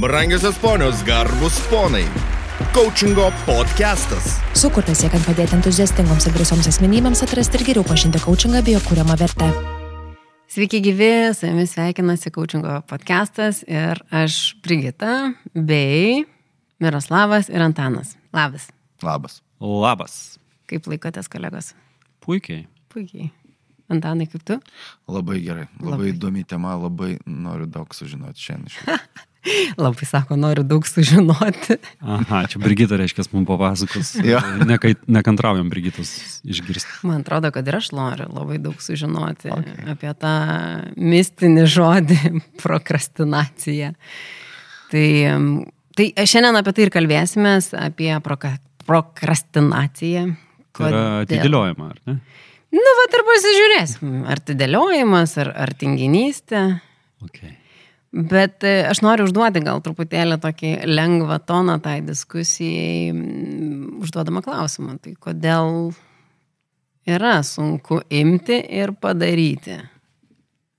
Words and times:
Brangiosios 0.00 0.56
ponios, 0.58 1.02
garbus 1.02 1.58
ponai. 1.70 2.04
Coachingo 2.72 3.32
podcastas. 3.42 4.36
Sukurtas 4.54 5.00
siekiant 5.02 5.24
padėti 5.26 5.56
entuziastingoms 5.56 6.28
ir 6.28 6.36
drąsioms 6.36 6.68
asmenybėms 6.70 7.24
atrasti 7.24 7.58
ir 7.58 7.64
geriau 7.66 7.86
pažinti 7.88 8.20
coachingą 8.22 8.60
bei 8.62 8.76
jo 8.76 8.82
kūriamą 8.84 9.16
vertę. 9.18 9.48
Sveiki 10.54 10.78
gyvi, 10.84 11.10
su 11.34 11.50
jumis 11.50 11.74
sveikinasi 11.74 12.30
Coachingo 12.30 12.76
podcastas 12.86 13.64
ir 13.66 13.98
aš 14.14 14.54
Brigita 14.62 15.32
bei 15.54 16.22
Miroslavas 16.78 17.50
ir 17.50 17.64
Antanas. 17.66 18.14
Labas. 18.30 18.68
Labas. 19.02 19.40
Labas. 19.58 20.14
Kaip 20.70 20.86
laikotės, 20.86 21.26
kolegos? 21.26 21.72
Puikiai. 22.22 22.68
Puikiai. 22.94 23.32
Antanai, 23.90 24.28
kaip 24.30 24.46
tu? 24.46 24.60
Labai 25.10 25.40
gerai. 25.42 25.66
Labai, 25.80 25.90
Labai. 25.90 26.12
įdomi 26.12 26.46
tema, 26.46 26.76
labai 26.78 27.16
noriu 27.26 27.66
daug 27.66 27.90
sužinoti 27.96 28.46
šiandien. 28.46 29.00
Labai 29.84 30.06
sako, 30.06 30.36
noriu 30.36 30.64
daug 30.66 30.86
sužinoti. 30.86 31.78
Aha, 32.00 32.42
čia 32.50 32.60
Brigita 32.62 32.98
reiškia, 32.98 33.24
mums 33.32 33.48
papasakos. 33.48 34.14
Jo. 34.24 34.40
Nekai, 34.66 34.94
nekantraujam 35.06 35.70
Brigitos 35.70 36.40
išgirsti. 36.44 37.06
Man 37.08 37.22
atrodo, 37.22 37.52
kad 37.54 37.68
ir 37.68 37.78
aš 37.78 37.92
noriu 37.96 38.28
labai 38.34 38.58
daug 38.62 38.80
sužinoti 38.82 39.52
okay. 39.54 39.86
apie 39.94 40.14
tą 40.18 40.34
mistinį 40.96 41.66
žodį 41.70 42.20
prokrastinaciją. 42.62 43.92
Tai, 44.88 45.06
tai 45.98 46.10
šiandien 46.24 46.58
apie 46.58 46.74
tai 46.74 46.88
ir 46.88 46.92
kalbėsime, 46.94 47.58
apie 47.78 48.12
proka, 48.24 48.56
prokrastinaciją. 48.88 50.26
Tai 50.78 50.90
yra 50.92 51.06
atidėliojama, 51.24 51.92
ar 51.94 52.02
ne? 52.06 52.18
Nu, 52.68 52.90
va, 52.98 53.06
ir 53.16 53.24
pasižiūrėsim, 53.24 54.10
ar 54.28 54.42
atidėliojimas, 54.42 55.32
ar, 55.40 55.54
ar 55.56 55.72
tinginystė. 55.78 56.66
Okay. 57.24 57.54
Bet 58.12 58.64
e, 58.64 58.86
aš 58.88 59.02
noriu 59.04 59.26
užduoti 59.28 59.60
gal 59.64 59.82
truputėlį 59.84 60.38
tokį 60.40 60.72
lengvą 60.88 61.36
toną 61.44 61.76
tai 61.84 61.98
diskusijai, 62.06 63.12
užduodama 64.00 64.40
klausimą. 64.44 64.96
Tai 65.04 65.12
kodėl 65.20 65.90
yra 67.08 67.38
sunku 67.44 68.00
imti 68.08 68.62
ir 68.80 68.94
padaryti? 68.96 69.76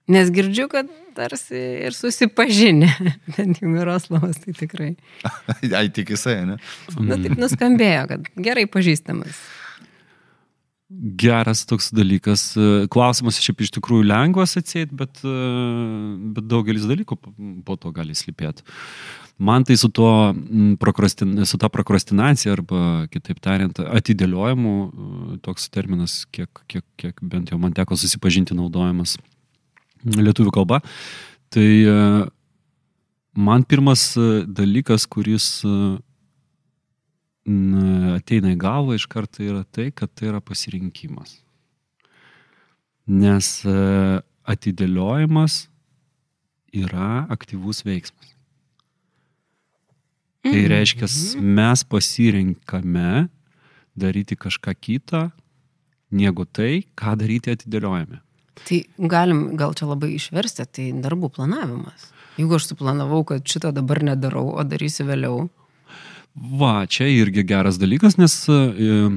Nes 0.10 0.32
girdžiu, 0.34 0.66
kad 0.72 0.90
tarsi 1.14 1.60
ir 1.86 1.94
susipažinę, 1.94 2.90
bent 3.36 3.62
jau 3.62 3.70
Miroslavas 3.70 4.42
tai 4.42 4.56
tikrai. 4.58 4.96
Ai, 5.78 5.86
tik 5.94 6.16
jisai, 6.16 6.40
ne? 6.50 6.58
Na 6.98 7.20
taip 7.22 7.38
nuskambėjo, 7.38 8.08
kad 8.10 8.30
gerai 8.42 8.66
pažįstamas. 8.72 9.38
Geras 10.90 11.68
toks 11.70 11.92
dalykas. 11.94 12.44
Klausimas 12.90 13.38
šiaip 13.38 13.62
iš 13.62 13.76
tikrųjų 13.76 14.08
lengvas 14.10 14.58
atsėti, 14.58 14.96
bet, 14.98 15.22
bet 15.22 16.48
daugelis 16.50 16.88
dalykų 16.90 17.18
po 17.66 17.76
to 17.78 17.92
gali 17.94 18.18
slipėti. 18.18 18.66
Man 19.40 19.64
tai 19.64 19.78
su, 19.80 19.88
to, 19.94 20.34
su 21.48 21.60
ta 21.62 21.70
prokrastinacija 21.72 22.58
arba, 22.58 23.06
kitaip 23.14 23.38
tariant, 23.40 23.78
atidėliojimu, 23.80 24.74
toks 25.46 25.70
terminas, 25.72 26.24
kiek, 26.34 26.50
kiek, 26.68 26.84
kiek 27.00 27.22
bent 27.22 27.54
jau 27.54 27.62
man 27.62 27.72
teko 27.78 27.96
susipažinti 27.96 28.58
naudojamas 28.58 29.16
lietuvių 30.04 30.52
kalba, 30.58 30.82
tai 31.54 31.70
man 33.38 33.64
pirmas 33.64 34.10
dalykas, 34.50 35.08
kuris 35.08 35.62
ateina 38.16 38.54
į 38.54 38.60
galvą 38.62 38.98
iš 38.98 39.08
karto 39.10 39.44
yra 39.46 39.64
tai, 39.66 39.90
kad 39.92 40.12
tai 40.14 40.30
yra 40.32 40.42
pasirinkimas. 40.44 41.40
Nes 43.10 43.48
e, 43.66 43.76
atidėliojimas 44.46 45.64
yra 46.78 47.26
aktyvus 47.34 47.82
veiksmas. 47.88 48.36
Tai 50.46 50.62
reiškia, 50.72 51.10
mes 51.42 51.84
pasirinkame 51.84 53.28
daryti 54.00 54.38
kažką 54.40 54.74
kitą, 54.80 55.26
negu 56.16 56.46
tai, 56.46 56.86
ką 56.98 57.18
daryti 57.20 57.54
atidėliojame. 57.54 58.22
Tai 58.60 58.80
galim 59.12 59.44
gal 59.60 59.76
čia 59.78 59.90
labai 59.90 60.14
išversti, 60.16 60.66
tai 60.72 60.88
darbų 61.04 61.32
planavimas. 61.36 62.10
Jeigu 62.40 62.56
aš 62.56 62.70
suplanavau, 62.72 63.24
kad 63.28 63.44
šitą 63.44 63.74
dabar 63.76 64.02
nedarau, 64.06 64.48
o 64.56 64.64
darysiu 64.64 65.06
vėliau, 65.10 65.50
Va, 66.36 66.86
čia 66.86 67.08
irgi 67.10 67.44
geras 67.44 67.80
dalykas, 67.82 68.16
nes 68.20 68.34
e, 68.48 69.10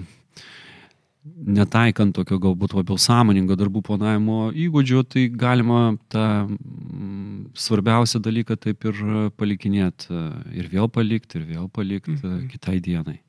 netaikant 1.23 2.15
tokio 2.17 2.39
galbūt 2.43 2.75
labiau 2.75 2.99
sąmoningo 2.99 3.55
darbų 3.59 3.83
planavimo 3.87 4.39
įgūdžio, 4.59 5.03
tai 5.07 5.27
galima 5.29 5.93
tą 6.13 6.25
mm, 6.49 7.53
svarbiausią 7.59 8.23
dalyką 8.25 8.57
taip 8.59 8.89
ir 8.89 9.03
palikinėti 9.39 10.23
ir 10.57 10.71
vėl 10.73 10.89
palikti, 10.91 11.39
ir 11.39 11.47
vėl 11.53 11.69
palikti 11.71 12.17
mhm. 12.17 12.49
kitai 12.55 12.81
dienai. 12.83 13.21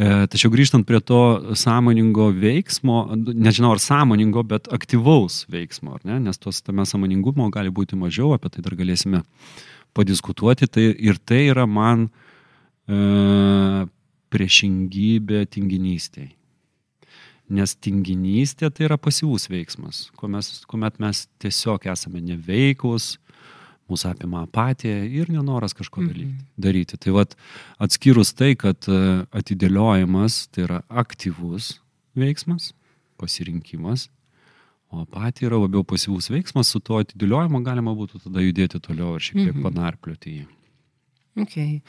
E, 0.00 0.06
tačiau 0.30 0.52
grįžtant 0.54 0.86
prie 0.88 1.02
to 1.04 1.20
sąmoningo 1.58 2.30
veiksmo, 2.32 3.02
nežinau 3.18 3.74
ar 3.74 3.82
sąmoningo, 3.82 4.46
bet 4.48 4.70
aktyvaus 4.72 5.42
veiksmo, 5.50 5.98
ne? 6.08 6.22
nes 6.24 6.40
tos 6.40 6.62
tame 6.64 6.86
sąmoningumo 6.88 7.50
gali 7.52 7.74
būti 7.74 7.98
mažiau, 8.00 8.32
apie 8.38 8.54
tai 8.54 8.64
dar 8.64 8.78
galėsime 8.78 9.26
padiskutuoti. 9.98 10.70
Tai, 10.70 10.88
ir 10.94 11.18
tai 11.26 11.48
yra 11.50 11.66
man 11.68 12.08
E, 12.08 12.19
priešingybė 14.30 15.44
tinginystėj. 15.50 16.30
Nes 17.50 17.74
tinginystė 17.82 18.70
tai 18.70 18.86
yra 18.86 18.98
pasyvus 19.00 19.48
veiksmas, 19.50 20.04
kuomet 20.14 21.00
mes 21.02 21.24
tiesiog 21.42 21.88
esame 21.90 22.22
neveikus, 22.22 23.16
mūsų 23.90 24.12
apima 24.12 24.44
apatija 24.46 25.02
ir 25.02 25.30
nenoras 25.32 25.74
kažko 25.74 26.04
daryti. 26.04 26.28
Mhm. 26.28 26.46
daryti. 26.62 26.98
Tai 27.00 27.16
vad 27.18 27.34
atskyrus 27.82 28.30
tai, 28.38 28.54
kad 28.58 28.86
e, 28.86 29.00
atidėliojimas 29.34 30.44
tai 30.54 30.66
yra 30.68 30.80
aktyvus 30.88 31.80
veiksmas, 32.18 32.70
pasirinkimas, 33.20 34.08
o 34.90 35.02
apatija 35.04 35.50
yra 35.50 35.60
labiau 35.64 35.82
pasyvus 35.86 36.30
veiksmas, 36.30 36.70
su 36.70 36.80
tuo 36.82 37.02
atidėliojimu 37.02 37.62
galima 37.66 37.94
būtų 37.98 38.22
tada 38.26 38.46
judėti 38.46 38.78
toliau 38.82 39.16
ir 39.16 39.26
šiek 39.26 39.42
tiek 39.42 39.54
mhm. 39.56 39.66
panarplioti 39.66 40.38
jį. 40.38 40.46
Okay. 41.42 41.80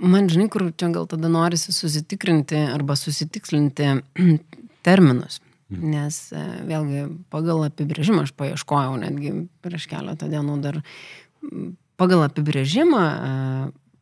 Man 0.00 0.30
žinai, 0.32 0.48
kur 0.52 0.68
čia 0.72 0.90
gal 0.94 1.08
tada 1.10 1.30
norisi 1.32 1.74
susitikrinti 1.74 2.58
arba 2.74 2.96
susitikslinti 2.98 3.90
terminus. 4.86 5.40
Mhm. 5.72 5.90
Nes 5.90 6.20
e, 6.30 6.44
vėlgi 6.68 7.06
pagal 7.32 7.66
apibrėžimą 7.66 8.26
aš 8.26 8.32
paieškojau 8.38 9.00
netgi 9.02 9.32
prieš 9.64 9.88
keletą 9.90 10.28
dienų 10.30 10.60
dar 10.62 10.78
pagal 11.98 12.22
apibrėžimą 12.28 13.02
e, 13.02 13.32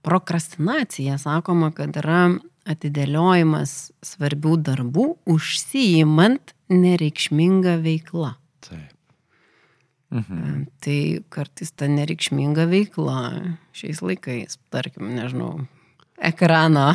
prokrastinacija 0.05 1.17
sakoma, 1.21 1.71
kad 1.73 1.97
yra 1.97 2.35
atidėliojimas 2.69 3.93
svarbių 4.05 4.57
darbų 4.65 5.07
užsijimant 5.29 6.55
nereikšmingą 6.73 7.79
veiklą. 7.85 8.35
Taip. 8.65 8.94
Mhm. 10.15 10.67
Tai 10.85 10.99
kartais 11.35 11.73
ta 11.75 11.89
nereikšminga 11.91 12.69
veikla 12.71 13.19
šiais 13.75 14.03
laikais, 14.05 14.59
tarkim, 14.71 15.09
nežinau, 15.17 15.65
ekrano, 16.23 16.93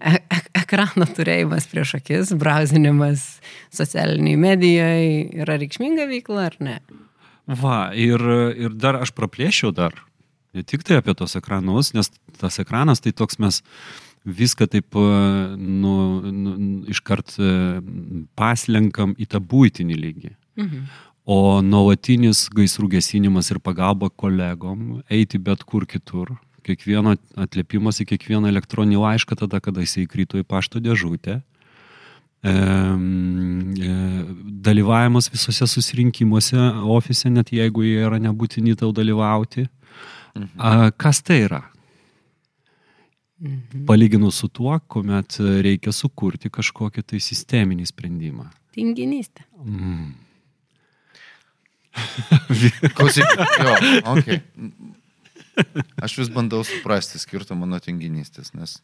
e 0.00 0.16
e 0.16 0.38
ekrano 0.62 1.04
turėjimas 1.04 1.68
prieš 1.68 1.98
akis, 2.00 2.32
brauzinimas 2.40 3.26
socialiniai 3.74 4.40
medijoje 4.40 5.42
yra 5.44 5.58
reikšminga 5.60 6.08
veikla 6.08 6.48
ar 6.48 6.56
ne? 6.60 6.78
Va, 7.44 7.90
ir, 7.92 8.24
ir 8.56 8.72
dar 8.72 8.96
aš 9.04 9.12
praplėšiau 9.12 9.74
dar, 9.76 9.92
ne 10.56 10.64
tik 10.64 10.86
tai 10.88 11.02
apie 11.02 11.12
tos 11.18 11.36
ekranus, 11.36 11.92
nes 11.92 12.08
tas 12.40 12.56
ekranas 12.62 13.04
tai 13.04 13.12
toks 13.12 13.36
mes 13.42 13.60
viską 14.24 14.70
taip 14.72 14.96
nu, 14.96 15.94
nu, 16.32 16.54
iškart 16.88 17.36
paslenkam 18.40 19.12
į 19.20 19.28
tą 19.28 19.44
būtinį 19.44 19.98
lygį. 20.00 20.32
Mhm. 20.56 20.86
O 21.24 21.62
nuolatinis 21.64 22.50
gaisrų 22.52 22.90
gesinimas 22.98 23.48
ir 23.48 23.60
pagalba 23.64 24.10
kolegom, 24.12 25.00
eiti 25.08 25.40
bet 25.40 25.62
kur 25.64 25.86
kitur, 25.88 26.34
kiekvieno 26.64 27.14
atliepimas 27.40 28.02
į 28.02 28.10
kiekvieną 28.12 28.50
elektroninį 28.52 29.00
laišką 29.00 29.38
tada, 29.40 29.60
kada 29.64 29.84
jisai 29.84 30.04
įkrito 30.04 30.36
į 30.40 30.44
pašto 30.44 30.82
dėžutę, 30.84 31.38
e, 31.40 32.52
e, 32.52 33.94
dalyvavimas 34.68 35.30
visose 35.32 35.68
susirinkimuose 35.72 36.60
ofise, 36.92 37.32
net 37.32 37.54
jeigu 37.56 37.86
jie 37.86 38.02
yra 38.04 38.20
nebūtini 38.20 38.76
tau 38.76 38.92
dalyvauti. 38.92 39.64
Mhm. 40.34 40.50
A, 40.58 40.90
kas 40.92 41.22
tai 41.24 41.44
yra? 41.46 41.62
Mhm. 43.40 43.86
Palyginus 43.88 44.42
su 44.44 44.48
tuo, 44.52 44.76
kuomet 44.88 45.40
reikia 45.40 45.92
sukurti 45.92 46.52
kažkokį 46.52 47.02
tai 47.14 47.20
sisteminį 47.20 47.88
sprendimą. 47.88 48.50
Tinginystė. 48.76 49.44
Mm. 49.64 50.12
Klausyk, 52.96 53.36
jo, 53.60 53.74
okay. 54.14 54.40
Aš 56.02 56.18
vis 56.18 56.30
bandau 56.34 56.64
suprasti 56.66 57.20
skirtumą 57.22 57.68
nuo 57.70 57.78
tinginystės, 57.82 58.50
nes, 58.58 58.80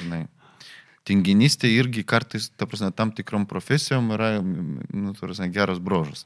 žinai, 0.00 0.22
tinginystė 1.06 1.68
irgi 1.76 2.06
kartais, 2.08 2.48
ta 2.56 2.68
prasme, 2.68 2.88
tam 2.96 3.12
tikrom 3.14 3.44
profesijom 3.50 4.14
yra, 4.16 4.30
nu, 4.40 5.12
prasme, 5.20 5.50
geras 5.52 5.82
brožas. 5.82 6.24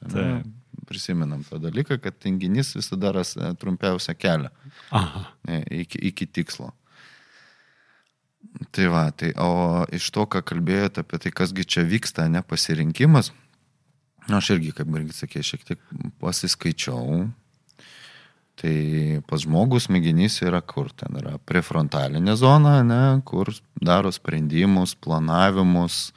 prisimenam 0.91 1.45
tą 1.47 1.61
dalyką, 1.63 2.01
kad 2.03 2.19
tinginys 2.19 2.75
visada 2.75 3.13
ras 3.15 3.37
e, 3.37 3.53
trumpiausią 3.55 4.15
kelią 4.19 4.49
Aha. 4.91 5.25
e, 5.47 5.61
iki, 5.85 6.01
iki 6.11 6.27
tikslo. 6.27 6.73
Tai 8.75 8.87
va, 8.91 9.05
tai 9.15 9.31
o 9.39 9.85
iš 9.95 10.09
to, 10.11 10.25
ką 10.27 10.43
kalbėjote 10.43 11.05
apie 11.05 11.21
tai, 11.23 11.31
kasgi 11.31 11.67
čia 11.77 11.85
vyksta, 11.87 12.27
ne 12.33 12.43
pasirinkimas, 12.43 13.31
nu, 14.31 14.39
aš 14.39 14.55
irgi, 14.57 14.73
kaip 14.77 14.91
irgi 14.97 15.17
sakė, 15.17 15.45
šiek 15.47 15.67
tiek 15.69 15.81
pasiskaičiau. 16.23 17.25
Tai 18.61 18.75
pas 19.25 19.41
žmogus 19.41 19.87
smegenys 19.89 20.37
yra 20.45 20.61
kur 20.61 20.91
ten 20.93 21.17
yra 21.17 21.39
prefrontalinė 21.49 22.35
zona, 22.37 22.81
ne, 22.85 23.05
kur 23.25 23.49
daro 23.81 24.13
sprendimus, 24.13 24.93
planavimus 25.01 26.11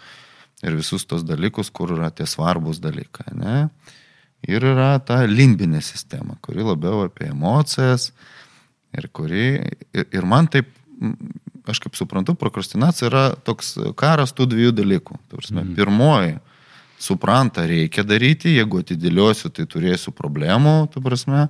ir 0.63 0.75
visus 0.75 1.07
tos 1.07 1.23
dalykus, 1.23 1.71
kur 1.71 1.95
yra 1.95 2.11
tie 2.11 2.27
svarbus 2.27 2.81
dalykai. 2.83 3.31
Ne. 3.39 3.57
Ir 4.43 4.65
yra 4.73 4.97
ta 4.99 5.21
limbinė 5.23 5.79
sistema, 5.83 6.35
kuri 6.43 6.65
labiau 6.67 7.05
apie 7.05 7.29
emocijas 7.31 8.11
ir 8.93 9.07
kuri, 9.15 9.47
ir, 9.95 10.09
ir 10.11 10.27
man 10.27 10.49
taip, 10.51 10.67
aš 11.69 11.79
kaip 11.83 11.95
suprantu, 11.95 12.35
prokrastinacija 12.35 13.07
yra 13.07 13.23
toks 13.47 13.77
karas 13.99 14.35
tų 14.35 14.49
dviejų 14.51 14.75
dalykų. 14.81 15.19
Prasme, 15.31 15.63
mhm. 15.63 15.77
Pirmoji, 15.79 16.35
supranta, 17.03 17.65
reikia 17.67 18.05
daryti, 18.07 18.55
jeigu 18.57 18.81
atidėliosiu, 18.83 19.51
tai 19.53 19.67
turėsiu 19.69 20.13
problemų, 20.15 20.77
tu 20.93 21.03
prasme. 21.03 21.47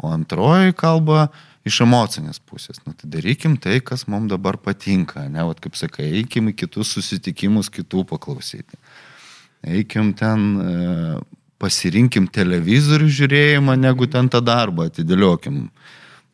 O 0.00 0.08
antroji 0.12 0.74
kalba 0.76 1.26
iš 1.68 1.82
emocinės 1.84 2.40
pusės. 2.42 2.80
Nu, 2.86 2.94
tai 2.98 3.10
darykim 3.12 3.58
tai, 3.60 3.78
kas 3.84 4.06
mums 4.10 4.30
dabar 4.32 4.58
patinka. 4.60 5.26
Ne, 5.30 5.44
Vat, 5.46 5.60
kaip 5.62 5.76
sakai, 5.78 6.08
eikim 6.22 6.50
į 6.50 6.56
kitus 6.64 6.94
susitikimus, 6.96 7.70
kitų 7.72 8.06
paklausyti. 8.10 8.80
Eikim 9.62 10.10
ten, 10.18 10.48
e, 10.58 11.16
pasirinkim 11.62 12.26
televizorių 12.34 13.10
žiūrėjimą, 13.20 13.76
negu 13.78 14.08
ten 14.10 14.30
tą 14.32 14.42
darbą 14.42 14.88
atidėliokim. 14.90 15.66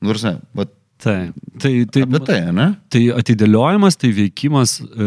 Nors 0.04 0.24
ne, 0.26 0.38
bet 0.56 0.74
Tai, 0.98 1.30
tai, 1.62 1.84
tai, 1.86 2.00
apie 2.02 2.18
tai, 2.26 2.40
ne? 2.50 2.64
Tai 2.90 3.00
atidėliojimas, 3.20 3.94
tai 4.02 4.08
veikimas 4.16 4.80
e, 4.82 5.04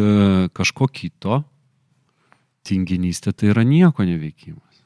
kažko 0.55 0.87
kito, 0.87 1.41
tinginystė 2.67 3.33
tai 3.33 3.51
yra 3.53 3.63
nieko 3.67 4.05
neveikimas. 4.07 4.81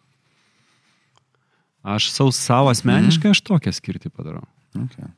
Aš 1.86 2.10
savo, 2.10 2.31
savo 2.33 2.72
asmeniškai 2.74 3.30
aš 3.36 3.44
tokią 3.45 3.74
skirtį 3.77 4.10
padarau. 4.10 4.45
Okay. 4.75 5.12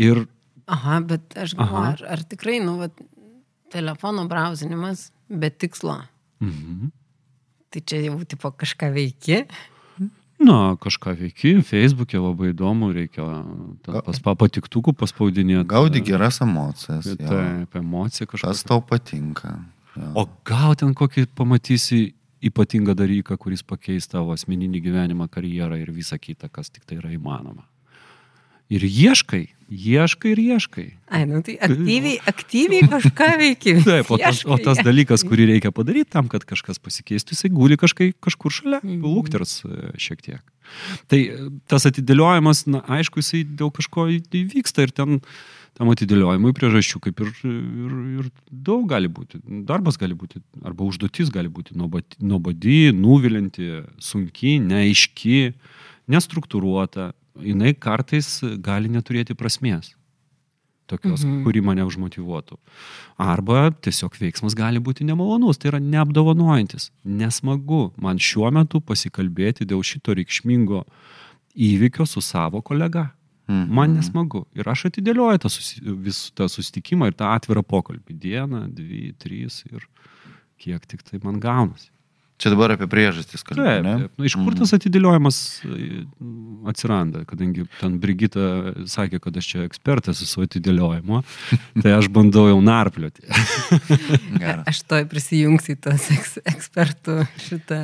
Ir 0.00 0.24
Aha, 0.72 1.00
bet 1.04 1.34
aš 1.36 1.52
galvoju, 1.58 1.90
ar, 1.90 2.02
ar 2.14 2.22
tikrai, 2.24 2.60
nu, 2.64 2.78
vat, 2.80 2.96
telefono 3.74 4.24
brausinimas 4.30 5.10
be 5.28 5.50
tikslo. 5.50 5.98
mhm. 6.40 6.90
Tai 7.72 7.80
čia 7.88 8.02
jau 8.04 8.18
tipo 8.28 8.50
kažką 8.52 8.90
veiki. 8.92 9.46
Na, 10.42 10.74
kažką 10.76 11.14
veiki, 11.16 11.54
Facebook'e 11.64 12.18
labai 12.20 12.50
įdomu, 12.52 12.90
reikia 12.92 13.24
ten 13.86 13.96
pas 14.04 14.18
pa- 14.20 14.34
patiktukų 14.36 14.92
paspaudinėti. 14.98 15.64
Gaudi 15.70 16.02
geras 16.04 16.40
emocijas. 16.44 17.06
Taip, 17.16 17.76
emocija 17.78 18.26
kažkas. 18.26 18.60
Kas 18.60 18.64
tau 18.68 18.82
patinka. 18.84 19.54
O 20.16 20.24
gal 20.48 20.74
ten 20.80 20.94
kokį 20.96 21.26
pamatysi 21.36 22.14
ypatingą 22.42 22.94
dalyką, 22.98 23.36
kuris 23.38 23.62
pakeis 23.62 24.08
tavo 24.10 24.32
asmeninį 24.34 24.80
gyvenimą, 24.82 25.28
karjerą 25.30 25.76
ir 25.82 25.92
visą 25.94 26.16
kitą, 26.18 26.48
kas 26.50 26.70
tik 26.72 26.84
tai 26.88 26.96
yra 26.98 27.12
įmanoma. 27.14 27.66
Ir 28.72 28.86
ieškai, 28.88 29.42
ieškai 29.68 30.30
ir 30.32 30.40
ieškai. 30.40 30.86
Ai, 31.12 31.26
nu 31.28 31.42
tai 31.44 31.58
aktyviai, 31.60 32.14
aktyviai 32.30 32.86
kažką 32.88 33.28
veiki. 33.42 33.74
Taip, 33.84 34.08
o 34.10 34.16
tas, 34.16 34.40
o 34.48 34.56
tas 34.64 34.80
dalykas, 34.80 35.26
kurį 35.28 35.50
reikia 35.52 35.70
padaryti 35.76 36.08
tam, 36.16 36.30
kad 36.32 36.46
kažkas 36.48 36.80
pasikeistų, 36.80 37.36
jisai 37.36 37.50
guli 37.52 37.76
kažkai, 37.76 38.12
kažkur 38.24 38.54
šalia, 38.54 38.80
Mhm. 38.80 39.02
lūkters 39.04 39.58
e, 39.68 39.92
šiek 40.00 40.24
tiek. 40.24 40.40
Tai 41.12 41.20
tas 41.68 41.84
atidėliojimas, 41.90 42.64
na, 42.72 42.80
aišku, 42.96 43.20
jisai 43.20 43.44
dėl 43.44 43.68
kažko 43.76 44.08
įvyksta 44.16 44.86
ir 44.88 44.94
ten 44.96 45.20
tam 45.78 45.92
atidėliojimui 45.92 46.52
priežasčių 46.56 47.00
kaip 47.06 47.22
ir, 47.24 47.30
ir, 47.48 47.94
ir 48.22 48.28
daug 48.50 48.84
gali 48.90 49.08
būti. 49.12 49.40
Darbas 49.68 49.98
gali 50.00 50.16
būti, 50.18 50.42
arba 50.64 50.84
užduotis 50.88 51.32
gali 51.32 51.50
būti 51.52 51.76
nuobodi, 51.78 52.92
nuvilinti, 52.96 53.82
sunki, 54.02 54.58
neaiški, 54.62 55.40
nestruktūruota. 56.12 57.12
Jis 57.42 57.76
kartais 57.80 58.28
gali 58.60 58.90
neturėti 58.92 59.32
prasmės 59.38 59.94
tokios. 60.92 61.24
Mhm. 61.24 61.42
kuri 61.46 61.62
mane 61.64 61.84
užmotivuotų. 61.86 62.58
Arba 63.20 63.70
tiesiog 63.84 64.16
veiksmas 64.20 64.56
gali 64.58 64.82
būti 64.82 65.06
nemalonus, 65.08 65.58
tai 65.58 65.72
yra 65.72 65.80
neapdovanojantis, 65.80 66.90
nesmagu 67.04 67.92
man 67.96 68.20
šiuo 68.20 68.52
metu 68.52 68.82
pasikalbėti 68.84 69.68
dėl 69.68 69.82
šito 69.86 70.16
reikšmingo 70.18 70.84
įvykio 71.56 72.06
su 72.08 72.20
savo 72.24 72.62
kolega. 72.62 73.12
Mhm. 73.52 73.72
Man 73.76 73.96
nesmagu. 73.98 74.44
Ir 74.56 74.68
aš 74.72 74.86
atidėlioju 74.90 75.44
tą, 75.44 75.52
susi, 75.52 75.80
vis, 76.06 76.24
tą 76.38 76.48
susitikimą 76.48 77.10
ir 77.12 77.16
tą 77.18 77.30
atvirą 77.36 77.62
pokalbį. 77.66 78.16
Dieną, 78.26 78.66
dvi, 78.72 79.12
trys 79.20 79.62
ir 79.68 79.84
kiek 80.62 80.84
tik 80.88 81.02
tai 81.04 81.20
man 81.24 81.40
gaunasi. 81.42 81.90
Čia 82.42 82.50
dabar 82.50 82.72
apie 82.74 82.88
priežastis 82.90 83.44
Taip, 83.44 83.52
kalbame. 83.52 83.82
ne? 83.86 83.92
taip. 84.02 84.14
Nu, 84.18 84.24
iš 84.26 84.34
kur 84.34 84.54
tas 84.58 84.72
atidėliojimas 84.74 85.36
e, 85.62 86.00
atsiranda, 86.72 87.20
kadangi 87.28 87.68
ten 87.78 88.00
Brigita 88.02 88.72
sakė, 88.90 89.20
kad 89.22 89.36
aš 89.38 89.50
čia 89.52 89.66
ekspertas 89.68 90.24
su 90.26 90.42
atidėliojimu, 90.42 91.20
tai 91.84 91.92
aš 91.94 92.08
bandau 92.10 92.48
jau 92.50 92.58
narplioti. 92.64 93.22
Aš 94.72 94.82
toj 94.90 95.06
prisijungsiu 95.10 95.76
į 95.76 95.78
tos 95.86 96.08
eks, 96.16 96.34
ekspertų 96.56 97.20
šitą 97.46 97.80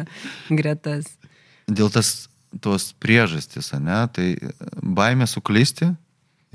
gretas. 0.51 1.13
Dėl 1.71 1.93
tas, 1.95 2.28
tos 2.65 2.93
priežastis, 3.03 3.73
ne, 3.83 4.01
tai 4.15 4.29
baimė 4.83 5.29
suklysti 5.29 5.93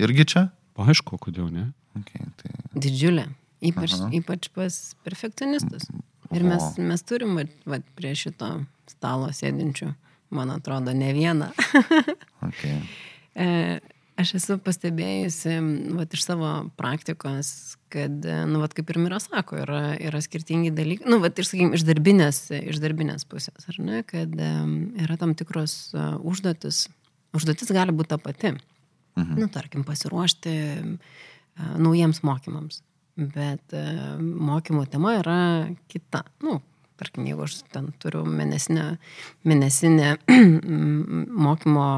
irgi 0.02 0.26
čia? 0.34 0.44
Aišku, 0.74 1.18
kodėl 1.22 1.50
ne? 1.54 1.68
Okay, 2.00 2.26
tai... 2.40 2.50
Didžiulė. 2.74 3.28
Ypač, 3.64 3.94
Aha. 3.96 4.10
ypač 4.18 4.50
pas 4.52 4.76
perfekcionistus. 5.06 5.86
Ir 6.34 6.44
mes, 6.44 6.64
mes 6.82 7.04
turim 7.06 7.36
vat, 7.38 7.52
vat, 7.68 7.84
prie 7.96 8.12
šito 8.18 8.48
stalo 8.90 9.30
sėdinčių, 9.32 9.92
man 10.34 10.52
atrodo, 10.56 10.94
ne 10.96 11.12
vieną. 11.16 11.52
Okay. 12.44 12.82
Aš 14.14 14.36
esu 14.38 14.56
pastebėjusi 14.62 15.56
vat, 15.96 16.12
iš 16.14 16.22
savo 16.22 16.48
praktikos, 16.78 17.48
kad, 17.90 18.14
e, 18.22 18.36
nu, 18.46 18.60
vat, 18.62 18.74
kaip 18.76 18.92
ir 18.92 19.00
Mira 19.02 19.18
sako, 19.18 19.58
yra, 19.64 19.80
yra 19.98 20.20
skirtingi 20.22 20.70
dalykai, 20.74 21.08
nu, 21.10 21.18
vat, 21.22 21.40
iš, 21.42 21.50
sakykim, 21.50 21.72
iš, 21.74 21.82
darbinės, 21.88 22.38
iš 22.54 22.78
darbinės 22.82 23.26
pusės, 23.26 23.66
ar 23.72 23.80
ne, 23.82 24.04
kad 24.06 24.30
um, 24.38 24.76
yra 25.02 25.18
tam 25.18 25.34
tikros 25.38 25.74
uh, 25.96 26.14
užduotis. 26.22 26.84
Užduotis 27.34 27.74
gali 27.74 27.94
būti 27.96 28.12
ta 28.14 28.20
pati. 28.22 28.54
Mhm. 29.18 29.34
Nu, 29.42 29.50
tarkim, 29.50 29.82
pasiruošti 29.88 30.54
uh, 30.78 31.12
naujiems 31.82 32.22
mokymams. 32.26 32.84
Bet 33.18 33.74
uh, 33.74 34.14
mokymo 34.22 34.86
tema 34.90 35.18
yra 35.18 35.40
kita. 35.90 36.22
Nu, 36.46 36.60
tarkim, 37.02 37.26
jeigu 37.26 37.48
aš 37.48 37.64
ten 37.74 37.90
turiu 37.98 38.22
mėnesinę, 38.30 38.92
mėnesinę 39.42 40.14
mokymo 41.48 41.88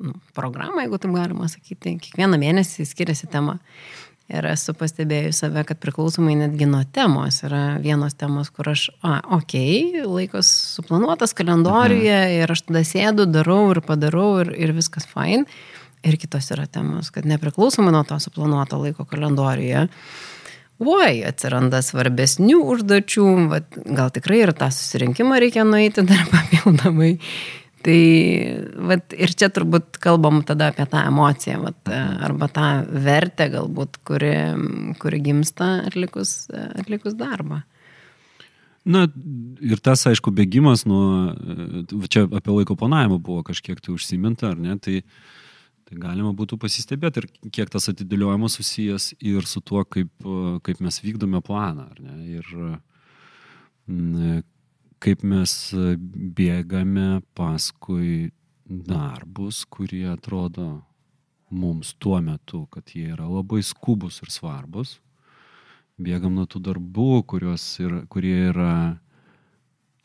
nu, 0.00 0.14
programą, 0.36 0.80
jeigu 0.84 1.00
taip 1.00 1.16
galima 1.16 1.48
sakyti, 1.50 1.96
kiekvieną 2.02 2.40
mėnesį 2.40 2.86
skiriasi 2.88 3.28
tema. 3.30 3.58
Ir 4.30 4.46
esu 4.46 4.76
pastebėjus 4.78 5.40
save, 5.42 5.64
kad 5.66 5.80
priklausomai 5.82 6.36
netgi 6.38 6.68
nuo 6.70 6.84
temos 6.94 7.40
yra 7.42 7.80
vienos 7.82 8.14
temos, 8.14 8.52
kur 8.54 8.68
aš, 8.70 8.86
a, 9.02 9.16
okei, 9.40 9.80
okay, 9.90 10.04
laikas 10.06 10.52
suplanuotas 10.76 11.34
kalendoriuje 11.34 12.14
mhm. 12.14 12.36
ir 12.38 12.54
aš 12.54 12.62
tada 12.68 12.84
sėdu, 12.86 13.26
darau 13.26 13.64
ir 13.74 13.82
padarau 13.86 14.32
ir, 14.44 14.54
ir 14.54 14.74
viskas 14.76 15.08
fine. 15.10 15.48
Ir 16.06 16.16
kitos 16.16 16.46
yra 16.54 16.64
temos, 16.70 17.10
kad 17.12 17.26
nepriklausomai 17.28 17.90
nuo 17.92 18.00
to 18.08 18.16
suplanuoto 18.22 18.78
laiko 18.80 19.04
kalendoriuje, 19.04 19.82
oi, 20.80 21.18
atsiranda 21.28 21.82
svarbesnių 21.84 22.62
užduočių, 22.72 23.26
vat, 23.50 23.76
gal 23.84 24.08
tikrai 24.14 24.40
ir 24.46 24.54
tą 24.56 24.70
susirinkimą 24.72 25.42
reikia 25.42 25.66
nueiti 25.68 26.06
dar 26.08 26.22
papildomai. 26.32 27.16
Tai 27.80 28.00
vat, 28.90 29.14
ir 29.16 29.32
čia 29.32 29.48
turbūt 29.48 29.96
kalbam 30.04 30.42
tada 30.44 30.68
apie 30.68 30.84
tą 30.90 31.00
emociją, 31.08 31.62
vat, 31.64 31.92
arba 32.26 32.50
tą 32.52 32.66
vertę 33.06 33.46
galbūt, 33.54 34.02
kuri, 34.04 34.34
kuri 35.00 35.20
gimsta 35.24 35.78
atlikus, 35.88 36.50
atlikus 36.52 37.16
darbą. 37.16 37.62
Na 38.84 39.06
ir 39.64 39.80
tas, 39.84 40.04
aišku, 40.08 40.32
bėgimas 40.32 40.86
nuo, 40.88 41.32
čia 42.12 42.26
apie 42.28 42.52
laiko 42.52 42.76
planavimą 42.80 43.18
buvo 43.20 43.44
kažkiek 43.48 43.80
tai 43.80 43.92
užsiminta, 43.96 44.52
ar 44.52 44.60
ne, 44.60 44.76
tai, 44.80 45.00
tai 45.88 46.00
galima 46.00 46.32
būtų 46.36 46.60
pasistebėti 46.60 47.20
ir 47.22 47.28
kiek 47.52 47.72
tas 47.72 47.88
atidėliojimas 47.92 48.56
susijęs 48.60 49.10
ir 49.20 49.48
su 49.48 49.64
tuo, 49.64 49.84
kaip, 49.84 50.12
kaip 50.64 50.80
mes 50.84 51.00
vykdome 51.04 51.40
planą, 51.44 51.90
ar 51.92 52.00
ne, 52.04 52.16
ir 52.40 52.54
kaip 55.00 55.24
mes 55.26 55.52
bėgame 56.36 57.22
paskui 57.36 58.30
darbus, 58.70 59.64
kurie 59.66 60.06
atrodo 60.12 60.82
mums 61.50 61.94
tuo 61.98 62.20
metu, 62.22 62.66
kad 62.70 62.92
jie 62.94 63.10
yra 63.14 63.26
labai 63.26 63.62
skubus 63.66 64.20
ir 64.22 64.30
svarbus. 64.30 64.98
Bėgam 66.00 66.36
nuo 66.38 66.46
tų 66.48 66.62
darbų, 66.70 67.24
yra, 67.28 68.04
kurie 68.08 68.36
yra 68.52 68.74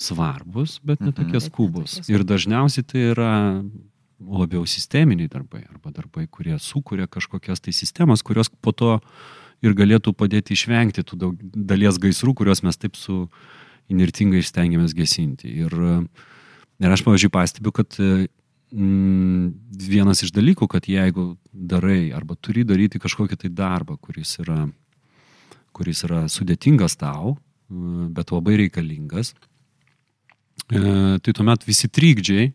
svarbus, 0.02 0.80
bet 0.84 1.00
netokie 1.00 1.38
Bet 1.38 1.46
skubus. 1.46 2.00
Ir 2.12 2.26
dažniausiai 2.28 2.84
tai 2.84 3.06
yra 3.14 3.34
labiau 4.20 4.66
sisteminiai 4.68 5.30
darbai 5.32 5.64
arba 5.70 5.92
darbai, 5.96 6.26
kurie 6.28 6.58
sukuria 6.60 7.08
kažkokias 7.08 7.62
tai 7.64 7.76
sistemas, 7.76 8.24
kurios 8.24 8.50
po 8.50 8.72
to 8.72 8.98
ir 9.64 9.76
galėtų 9.76 10.14
padėti 10.18 10.56
išvengti 10.56 11.04
tų 11.04 11.20
daug, 11.20 11.40
dalies 11.40 12.00
gaisrų, 12.02 12.36
kuriuos 12.42 12.64
mes 12.66 12.80
taip 12.80 13.00
su 13.00 13.26
inertingai 13.92 14.42
stengiamės 14.46 14.96
gesinti. 14.98 15.52
Ir, 15.66 15.76
ir 16.82 16.96
aš, 16.96 17.04
pavyzdžiui, 17.06 17.32
pastebiu, 17.34 17.74
kad 17.76 17.98
mm, 18.00 19.54
vienas 19.90 20.24
iš 20.26 20.34
dalykų, 20.36 20.68
kad 20.72 20.90
jeigu 20.90 21.36
darai 21.54 22.12
arba 22.16 22.38
turi 22.40 22.66
daryti 22.68 23.02
kažkokį 23.02 23.40
tai 23.46 23.54
darbą, 23.54 23.98
kuris 24.02 24.38
yra, 24.44 24.66
kuris 25.76 26.04
yra 26.08 26.26
sudėtingas 26.32 26.98
tau, 27.00 27.36
e, 27.36 28.10
bet 28.16 28.34
labai 28.36 28.58
reikalingas, 28.66 29.34
e, 30.72 30.80
tai 31.22 31.34
tuomet 31.36 31.66
visi 31.68 31.88
trikdžiai 31.92 32.54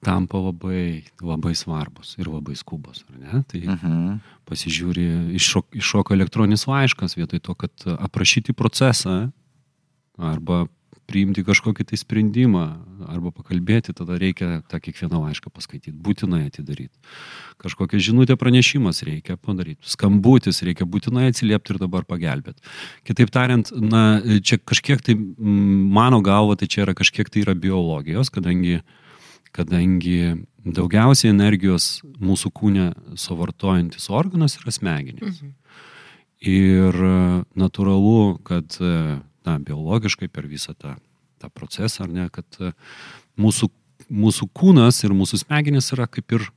tampa 0.00 0.38
labai, 0.40 1.04
labai 1.20 1.52
svarbus 1.52 2.14
ir 2.16 2.30
labai 2.32 2.54
skubus, 2.56 3.04
ar 3.10 3.18
ne? 3.20 3.42
Tai 3.44 3.60
Mhm. 3.60 4.20
pasižiūri, 4.48 5.36
iššok, 5.36 5.76
iššoka 5.76 6.14
elektroninis 6.16 6.64
laiškas 6.66 7.16
vietoj 7.20 7.40
to, 7.40 7.54
kad 7.54 7.70
aprašyti 7.86 8.56
procesą 8.56 9.30
arba 10.20 10.66
priimti 11.10 11.42
kažkokį 11.42 11.88
tai 11.90 11.98
sprendimą 11.98 12.64
arba 13.10 13.32
pakalbėti, 13.34 13.94
tada 13.96 14.14
reikia 14.20 14.60
tą 14.70 14.78
kiekvieną 14.82 15.24
laišką 15.24 15.50
paskaityti, 15.50 15.96
būtinai 16.06 16.44
atidaryti. 16.46 16.94
Kažkokią 17.60 17.98
žinutę 18.06 18.36
pranešimas 18.38 19.02
reikia 19.06 19.34
padaryti, 19.40 19.82
skambutis 19.90 20.62
reikia 20.66 20.86
būtinai 20.86 21.26
atsiliepti 21.32 21.74
ir 21.74 21.80
dabar 21.82 22.06
pagelbėti. 22.06 22.62
Kitaip 23.08 23.34
tariant, 23.34 23.72
na, 23.74 24.20
čia 24.38 24.60
kažkiek 24.62 25.02
tai, 25.02 25.16
mm, 25.18 25.90
mano 25.98 26.22
galva, 26.22 26.54
tai 26.60 26.70
čia 26.70 26.84
yra 26.86 26.94
kažkiek 26.94 27.32
tai 27.32 27.42
yra 27.42 27.58
biologijos, 27.58 28.30
kadangi 28.30 28.80
kadangi 29.50 30.44
daugiausiai 30.62 31.32
energijos 31.32 32.00
mūsų 32.22 32.52
kūne 32.54 32.84
suvartojantis 33.18 34.06
organas 34.12 34.58
yra 34.60 34.74
smegenys. 34.74 35.40
Mhm. 35.40 35.56
Ir 36.40 36.96
e, 37.04 37.16
natūralu, 37.60 38.38
kad 38.46 38.76
e, 38.80 39.18
na, 39.46 39.58
biologiškai 39.58 40.28
per 40.28 40.48
visą 40.50 40.74
tą, 40.74 40.96
tą 41.40 41.50
procesą, 41.52 42.04
ar 42.04 42.14
ne, 42.14 42.28
kad 42.32 42.60
e, 42.60 42.72
mūsų, 43.40 43.70
mūsų 44.10 44.50
kūnas 44.56 45.02
ir 45.04 45.16
mūsų 45.16 45.44
smegenys 45.44 45.92
yra 45.96 46.08
kaip 46.10 46.36
ir 46.36 46.50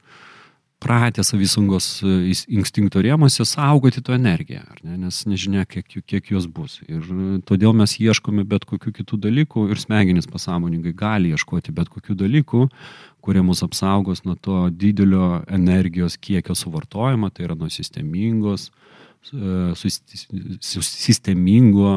pratę 0.83 1.23
savisungos 1.23 1.87
e, 2.03 2.33
instinkto 2.51 3.01
rėmose 3.03 3.45
saugoti 3.47 4.03
tą 4.03 4.17
energiją, 4.17 4.63
ne, 4.83 4.97
nes 5.05 5.21
nežinia, 5.29 5.63
kiek, 5.69 5.87
kiek 6.09 6.31
jos 6.33 6.47
bus. 6.51 6.81
Ir 6.89 7.01
e, 7.07 7.39
todėl 7.47 7.75
mes 7.77 7.95
ieškome 8.01 8.43
bet 8.49 8.67
kokių 8.69 8.91
kitų 8.99 9.19
dalykų 9.27 9.69
ir 9.71 9.79
smegenys 9.79 10.27
pasąmoningai 10.31 10.95
gali 10.97 11.31
ieškoti 11.33 11.75
bet 11.75 11.91
kokių 11.93 12.17
dalykų, 12.25 12.67
kurie 13.23 13.43
mus 13.45 13.63
apsaugos 13.63 14.25
nuo 14.27 14.35
to 14.35 14.67
didelio 14.69 15.43
energijos 15.47 16.19
kiekio 16.19 16.55
suvartojimo, 16.59 17.31
tai 17.31 17.47
yra 17.47 17.55
nuo 17.55 17.69
sistemingos, 17.71 18.71
sistemingo 20.59 21.93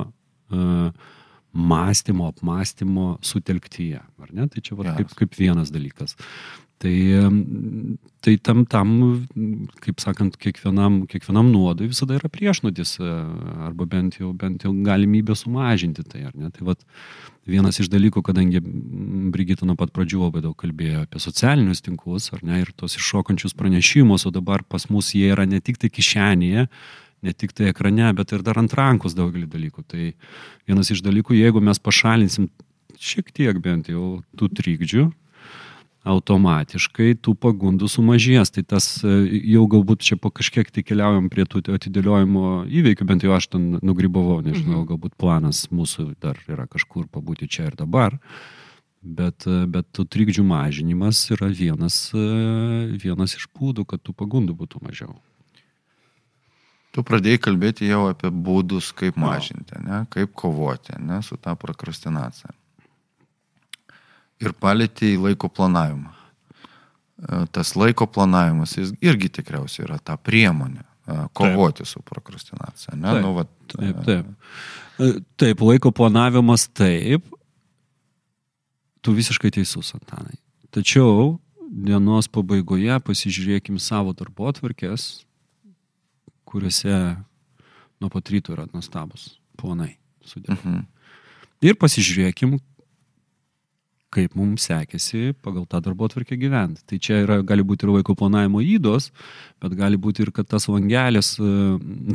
mąstymo, 1.57 2.29
apmąstymo 2.29 3.19
sutelktyje. 3.21 4.01
Ar 4.19 4.33
ne? 4.35 4.49
Tai 4.49 4.63
čia 4.63 4.77
va, 4.77 4.95
kaip, 4.99 5.15
kaip 5.17 5.35
vienas 5.39 5.73
dalykas. 5.73 6.17
Tai, 6.77 6.93
tai 8.21 8.35
tam, 8.45 8.67
tam, 8.69 8.91
kaip 9.81 10.03
sakant, 10.03 10.35
kiekvienam, 10.37 11.07
kiekvienam 11.09 11.49
nuodui 11.49 11.89
visada 11.89 12.19
yra 12.19 12.29
priešnodis, 12.29 12.99
e, 13.01 13.13
arba 13.65 13.87
bent 13.89 14.19
jau, 14.21 14.35
bent 14.37 14.67
jau 14.67 14.75
galimybė 14.85 15.33
sumažinti 15.41 16.05
tai? 16.05 16.27
Tai 16.37 16.67
vat, 16.69 16.85
vienas 17.49 17.81
iš 17.81 17.89
dalykų, 17.89 18.21
kadangi 18.27 18.61
Brigita 19.33 19.65
nuo 19.65 19.79
pat 19.81 19.95
pradžių 19.97 20.27
labai 20.27 20.45
daug 20.45 20.53
kalbėjo 20.61 21.07
apie 21.07 21.23
socialinius 21.25 21.81
tinklus, 21.87 22.29
ar 22.37 22.45
ne, 22.45 22.61
ir 22.67 22.75
tos 22.77 22.99
iššokančius 23.01 23.57
pranešimus, 23.57 24.29
o 24.29 24.35
dabar 24.37 24.61
pas 24.69 24.85
mus 24.93 25.15
jie 25.17 25.33
yra 25.33 25.49
ne 25.49 25.63
tik 25.65 25.81
tai 25.81 25.89
kišenėje, 25.89 26.69
ne 27.27 27.35
tik 27.35 27.55
tai 27.57 27.71
ekrane, 27.73 28.09
bet 28.17 28.33
ir 28.33 28.47
dar 28.47 28.59
ant 28.63 28.73
rankos 28.79 29.17
daugelį 29.19 29.51
dalykų. 29.51 29.85
Tai 29.91 30.09
vienas 30.69 30.93
iš 30.95 31.03
dalykų, 31.07 31.37
jeigu 31.37 31.63
mes 31.65 31.83
pašalinsim 31.83 32.49
šiek 32.97 33.33
tiek 33.35 33.59
bent 33.63 33.91
jau 33.93 34.21
tų 34.39 34.51
trikdžių, 34.57 35.07
automatiškai 36.07 37.17
tų 37.19 37.35
pagundų 37.43 37.89
sumažės. 37.91 38.53
Tai 38.55 38.63
tas 38.75 38.87
e, 39.03 39.15
jau 39.53 39.65
galbūt 39.71 40.05
čia 40.07 40.19
po 40.21 40.31
kažkiek 40.35 40.71
tai 40.71 40.85
keliaujam 40.87 41.29
prie 41.33 41.47
tų 41.49 41.65
atidėliojimo 41.75 42.67
įveikių, 42.71 43.09
bent 43.09 43.27
jau 43.27 43.35
aš 43.37 43.51
ten 43.57 43.73
nugrybavau, 43.83 44.39
nežinau, 44.47 44.85
galbūt 44.89 45.17
planas 45.19 45.67
mūsų 45.75 46.13
dar 46.23 46.39
yra 46.47 46.69
kažkur 46.71 47.09
pabūti 47.11 47.51
čia 47.51 47.71
ir 47.71 47.79
dabar. 47.79 48.21
Bet, 49.03 49.47
e, 49.51 49.65
bet 49.71 49.91
tų 49.95 50.07
trikdžių 50.11 50.47
mažinimas 50.47 51.27
yra 51.35 51.51
vienas, 51.51 52.11
e, 52.15 52.27
vienas 53.03 53.37
iš 53.39 53.51
būdų, 53.55 53.87
kad 53.91 54.03
tų 54.03 54.15
pagundų 54.19 54.57
būtų 54.63 54.83
mažiau. 54.87 55.17
Tu 56.97 57.03
pradėjai 57.05 57.43
kalbėti 57.45 57.91
jau 57.91 58.07
apie 58.09 58.31
būdus, 58.33 58.87
kaip 58.97 59.19
mažinti, 59.21 59.77
ne? 59.85 60.07
kaip 60.09 60.31
kovoti 60.33 60.97
ne? 60.97 61.19
su 61.21 61.37
tą 61.37 61.53
prokrastinacija. 61.61 62.55
Ir 64.41 64.55
palėtė 64.57 65.11
į 65.13 65.19
laiko 65.27 65.51
planavimą. 65.53 66.15
E, 67.21 67.43
Tas 67.53 67.75
laiko 67.77 68.09
planavimas 68.09 68.73
jis 68.79 68.95
irgi 69.05 69.29
tikriausiai 69.41 69.85
yra 69.91 69.99
ta 70.01 70.17
priemonė 70.17 70.81
e, 70.81 71.19
kovoti 71.37 71.85
taip. 71.85 71.93
su 71.93 72.01
prokrastinacija. 72.09 72.97
Ne? 72.97 73.13
Taip, 73.13 73.23
Nu, 73.27 73.35
vat, 73.43 73.53
Taip, 73.77 74.01
taip. 74.09 74.33
E, 74.97 75.13
Taip, 75.37 75.67
laiko 75.69 75.93
planavimas 75.93 76.65
taip. 76.73 77.29
Tu 79.05 79.13
visiškai 79.21 79.53
teisus, 79.53 79.93
Antanai. 80.01 80.41
Tačiau 80.73 81.37
dienos 81.61 82.33
pabaigoje 82.33 82.97
pasižiūrėkim 83.05 83.77
savo 83.85 84.17
darbo 84.17 84.49
atvarkės, 84.49 85.26
kuriuose 86.47 86.93
nuo 88.01 88.11
pat 88.13 88.31
ryto 88.33 88.55
yra 88.55 88.67
nuostabus 88.73 89.37
planai 89.59 89.97
sudėti. 90.27 90.57
Mhm. 90.57 90.85
Ir 91.67 91.77
pasižiūrėkim, 91.81 92.59
kaip 94.17 94.37
mums 94.39 94.67
sekėsi 94.71 95.35
pagal 95.45 95.67
tą 95.69 95.83
darbo 95.85 96.09
atvarkę 96.09 96.39
gyventi. 96.41 96.83
Tai 96.89 96.99
čia 97.03 97.21
yra, 97.25 97.39
gali 97.47 97.65
būti 97.67 97.87
ir 97.87 97.95
laiko 97.99 98.17
planavimo 98.19 98.63
įdos, 98.65 99.11
bet 99.63 99.77
gali 99.79 100.01
būti 100.01 100.25
ir, 100.25 100.33
kad 100.37 100.49
tas 100.51 100.69
langelis, 100.73 101.35
e, 101.39 101.53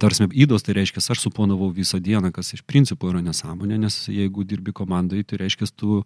tarsi 0.01 0.27
įdos, 0.31 0.65
tai 0.65 0.77
reiškia, 0.81 1.03
aš 1.13 1.25
suplanavau 1.27 1.71
visą 1.75 2.01
dieną, 2.01 2.33
kas 2.35 2.53
iš 2.57 2.65
principo 2.67 3.11
yra 3.11 3.23
nesąmonė, 3.25 3.79
nes 3.85 4.03
jeigu 4.11 4.45
dirbi 4.47 4.73
komandai, 4.75 5.25
tai 5.27 5.43
reiškia, 5.43 5.69
tu 5.77 6.01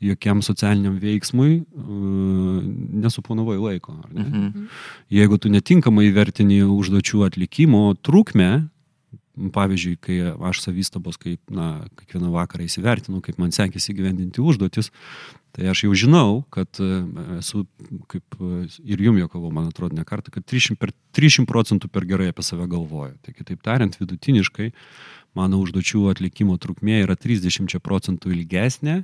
jokiam 0.00 0.40
socialiniam 0.40 0.94
veiksmui 0.96 1.58
uh, 1.60 2.60
nesuplanavai 3.04 3.58
laiko. 3.60 3.98
Ne? 4.08 4.24
Mhm. 4.24 4.68
Jeigu 5.12 5.36
tu 5.36 5.52
netinkamai 5.52 6.08
vertini 6.16 6.62
užduočių 6.64 7.26
atlikimo 7.28 7.82
trukmę, 8.00 8.70
pavyzdžiui, 9.54 9.96
kai 10.02 10.16
aš 10.50 10.62
savistabos, 10.66 11.16
kaip, 11.20 11.40
na, 11.54 11.86
kiekvieną 12.02 12.32
vakarą 12.34 12.66
įsivertinu, 12.66 13.22
kaip 13.24 13.38
man 13.40 13.54
sekėsi 13.56 13.94
gyvendinti 13.96 14.42
užduotis, 14.44 14.90
tai 15.56 15.70
aš 15.72 15.84
jau 15.86 15.94
žinau, 15.96 16.42
kad 16.52 16.80
e, 16.82 16.88
esu, 17.38 17.64
kaip 18.12 18.36
e, 18.36 18.66
ir 18.92 19.04
jum 19.06 19.18
jokavau, 19.22 19.52
man 19.54 19.70
atrodo, 19.70 19.96
ne 19.98 20.04
kartą, 20.06 20.34
kad 20.34 20.46
300, 20.46 20.76
per, 20.80 20.92
300 21.16 21.48
procentų 21.50 21.90
per 21.92 22.06
gerai 22.10 22.30
apie 22.34 22.44
save 22.46 22.68
galvoju. 22.70 23.16
Tai 23.24 23.34
kitaip 23.38 23.64
tariant, 23.66 23.96
vidutiniškai 24.00 24.70
mano 25.38 25.62
užduočių 25.64 26.08
atlikimo 26.12 26.58
trukmė 26.60 27.02
yra 27.06 27.16
30 27.18 27.80
procentų 27.84 28.34
ilgesnė 28.36 29.00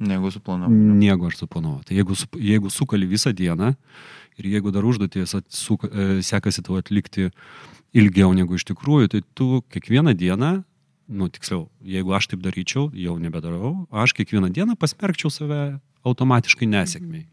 Negu 0.00 0.30
suplanavau. 0.32 0.72
negu 0.72 1.28
aš 1.28 1.42
suplanavau. 1.42 1.82
Tai 1.84 1.96
jeigu, 1.96 2.16
jeigu 2.40 2.70
sukali 2.72 3.06
visą 3.06 3.34
dieną 3.36 3.74
ir 4.40 4.48
jeigu 4.48 4.72
dar 4.72 4.86
užduoties 4.88 5.34
atsuka, 5.36 5.90
e, 5.92 6.22
sekasi 6.24 6.64
tau 6.64 6.78
atlikti 6.80 7.28
ilgiau 7.92 8.32
negu 8.32 8.56
iš 8.56 8.64
tikrųjų, 8.70 9.10
tai 9.12 9.20
tu 9.34 9.60
kiekvieną 9.68 10.14
dieną, 10.16 10.64
nu 11.10 11.28
tiksliau, 11.28 11.68
jeigu 11.82 12.14
aš 12.16 12.30
taip 12.32 12.40
daryčiau, 12.40 12.88
jau 12.94 13.18
nebedarau, 13.18 13.86
aš 13.90 14.14
kiekvieną 14.16 14.48
dieną 14.54 14.78
pasmerkčiau 14.78 15.30
save 15.30 15.80
automatiškai 16.06 16.70
nesėkmiai. 16.70 17.26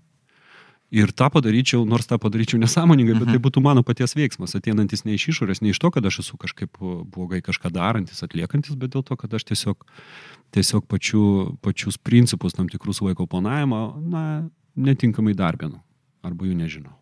Ir 0.88 1.12
tą 1.12 1.28
padaryčiau, 1.28 1.82
nors 1.84 2.08
tą 2.08 2.16
padaryčiau 2.16 2.62
nesąmoningai, 2.62 3.18
bet 3.20 3.28
tai 3.28 3.40
būtų 3.44 3.60
mano 3.60 3.84
paties 3.84 4.16
veiksmas, 4.16 4.56
ateinantis 4.56 5.04
ne 5.04 5.18
iš 5.18 5.26
išorės, 5.34 5.60
ne 5.60 5.74
iš 5.74 5.82
to, 5.84 5.92
kad 5.92 6.06
aš 6.08 6.22
esu 6.24 6.40
kažkaip 6.40 6.80
blogai 6.80 7.42
kažką 7.44 7.74
darantis, 7.76 8.24
atliekantis, 8.24 8.78
bet 8.80 8.96
dėl 8.96 9.04
to, 9.04 9.18
kad 9.20 9.36
aš 9.36 9.50
tiesiog, 9.52 9.84
tiesiog 10.56 10.86
pačiu, 10.90 11.24
pačius 11.62 11.98
principus, 11.98 12.56
tam 12.58 12.70
tikrus 12.72 13.02
laiko 13.02 13.28
planavimo, 13.30 13.82
na, 14.08 14.24
netinkamai 14.76 15.36
darbinu 15.38 15.82
arba 16.28 16.48
jų 16.48 16.56
nežinau. 16.58 16.96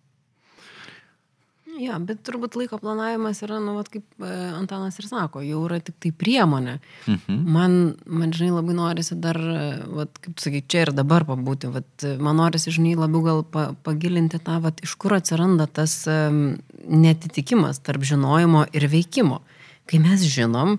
Ja, 1.76 1.98
bet 2.00 2.22
turbūt 2.24 2.56
laiko 2.56 2.78
planavimas 2.80 3.42
yra, 3.44 3.58
nu, 3.60 3.74
vat, 3.76 3.90
kaip 3.92 4.06
e, 4.24 4.30
Antanas 4.56 4.96
ir 5.02 5.10
sako, 5.10 5.42
jau 5.44 5.60
yra 5.66 5.82
tik 5.84 5.98
tai 6.04 6.12
priemonė. 6.16 6.78
Mhm. 7.12 7.40
Man, 7.52 7.76
man, 8.08 8.32
žinai, 8.36 8.54
labai 8.56 8.76
norisi 8.78 9.18
dar, 9.20 9.36
e, 9.36 9.66
vat, 9.98 10.22
kaip 10.24 10.40
sakyti, 10.40 10.70
čia 10.72 10.86
ir 10.86 10.94
dabar 10.96 11.26
pabūti. 11.28 11.68
Vat, 11.74 11.90
e, 12.08 12.14
man 12.24 12.40
norisi, 12.40 12.72
žinai, 12.76 12.94
labiau 13.00 13.26
gal 13.26 13.44
pa, 13.52 13.66
pagilinti 13.88 14.40
tą, 14.46 14.62
vat, 14.64 14.80
iš 14.88 14.96
kur 15.02 15.18
atsiranda 15.18 15.68
tas 15.68 15.98
um, 16.08 16.56
netitikimas 16.88 17.84
tarp 17.84 18.08
žinojimo 18.08 18.64
ir 18.72 18.88
veikimo. 18.92 19.42
Kai 19.90 20.00
mes 20.04 20.24
žinom, 20.32 20.78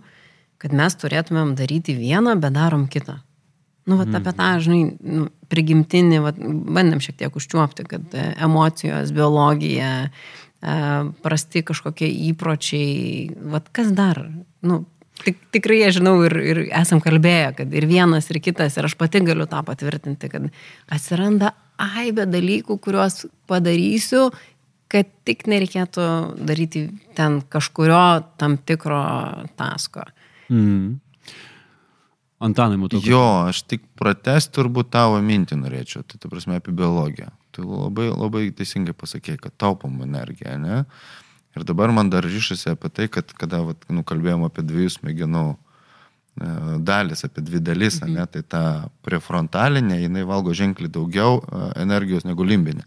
kad 0.62 0.74
mes 0.76 0.96
turėtumėm 0.98 1.54
daryti 1.58 1.96
vieną, 1.96 2.36
bet 2.40 2.56
darom 2.56 2.86
kitą. 2.90 3.20
Nu, 3.86 4.00
vat, 4.00 4.10
apie 4.18 4.32
tą, 4.34 4.48
žinai, 4.64 4.80
nu, 4.98 5.28
prigimtinį, 5.52 6.18
vat, 6.24 6.38
bandėm 6.42 6.98
šiek 7.04 7.20
tiek 7.20 7.36
užčiuopti, 7.38 7.84
kad 7.86 8.16
e, 8.18 8.24
emocijos, 8.42 9.12
biologija, 9.14 9.90
e, 10.08 10.74
prasti 11.22 11.62
kažkokie 11.68 12.08
įpročiai, 12.32 13.28
vat, 13.52 13.70
kas 13.76 13.92
dar, 13.94 14.24
nu, 14.66 14.80
tik, 15.22 15.38
tikrai 15.54 15.84
aš 15.86 16.00
žinau 16.00 16.16
ir, 16.26 16.34
ir 16.42 16.62
esam 16.66 16.98
kalbėję, 17.04 17.52
kad 17.60 17.78
ir 17.78 17.86
vienas, 17.86 18.26
ir 18.32 18.40
kitas, 18.42 18.74
ir 18.74 18.90
aš 18.90 18.96
pati 18.98 19.22
galiu 19.22 19.46
tą 19.50 19.62
patvirtinti, 19.70 20.32
kad 20.34 20.50
atsiranda 20.90 21.54
aibė 21.78 22.26
dalykų, 22.26 22.80
kuriuos 22.82 23.22
padarysiu, 23.46 24.28
kad 24.90 25.08
tik 25.26 25.46
nereikėtų 25.50 26.10
daryti 26.46 26.88
ten 27.18 27.40
kažkurio 27.54 28.02
tam 28.40 28.58
tikro 28.58 29.02
tasko. 29.58 30.06
Mm. 30.52 30.96
Antanai, 32.38 32.76
matau. 32.76 33.00
Jo, 33.00 33.48
aš 33.48 33.62
tik 33.64 33.86
pratesti 33.96 34.52
turbūt 34.58 34.90
tavo 34.92 35.20
mintį 35.24 35.56
norėčiau, 35.56 36.04
tai 36.04 36.20
ta 36.20 36.28
prasme 36.28 36.58
apie 36.58 36.74
biologiją. 36.76 37.30
Tu 37.56 37.64
labai, 37.64 38.10
labai 38.12 38.50
teisingai 38.52 38.92
pasakėjai, 38.96 39.40
kad 39.46 39.54
taupom 39.56 40.02
energiją, 40.04 40.58
ne? 40.60 40.82
Ir 41.56 41.64
dabar 41.64 41.88
man 41.96 42.10
dar 42.12 42.26
ryšasi 42.28 42.74
apie 42.74 42.90
tai, 42.92 43.06
kad 43.08 43.32
kada 43.32 43.62
vat, 43.64 43.86
nu, 43.88 44.04
kalbėjom 44.04 44.44
apie 44.44 44.66
dviejų 44.68 44.92
smegenų 44.98 45.44
e, 45.54 46.50
dalis, 46.84 47.24
apie 47.24 47.40
dvi 47.46 47.62
dalis, 47.64 48.02
mhm. 48.02 48.18
ne, 48.18 48.26
tai 48.28 48.42
ta 48.44 48.64
prefrontalinė, 49.06 50.02
jinai 50.02 50.26
valgo 50.28 50.52
ženkliai 50.52 50.92
daugiau 50.92 51.38
e, 51.40 51.70
energijos 51.86 52.28
negu 52.28 52.44
limbinė. 52.44 52.84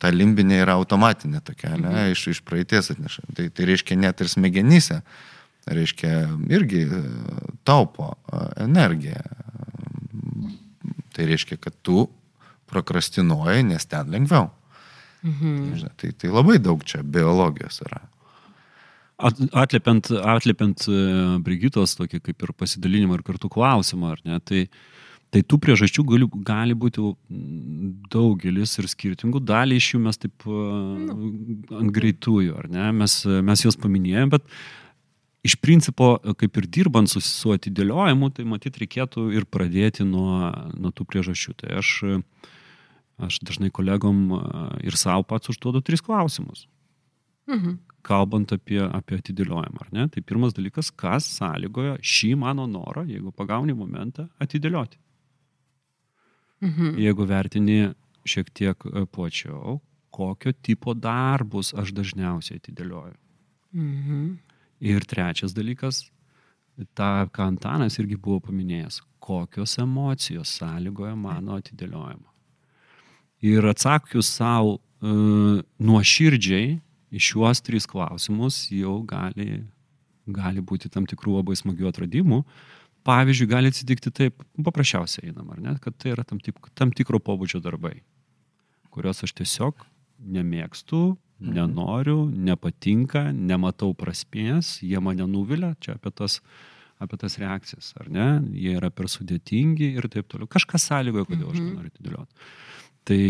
Ta 0.00 0.08
limbinė 0.08 0.62
yra 0.62 0.78
automatinė 0.80 1.44
tokia, 1.44 1.74
ne, 1.76 1.90
mhm. 1.90 2.14
iš, 2.16 2.24
iš 2.32 2.40
praeities 2.48 2.94
atneša. 2.96 3.26
Tai, 3.36 3.50
tai 3.52 3.68
reiškia 3.68 4.00
net 4.00 4.24
ir 4.24 4.32
smegenyse 4.32 5.02
reiškia, 5.74 6.14
irgi 6.50 6.84
e, 6.84 7.00
taupo 7.64 8.12
e, 8.12 8.44
energiją. 8.64 9.20
Tai 11.14 11.26
reiškia, 11.26 11.58
kad 11.60 11.74
tu 11.82 12.06
prokrastinuoji, 12.70 13.66
nes 13.72 13.86
ten 13.90 14.12
lengviau. 14.12 14.48
Mhm. 15.26 15.74
Žinai, 15.76 15.92
tai, 16.00 16.14
tai 16.16 16.30
labai 16.32 16.60
daug 16.62 16.84
čia 16.86 17.02
biologijos 17.04 17.82
yra. 17.84 18.00
Atliepiant, 19.20 20.14
atliepiant 20.16 20.86
e, 20.88 21.02
Brigitos 21.44 21.98
tokį 21.98 22.22
kaip 22.24 22.46
ir 22.46 22.54
pasidalinimą 22.56 23.18
ir 23.18 23.26
kartu 23.26 23.50
klausimą, 23.52 24.14
ar 24.14 24.22
ne, 24.24 24.38
tai, 24.40 24.62
tai 25.28 25.42
tų 25.44 25.58
priežasčių 25.60 26.06
gali, 26.08 26.28
gali 26.46 26.76
būti 26.78 27.04
daugelis 28.14 28.78
ir 28.80 28.88
skirtingų, 28.88 29.42
dalį 29.44 29.76
iš 29.76 29.90
jų 29.92 30.00
mes 30.06 30.22
taip 30.22 30.46
nu. 30.48 31.34
ant 31.82 31.92
greitųjų, 31.92 32.56
ar 32.62 32.70
ne, 32.72 32.88
mes, 33.02 33.20
mes 33.44 33.66
juos 33.66 33.76
paminėjome, 33.82 34.38
bet 34.38 34.48
uh, 34.48 34.80
iš 35.46 35.56
principo, 35.60 36.14
kaip 36.38 36.58
ir 36.60 36.66
dirbant 36.68 37.10
su, 37.10 37.22
su 37.24 37.52
atidėliojimu, 37.54 38.30
tai 38.36 38.46
matyt 38.48 38.78
reikėtų 38.80 39.30
ir 39.36 39.46
pradėti 39.48 40.04
nuo, 40.06 40.50
nuo 40.76 40.92
tų 40.92 41.06
priežasčių. 41.08 41.54
Tai 41.62 41.78
aš, 41.80 41.92
aš 43.28 43.40
dažnai 43.46 43.72
kolegom 43.72 44.26
ir 44.84 44.98
savo 45.00 45.24
pats 45.28 45.52
užduodu 45.52 45.82
tris 45.84 46.04
klausimus. 46.04 46.66
Mhm. 47.50 47.78
Kalbant 48.06 48.52
apie, 48.54 48.80
apie 48.80 49.18
atidėliojimą, 49.20 49.84
ar 49.84 49.88
ne? 49.92 50.06
Tai 50.08 50.22
pirmas 50.24 50.54
dalykas, 50.56 50.88
kas 50.96 51.26
sąlygoja 51.36 51.98
šį 52.00 52.34
mano 52.40 52.64
norą, 52.70 53.04
jeigu 53.08 53.32
pagauni 53.36 53.76
momentą, 53.76 54.28
atidėlioti. 54.40 55.00
Mhm. 56.64 56.96
Jeigu 57.00 57.26
vertini 57.28 57.80
šiek 58.28 58.52
tiek 58.56 58.86
plačiau, 59.12 59.80
kokio 60.12 60.52
tipo 60.52 60.94
darbus 60.94 61.72
aš 61.76 61.92
dažniausiai 61.96 62.60
atidėlioju. 62.60 63.16
Mhm. 63.72 64.49
Ir 64.80 65.04
trečias 65.04 65.52
dalykas, 65.52 66.06
tą, 66.96 67.28
ką 67.28 67.50
Antanas 67.52 67.98
irgi 68.00 68.16
buvo 68.16 68.40
paminėjęs, 68.48 69.02
kokios 69.20 69.76
emocijos 69.82 70.52
sąlygoja 70.60 71.16
mano 71.16 71.58
atidėliojimą. 71.60 72.28
Ir 73.44 73.66
atsakius 73.68 74.30
savo 74.36 74.78
uh, 74.78 75.60
nuoširdžiai 75.80 76.78
iš 77.10 77.30
šiuos 77.32 77.62
tris 77.64 77.88
klausimus 77.88 78.66
jau 78.72 79.00
gali, 79.08 79.64
gali 80.28 80.62
būti 80.64 80.90
tam 80.92 81.08
tikrų 81.08 81.40
labai 81.40 81.56
smagių 81.58 81.90
atradimų. 81.90 82.42
Pavyzdžiui, 83.08 83.48
gali 83.48 83.70
atsitikti 83.72 84.12
taip, 84.12 84.42
paprasčiausiai 84.60 85.30
einam, 85.30 85.48
ar 85.54 85.60
ne, 85.64 85.72
kad 85.80 85.96
tai 85.96 86.12
yra 86.12 86.24
tam, 86.28 86.40
tik, 86.40 86.58
tam 86.76 86.92
tikro 86.92 87.16
pobūdžio 87.24 87.62
darbai, 87.64 88.02
kuriuos 88.92 89.24
aš 89.24 89.32
tiesiog 89.40 89.86
nemėgstu. 90.20 91.16
Nenoriu, 91.40 92.26
nepatinka, 92.30 93.30
nematau 93.32 93.94
prasmės, 93.96 94.78
jie 94.84 95.00
mane 95.00 95.24
nuvilia, 95.28 95.72
čia 95.80 95.96
apie 95.96 96.12
tas, 96.14 96.40
apie 97.00 97.16
tas 97.20 97.38
reakcijas, 97.40 97.94
ar 98.00 98.10
ne, 98.12 98.28
jie 98.52 98.74
yra 98.76 98.90
per 98.92 99.08
sudėtingi 99.08 99.94
ir 99.96 100.08
taip 100.12 100.28
toliau. 100.28 100.48
Kažkas 100.50 100.88
sąlygoja, 100.90 101.28
kodėl 101.28 101.48
aš 101.50 101.60
Mhm. 101.60 101.70
nenoriu 101.70 101.90
atidėlioti. 101.94 102.44
Tai, 103.10 103.22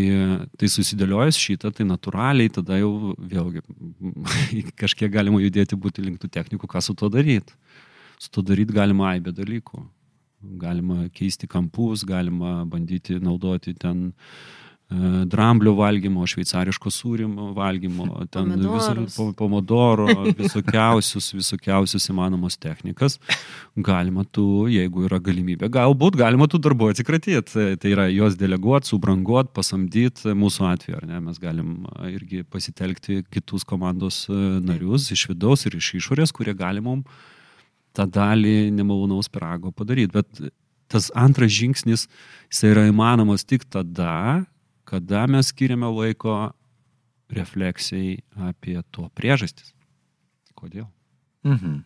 tai 0.59 0.67
susidėliojus 0.67 1.37
šitą, 1.39 1.71
tai 1.73 1.85
natūraliai 1.87 2.51
tada 2.51 2.77
jau 2.77 3.15
vėlgi 3.17 3.61
kažkiek 4.81 5.09
galima 5.09 5.39
judėti 5.39 5.79
būti 5.79 6.03
link 6.03 6.19
tų 6.19 6.29
technikų, 6.29 6.67
ką 6.67 6.81
su 6.83 6.93
to 6.93 7.09
daryti. 7.09 7.55
Su 8.19 8.29
to 8.29 8.41
daryti 8.41 8.73
galima 8.75 9.13
aibę 9.15 9.31
dalykų. 9.31 9.87
Galima 10.59 11.07
keisti 11.13 11.47
kampus, 11.47 12.03
galima 12.03 12.65
bandyti 12.65 13.19
naudoti 13.21 13.73
ten 13.77 14.11
uh, 14.11 14.61
dramblio 15.31 15.71
valgymo, 15.77 16.25
šveicariško 16.27 16.91
sūrimo 16.91 17.51
valgymo, 17.55 18.07
ten 18.33 18.51
viso, 18.59 19.27
pomodoro, 19.37 20.07
visokiausius, 20.41 21.31
visokiausius 21.37 22.09
įmanomos 22.11 22.59
technikas. 22.61 23.17
Galima 23.79 24.25
tu, 24.27 24.67
jeigu 24.71 25.07
yra 25.07 25.21
galimybė, 25.23 25.71
galbūt 25.71 26.19
galima 26.19 26.49
tų 26.51 26.61
darbų 26.67 26.91
atsikratyti. 26.91 27.67
Tai 27.81 27.93
yra 27.93 28.07
juos 28.11 28.35
deleguoti, 28.39 28.91
subranguoti, 28.91 29.53
pasamdyti 29.55 30.35
mūsų 30.37 30.67
atveju, 30.73 30.99
ar 30.99 31.09
ne? 31.09 31.21
Mes 31.29 31.39
galim 31.41 31.75
irgi 32.11 32.43
pasitelkti 32.43 33.21
kitus 33.31 33.63
komandos 33.67 34.25
e, 34.27 34.39
narius 34.65 35.07
iš 35.15 35.29
vidaus 35.31 35.67
ir 35.69 35.77
iš 35.79 35.93
išorės, 36.01 36.35
kurie 36.35 36.55
gali 36.57 36.83
mums 36.83 37.29
tą 37.95 38.07
dalį 38.07 38.71
nemalonaus 38.75 39.29
pirago 39.31 39.71
padaryti. 39.75 40.13
Bet 40.15 40.51
tas 40.91 41.09
antras 41.15 41.51
žingsnis, 41.55 42.07
jis 42.51 42.63
yra 42.67 42.87
įmanomas 42.89 43.45
tik 43.47 43.65
tada, 43.71 44.43
kada 44.91 45.23
mes 45.31 45.47
skiriame 45.53 45.87
laiko 45.87 46.35
refleksijai 47.31 48.17
apie 48.49 48.75
to 48.91 49.07
priežastis. 49.15 49.71
Kodėl? 50.59 50.89
Mhm. 51.47 51.85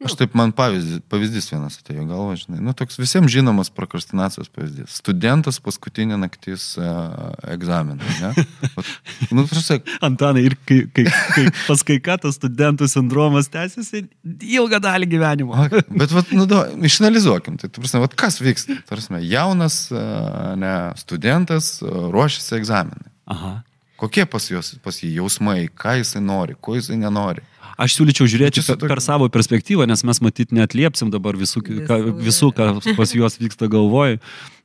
Aš 0.00 0.14
taip 0.16 0.32
man 0.38 0.48
pavyzdys, 0.56 1.02
pavyzdys 1.12 1.50
vienas 1.50 1.74
atėjo 1.76 2.06
galvo, 2.08 2.32
žinai, 2.38 2.62
nu 2.64 2.72
toks 2.76 2.96
visiems 2.96 3.28
žinomas 3.34 3.68
prokrastinacijos 3.76 4.48
pavyzdys. 4.48 4.94
Studentas 4.96 5.58
paskutinė 5.60 6.16
naktis 6.22 6.70
uh, 6.80 7.34
egzaminą, 7.52 8.00
ne? 8.22 8.30
Vat, 8.78 8.88
nu, 9.28 9.44
prasak... 9.50 9.84
Antanai, 10.06 10.46
ir 10.48 10.56
kai, 10.64 10.80
kai, 10.96 11.04
kai 11.36 11.44
pas 11.66 11.84
kai 11.84 11.98
ką 12.00 12.16
tas 12.24 12.40
studentų 12.40 12.88
sindromas 12.88 13.52
tęsiasi 13.52 14.06
ilgą 14.56 14.80
dalį 14.88 15.10
gyvenimo. 15.12 15.52
A, 15.52 15.68
bet, 15.68 16.16
vat, 16.16 16.32
nu, 16.32 16.48
da, 16.48 16.64
išanalizuokim, 16.80 17.60
tai, 17.60 17.68
tu 17.68 17.84
prasme, 17.84 18.00
vat, 18.06 18.16
kas 18.16 18.40
vyksta? 18.40 18.80
Tarsi, 18.88 19.20
jaunas 19.28 19.82
uh, 19.92 20.54
ne, 20.56 20.76
studentas 21.00 21.76
uh, 21.84 22.08
ruošiasi 22.08 22.56
egzaminui. 22.62 23.12
Aha. 23.30 23.58
Kokie 24.00 24.24
pas, 24.24 24.46
jos, 24.48 24.74
pas 24.80 24.96
jį 24.96 25.12
jausmai, 25.18 25.68
ką 25.68 25.98
jisai 26.00 26.22
nori, 26.24 26.56
ko 26.56 26.78
jisai 26.78 26.96
nenori. 27.00 27.44
Aš 27.80 27.96
siūlyčiau 27.96 28.28
žiūrėti 28.28 28.62
per, 28.64 28.78
per 28.92 29.00
savo 29.04 29.28
perspektyvą, 29.32 29.86
nes 29.88 30.02
mes 30.04 30.20
matyt 30.24 30.50
neatliepsim 30.56 31.12
dabar 31.12 31.36
visų, 31.40 31.62
ka, 31.88 31.96
visų 32.20 32.50
ką 32.56 32.66
pas 32.96 33.14
juos 33.16 33.38
vyksta 33.40 33.70
galvoj. 33.72 34.18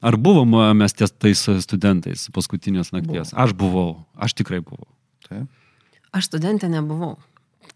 Ar 0.05 0.17
buvom 0.19 0.57
mes 0.79 0.95
ties 0.95 1.13
tais 1.15 1.45
studentais 1.63 2.27
paskutinės 2.35 2.91
nakties? 2.95 3.31
Buvo. 3.31 3.43
Aš 3.45 3.55
buvau, 3.59 3.87
aš 4.19 4.35
tikrai 4.39 4.59
buvau. 4.63 4.87
Taip. 5.27 5.47
Aš 6.15 6.31
studentė 6.31 6.71
nebuvau. 6.71 7.17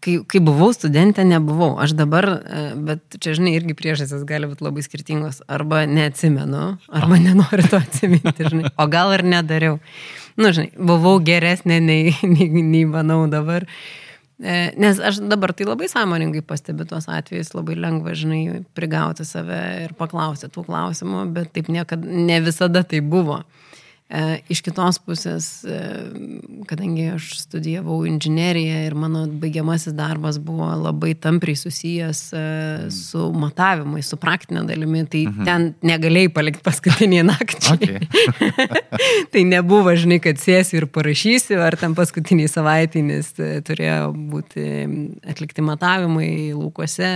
Kai, 0.00 0.14
kai 0.24 0.40
buvau 0.40 0.70
studentė, 0.72 1.26
nebuvau. 1.28 1.74
Aš 1.82 1.92
dabar, 1.98 2.24
e, 2.24 2.60
bet 2.88 3.18
čia, 3.20 3.34
žinai, 3.36 3.52
irgi 3.58 3.74
priežastis 3.76 4.22
gali 4.28 4.48
būti 4.48 4.64
labai 4.64 4.84
skirtingos. 4.86 5.42
Arba 5.50 5.82
neatsimenu, 5.90 6.62
arba 6.88 7.18
nenoriu 7.20 7.66
to 7.68 7.80
atsiminti, 7.80 8.46
žinai. 8.46 8.70
O 8.80 8.86
gal 8.88 9.12
ir 9.16 9.26
nedariau. 9.28 9.76
Na, 9.76 10.19
nu, 10.40 10.52
žinai, 10.56 10.70
buvau 10.76 11.18
geresnė 11.24 11.80
nei, 11.84 12.14
nei, 12.34 12.50
nei 12.50 12.84
manau 12.88 13.22
dabar. 13.30 13.66
E, 14.40 14.70
nes 14.80 15.00
aš 15.04 15.20
dabar 15.28 15.52
tai 15.52 15.68
labai 15.68 15.90
sąmoningai 15.92 16.42
pastebiu 16.48 16.86
tuos 16.88 17.10
atvejus, 17.12 17.52
labai 17.52 17.76
lengva, 17.76 18.16
žinai, 18.16 18.62
prigauti 18.76 19.26
save 19.28 19.60
ir 19.84 19.96
paklausti 19.98 20.48
tų 20.48 20.64
klausimų, 20.68 21.26
bet 21.36 21.52
taip 21.56 21.68
niekada, 21.72 22.08
ne 22.08 22.40
visada 22.44 22.82
tai 22.88 23.02
buvo. 23.04 23.42
E, 23.44 23.69
iš 24.50 24.58
kitos 24.66 24.98
pusės, 25.06 25.44
e, 25.62 25.76
kadangi 26.66 27.04
aš 27.14 27.28
studijavau 27.44 28.00
inžineriją 28.10 28.80
ir 28.88 28.96
mano 28.98 29.22
baigiamasis 29.42 29.94
darbas 29.94 30.40
buvo 30.42 30.66
labai 30.80 31.12
tampriai 31.14 31.58
susijęs 31.58 32.22
e, 32.34 32.42
su 32.94 33.28
matavimais, 33.30 34.10
su 34.10 34.18
praktinė 34.18 34.64
dalimi, 34.66 35.04
tai 35.06 35.22
mhm. 35.28 35.46
ten 35.46 35.68
negalėjai 35.86 36.32
palikti 36.34 36.66
paskutinį 36.66 37.22
naktį. 37.30 37.76
Okay. 37.76 38.66
tai 39.32 39.46
nebuvo, 39.46 39.94
žinai, 39.94 40.18
kad 40.24 40.42
sėsiu 40.42 40.82
ir 40.82 40.90
parašysiu, 40.90 41.60
ar 41.62 41.78
ten 41.78 41.94
paskutinį 41.98 42.50
savaitį, 42.50 43.06
nes 43.12 43.32
turėjo 43.38 44.10
būti 44.10 44.68
atlikti 45.30 45.62
matavimai 45.62 46.32
laukuose, 46.50 47.12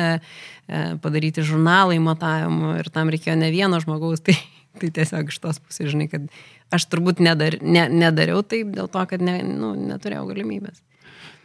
padaryti 1.02 1.42
žurnalai 1.44 1.98
matavimų 2.02 2.78
ir 2.78 2.94
tam 2.94 3.10
reikėjo 3.10 3.34
ne 3.40 3.50
vieno 3.50 3.82
žmogaus. 3.82 4.22
Tai, 4.24 4.38
tai 4.78 4.94
tiesiog 4.94 5.28
iš 5.30 5.42
tos 5.42 5.58
pusės, 5.62 5.90
žinai, 5.92 6.08
kad 6.10 6.30
Aš 6.74 6.88
turbūt 6.90 7.22
nedar, 7.22 7.58
ne, 7.62 7.86
nedariau 7.92 8.42
taip 8.42 8.72
dėl 8.74 8.90
to, 8.90 9.04
kad 9.10 9.22
ne, 9.22 9.38
nu, 9.46 9.74
neturėjau 9.92 10.26
galimybės. 10.32 10.82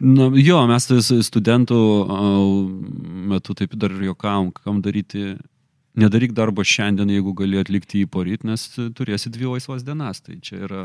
Na, 0.00 0.30
jo, 0.40 0.58
mes 0.68 0.86
studentų 1.26 1.78
metu 3.30 3.54
taip 3.56 3.76
dar 3.76 3.92
juokavom, 3.92 4.48
kam 4.56 4.80
daryti, 4.80 5.34
nedaryk 6.00 6.32
darbo 6.36 6.64
šiandien, 6.64 7.10
jeigu 7.12 7.34
gali 7.36 7.60
atlikti 7.60 8.00
jį 8.00 8.08
poryt, 8.14 8.46
nes 8.48 8.64
turėsi 8.96 9.32
dvi 9.34 9.50
laisvas 9.50 9.84
dienas. 9.84 10.22
Tai 10.24 10.38
čia 10.40 10.62
yra 10.64 10.84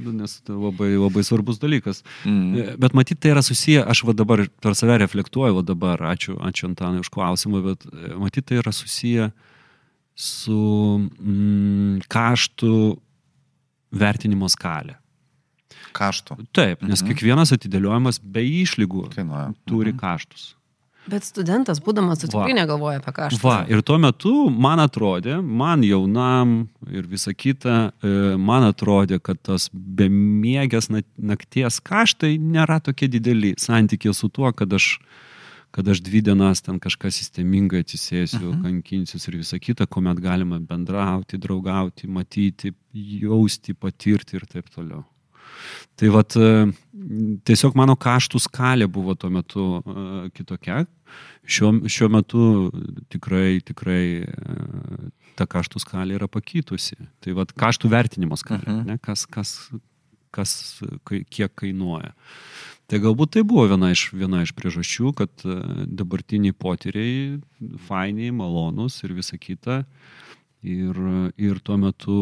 nu, 0.00 0.14
nes 0.14 0.38
tai 0.46 0.56
labai, 0.56 0.94
labai 0.96 1.24
svarbus 1.26 1.60
dalykas. 1.62 2.00
Mm. 2.24 2.78
Bet 2.80 2.96
matyt, 2.96 3.20
tai 3.20 3.34
yra 3.34 3.44
susiję, 3.44 3.84
aš 3.84 4.04
va 4.08 4.16
dabar 4.16 4.46
per 4.64 4.78
save 4.78 4.96
reflektuoju, 5.04 5.58
va 5.58 5.66
dabar, 5.66 6.06
ačiū, 6.14 6.38
ačiū 6.48 6.70
Antanai 6.70 7.04
už 7.04 7.12
klausimą, 7.12 7.60
bet 7.66 7.84
e, 7.90 8.14
matyt, 8.20 8.48
tai 8.48 8.62
yra 8.62 8.72
susiję 8.72 9.32
su 10.14 10.60
mm, 11.04 12.06
kaštų 12.08 12.74
vertinimo 13.98 14.50
skalę. 14.52 14.98
Kaštų. 15.94 16.40
Taip, 16.54 16.82
nes 16.82 17.00
mhm. 17.00 17.12
kiekvienas 17.12 17.54
atidėliojimas 17.54 18.20
be 18.20 18.42
išlygų 18.64 19.08
Kainuoja. 19.14 19.52
turi 19.68 19.94
mhm. 19.94 20.00
kaštus. 20.02 20.52
Bet 21.04 21.26
studentas, 21.26 21.82
būdamas, 21.84 22.22
tu 22.22 22.30
tikrai 22.32 22.54
negalvoja 22.56 22.96
apie 23.02 23.12
kaštus. 23.12 23.42
Va, 23.44 23.58
ir 23.68 23.82
tuo 23.84 23.98
metu 24.00 24.32
man 24.48 24.80
atrodė, 24.80 25.36
man 25.44 25.82
jaunam 25.84 26.54
ir 26.88 27.04
visa 27.10 27.34
kita, 27.36 27.90
e, 28.00 28.12
man 28.40 28.64
atrodė, 28.70 29.18
kad 29.20 29.42
tas 29.44 29.68
bemiegės 29.74 30.88
nakties 30.88 31.82
kaštai 31.84 32.38
nėra 32.40 32.80
tokie 32.84 33.10
dideli 33.12 33.52
santykė 33.60 34.14
su 34.16 34.32
tuo, 34.32 34.48
kad 34.56 34.72
aš 34.72 34.94
kad 35.74 35.88
aš 35.88 36.00
dvi 36.06 36.20
dienas 36.22 36.62
ten 36.62 36.76
kažką 36.78 37.10
sistemingai 37.10 37.82
atsisėsiu, 37.82 38.38
uh 38.38 38.52
mhm. 38.52 38.60
-huh. 38.60 38.62
kankinsiu 38.62 39.18
ir 39.18 39.40
visą 39.40 39.58
kitą, 39.58 39.86
kuomet 39.90 40.20
galima 40.22 40.60
bendrauti, 40.60 41.38
draugauti, 41.38 42.06
matyti, 42.06 42.70
jausti, 42.94 43.74
patirti 43.74 44.36
ir 44.38 44.46
taip 44.46 44.70
toliau. 44.70 45.02
Tai 45.96 46.08
vad, 46.14 46.36
e, 46.36 46.72
tiesiog 47.46 47.74
mano 47.74 47.96
kaštų 47.96 48.38
skalė 48.42 48.86
buvo 48.86 49.14
tuo 49.14 49.30
metu 49.30 49.64
uh, 49.78 50.30
kitokia. 50.34 50.84
Šiuo, 51.46 51.70
šiuo 51.88 52.08
metu 52.10 52.44
tikrai, 53.08 53.60
tikrai 53.60 54.04
uh, 54.22 55.08
ta 55.38 55.46
kaštų 55.46 55.82
skalė 55.82 56.18
yra 56.18 56.28
pakitusi. 56.28 56.96
Tai 57.20 57.36
vad, 57.38 57.52
kaštų 57.52 57.90
vertinimo 57.90 58.36
skalė, 58.36 58.66
mhm. 58.66 58.86
ne, 58.86 58.98
kas, 58.98 59.26
kas, 59.26 59.70
kas, 60.34 60.82
kiek 61.30 61.54
kainuoja. 61.54 62.14
Uh, 62.14 62.53
Tai 62.90 63.00
galbūt 63.00 63.36
tai 63.36 63.42
buvo 63.48 63.64
viena 63.70 63.90
iš, 63.94 64.10
viena 64.12 64.42
iš 64.44 64.52
priežasčių, 64.56 65.14
kad 65.16 65.44
e, 65.48 65.56
dabartiniai 65.88 66.52
potyriai 66.52 67.38
fainiai, 67.86 68.34
malonus 68.34 68.98
ir 69.06 69.14
visa 69.16 69.40
kita. 69.40 69.84
Ir, 70.64 70.96
ir 71.36 71.58
tuo 71.60 71.76
metu 71.76 72.14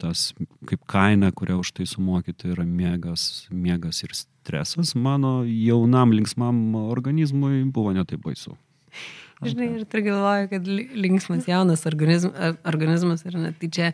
tas 0.00 0.26
kaip 0.68 0.82
kaina, 0.88 1.30
kurią 1.32 1.56
už 1.62 1.70
tai 1.78 1.86
sumokyti, 1.88 2.50
yra 2.52 2.66
mėgas, 2.68 3.46
mėgas 3.48 4.02
ir 4.04 4.12
stresas, 4.16 4.92
mano 4.92 5.38
jaunam 5.48 6.12
linksmam 6.12 6.74
organizmui 6.82 7.62
buvo 7.72 7.94
netai 7.96 8.20
baisu. 8.20 8.58
Žinai, 9.40 9.70
ir 9.78 9.86
tai 9.88 10.02
galvoju, 10.04 10.50
kad 10.50 10.68
linksmas 10.68 11.48
jaunas 11.48 11.86
organizmas, 11.88 12.58
organizmas 12.68 13.24
ir 13.24 13.38
net 13.40 13.56
tai 13.60 13.70
čia, 13.72 13.92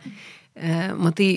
e, 0.59 0.75
matai, 0.99 1.29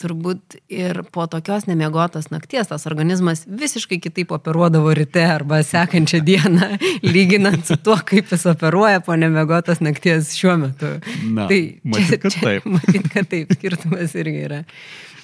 turbūt 0.00 0.58
ir 0.72 1.02
po 1.12 1.26
tokios 1.30 1.66
nemiegotos 1.68 2.30
nakties 2.32 2.70
tas 2.70 2.86
organizmas 2.90 3.44
visiškai 3.48 4.00
kitaip 4.04 4.32
operuodavo 4.36 4.92
ryte 4.96 5.24
arba 5.24 5.60
sekančią 5.66 6.20
dieną, 6.26 6.70
lyginant 7.14 7.66
su 7.68 7.78
tuo, 7.82 7.98
kaip 8.08 8.32
jis 8.34 8.46
operuoja 8.52 9.02
po 9.04 9.16
nemiegotos 9.16 9.82
nakties 9.84 10.34
šiuo 10.38 10.56
metu. 10.64 10.94
Na, 11.24 11.48
tai 11.50 11.78
matyt, 11.84 12.18
kad 12.24 12.40
taip. 12.42 12.66
Matyt, 12.78 13.06
kad 13.14 13.30
taip, 13.30 13.54
skirtumas 13.58 14.16
irgi 14.18 14.42
yra. 14.48 14.64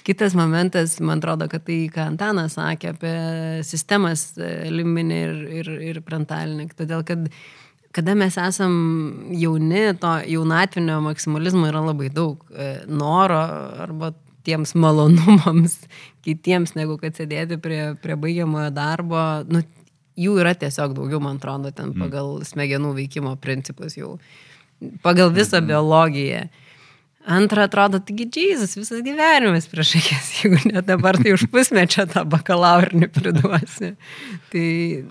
Kitas 0.05 0.35
momentas, 0.37 0.99
man 1.01 1.23
atrodo, 1.23 1.49
kad 1.49 1.65
tai, 1.65 1.85
ką 1.93 2.09
Antanas 2.11 2.59
sakė 2.59 2.93
apie 2.93 3.15
sistemas 3.65 4.35
e, 4.37 4.69
limbinį 4.73 5.21
ir, 5.21 5.37
ir, 5.61 5.71
ir 5.93 6.01
prantalinį, 6.05 6.69
todėl 6.77 7.07
kad 7.09 7.31
kada 7.95 8.17
mes 8.19 8.35
esam 8.41 8.75
jauni, 9.39 9.87
to 10.03 10.11
jaunatvinio 10.27 10.99
maksimalizmo 11.05 11.69
yra 11.71 11.83
labai 11.85 12.11
daug. 12.13 12.43
E, 12.51 12.73
noro 12.91 13.39
arba 13.87 14.11
tiems 14.47 14.75
malonumams 14.79 15.79
kitiems, 16.27 16.75
negu 16.79 16.99
kad 17.01 17.17
sėdėti 17.17 17.59
prie, 17.63 17.81
prie 18.03 18.19
baigiamojo 18.21 18.71
darbo, 18.75 19.23
nu, 19.51 19.65
jų 20.21 20.37
yra 20.43 20.55
tiesiog 20.59 20.95
daugiau, 20.97 21.23
man 21.23 21.41
atrodo, 21.41 21.73
ten 21.75 21.93
mm. 21.93 22.05
pagal 22.05 22.37
mm. 22.39 22.51
smegenų 22.53 22.93
veikimo 22.99 23.35
principus 23.43 23.99
jau, 23.99 24.17
pagal 25.05 25.33
visą 25.35 25.61
mm. 25.61 25.73
biologiją. 25.73 26.45
Antra, 27.25 27.65
atrodo, 27.65 28.03
taigi 28.05 28.27
Jėzus 28.29 28.75
visas 28.77 29.01
gyvenimas 29.05 29.65
prieš 29.71 29.95
akis, 29.97 30.27
jeigu 30.43 30.61
ne 30.69 30.83
dabar, 30.85 31.17
tai 31.17 31.33
už 31.33 31.47
pusmečio 31.53 32.05
tą 32.11 32.27
bakalaurinį 32.29 33.09
priduosi. 33.15 33.95
Tai, 34.53 34.67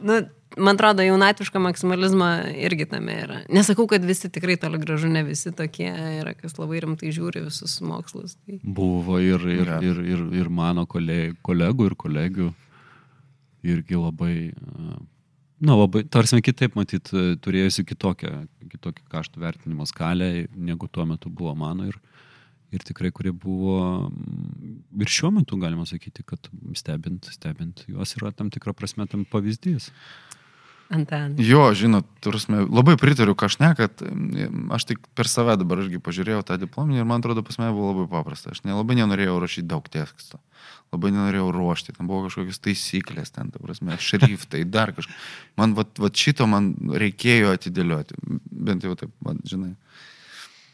nu, 0.05 0.19
man 0.57 0.75
atrodo, 0.75 1.03
jaunatviško 1.05 1.59
maksimalizmo 1.59 2.27
irgi 2.55 2.85
tame 2.89 3.15
yra. 3.23 3.39
Nesakau, 3.53 3.85
kad 3.89 4.03
visi 4.05 4.29
tikrai 4.33 4.55
toli 4.61 4.79
gražu, 4.81 5.09
ne 5.11 5.23
visi 5.27 5.51
tokie 5.55 5.89
yra, 6.19 6.33
kas 6.37 6.57
labai 6.59 6.81
rimtai 6.83 7.13
žiūri 7.15 7.45
visus 7.47 7.79
mokslus. 7.85 8.35
Tai... 8.45 8.59
Buvo 8.63 9.19
ir, 9.23 9.43
ir, 9.55 9.71
ja. 9.75 9.79
ir, 9.83 10.01
ir, 10.15 10.25
ir 10.41 10.51
mano 10.53 10.85
kolegų 10.89 11.89
ir 11.89 11.97
kolegių 11.99 12.51
irgi 13.63 13.99
labai, 13.99 14.35
na, 15.63 15.77
labai, 15.77 16.03
tarsi 16.11 16.41
kitaip 16.43 16.75
matyt, 16.75 17.13
turėjusi 17.43 17.85
kitokią, 17.87 18.33
kitokią 18.73 19.07
kaštų 19.11 19.43
vertinimo 19.43 19.87
skalę, 19.87 20.47
negu 20.55 20.89
tuo 20.91 21.07
metu 21.07 21.31
buvo 21.31 21.55
mano. 21.55 21.87
Ir, 21.87 21.99
ir 22.73 22.83
tikrai, 22.83 23.13
kurie 23.15 23.31
buvo 23.31 24.09
ir 24.99 25.11
šiuo 25.15 25.31
metu 25.37 25.57
galima 25.61 25.85
sakyti, 25.89 26.25
kad 26.27 26.51
stebint, 26.77 27.29
stebint 27.31 27.85
juos 27.87 28.15
yra 28.19 28.33
tam 28.35 28.51
tikrą 28.53 28.75
prasme 28.75 29.07
tam 29.09 29.25
pavyzdys. 29.29 29.91
Antan. 30.93 31.33
Jo, 31.41 31.71
žinot, 31.73 32.05
turime, 32.21 32.63
labai 32.69 32.93
pritariu 33.01 33.33
kažne, 33.37 33.71
kad 33.77 34.03
aš 34.75 34.85
tik 34.91 34.99
per 35.17 35.29
save 35.29 35.55
dabar 35.57 35.81
irgi 35.81 36.01
pažiūrėjau 36.03 36.43
tą 36.45 36.57
diplominį 36.61 37.01
ir 37.01 37.07
man 37.09 37.23
atrodo 37.23 37.41
pas 37.45 37.57
mane 37.57 37.73
buvo 37.73 37.91
labai 37.91 38.05
paprasta. 38.11 38.53
Aš 38.53 38.61
nelabai 38.67 38.99
nenorėjau 38.99 39.39
rašyti 39.41 39.65
daug 39.71 39.87
teksto. 39.89 40.37
Labai 40.93 41.09
nenorėjau 41.15 41.47
ruošti, 41.55 41.95
ten 41.97 42.09
buvo 42.09 42.27
kažkokios 42.27 42.61
taisyklės, 42.61 43.33
ten, 43.33 43.49
ta 43.49 43.61
prasme, 43.63 43.97
šriftai, 43.97 44.61
dar 44.69 44.93
kažkas. 44.93 45.17
Man 45.57 45.73
vat, 45.77 45.97
vat 45.97 46.13
šito 46.13 46.45
man 46.49 46.75
reikėjo 46.93 47.55
atidėlioti, 47.57 48.19
bent 48.69 48.85
jau 48.85 48.93
taip, 48.99 49.15
man, 49.25 49.41
žinai. 49.49 49.73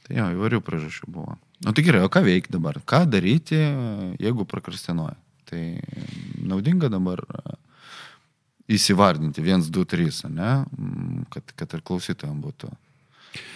Tai 0.04 0.20
jo, 0.20 0.28
įvairių 0.36 0.60
priežasčių 0.66 1.08
buvo. 1.16 1.38
Na 1.64 1.72
nu, 1.72 1.78
tai 1.78 1.88
gerai, 1.88 2.04
o 2.04 2.12
ką 2.12 2.26
veikti 2.28 2.58
dabar? 2.58 2.82
Ką 2.84 3.06
daryti, 3.08 3.64
jeigu 4.20 4.48
prokrastinuoja? 4.50 5.16
Tai 5.50 5.64
naudinga 6.46 6.92
dabar 6.92 7.24
įsivardinti 8.70 9.44
1, 9.44 9.70
2, 9.74 9.86
3, 9.96 10.30
ne? 10.36 10.54
Kad, 11.34 11.56
kad 11.58 11.76
ir 11.78 11.84
klausytojams 11.86 12.44
būtų. 12.44 12.70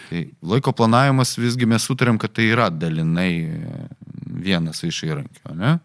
Tai 0.09 0.21
laiko 0.53 0.73
planavimas 0.77 1.35
visgi 1.39 1.67
mes 1.69 1.85
sutarėm, 1.87 2.19
kad 2.21 2.33
tai 2.35 2.49
yra 2.51 2.69
dalinai 2.69 3.31
vienas 4.43 4.83
iš 4.85 5.03
įrankių, 5.09 5.55
ne? 5.57 5.77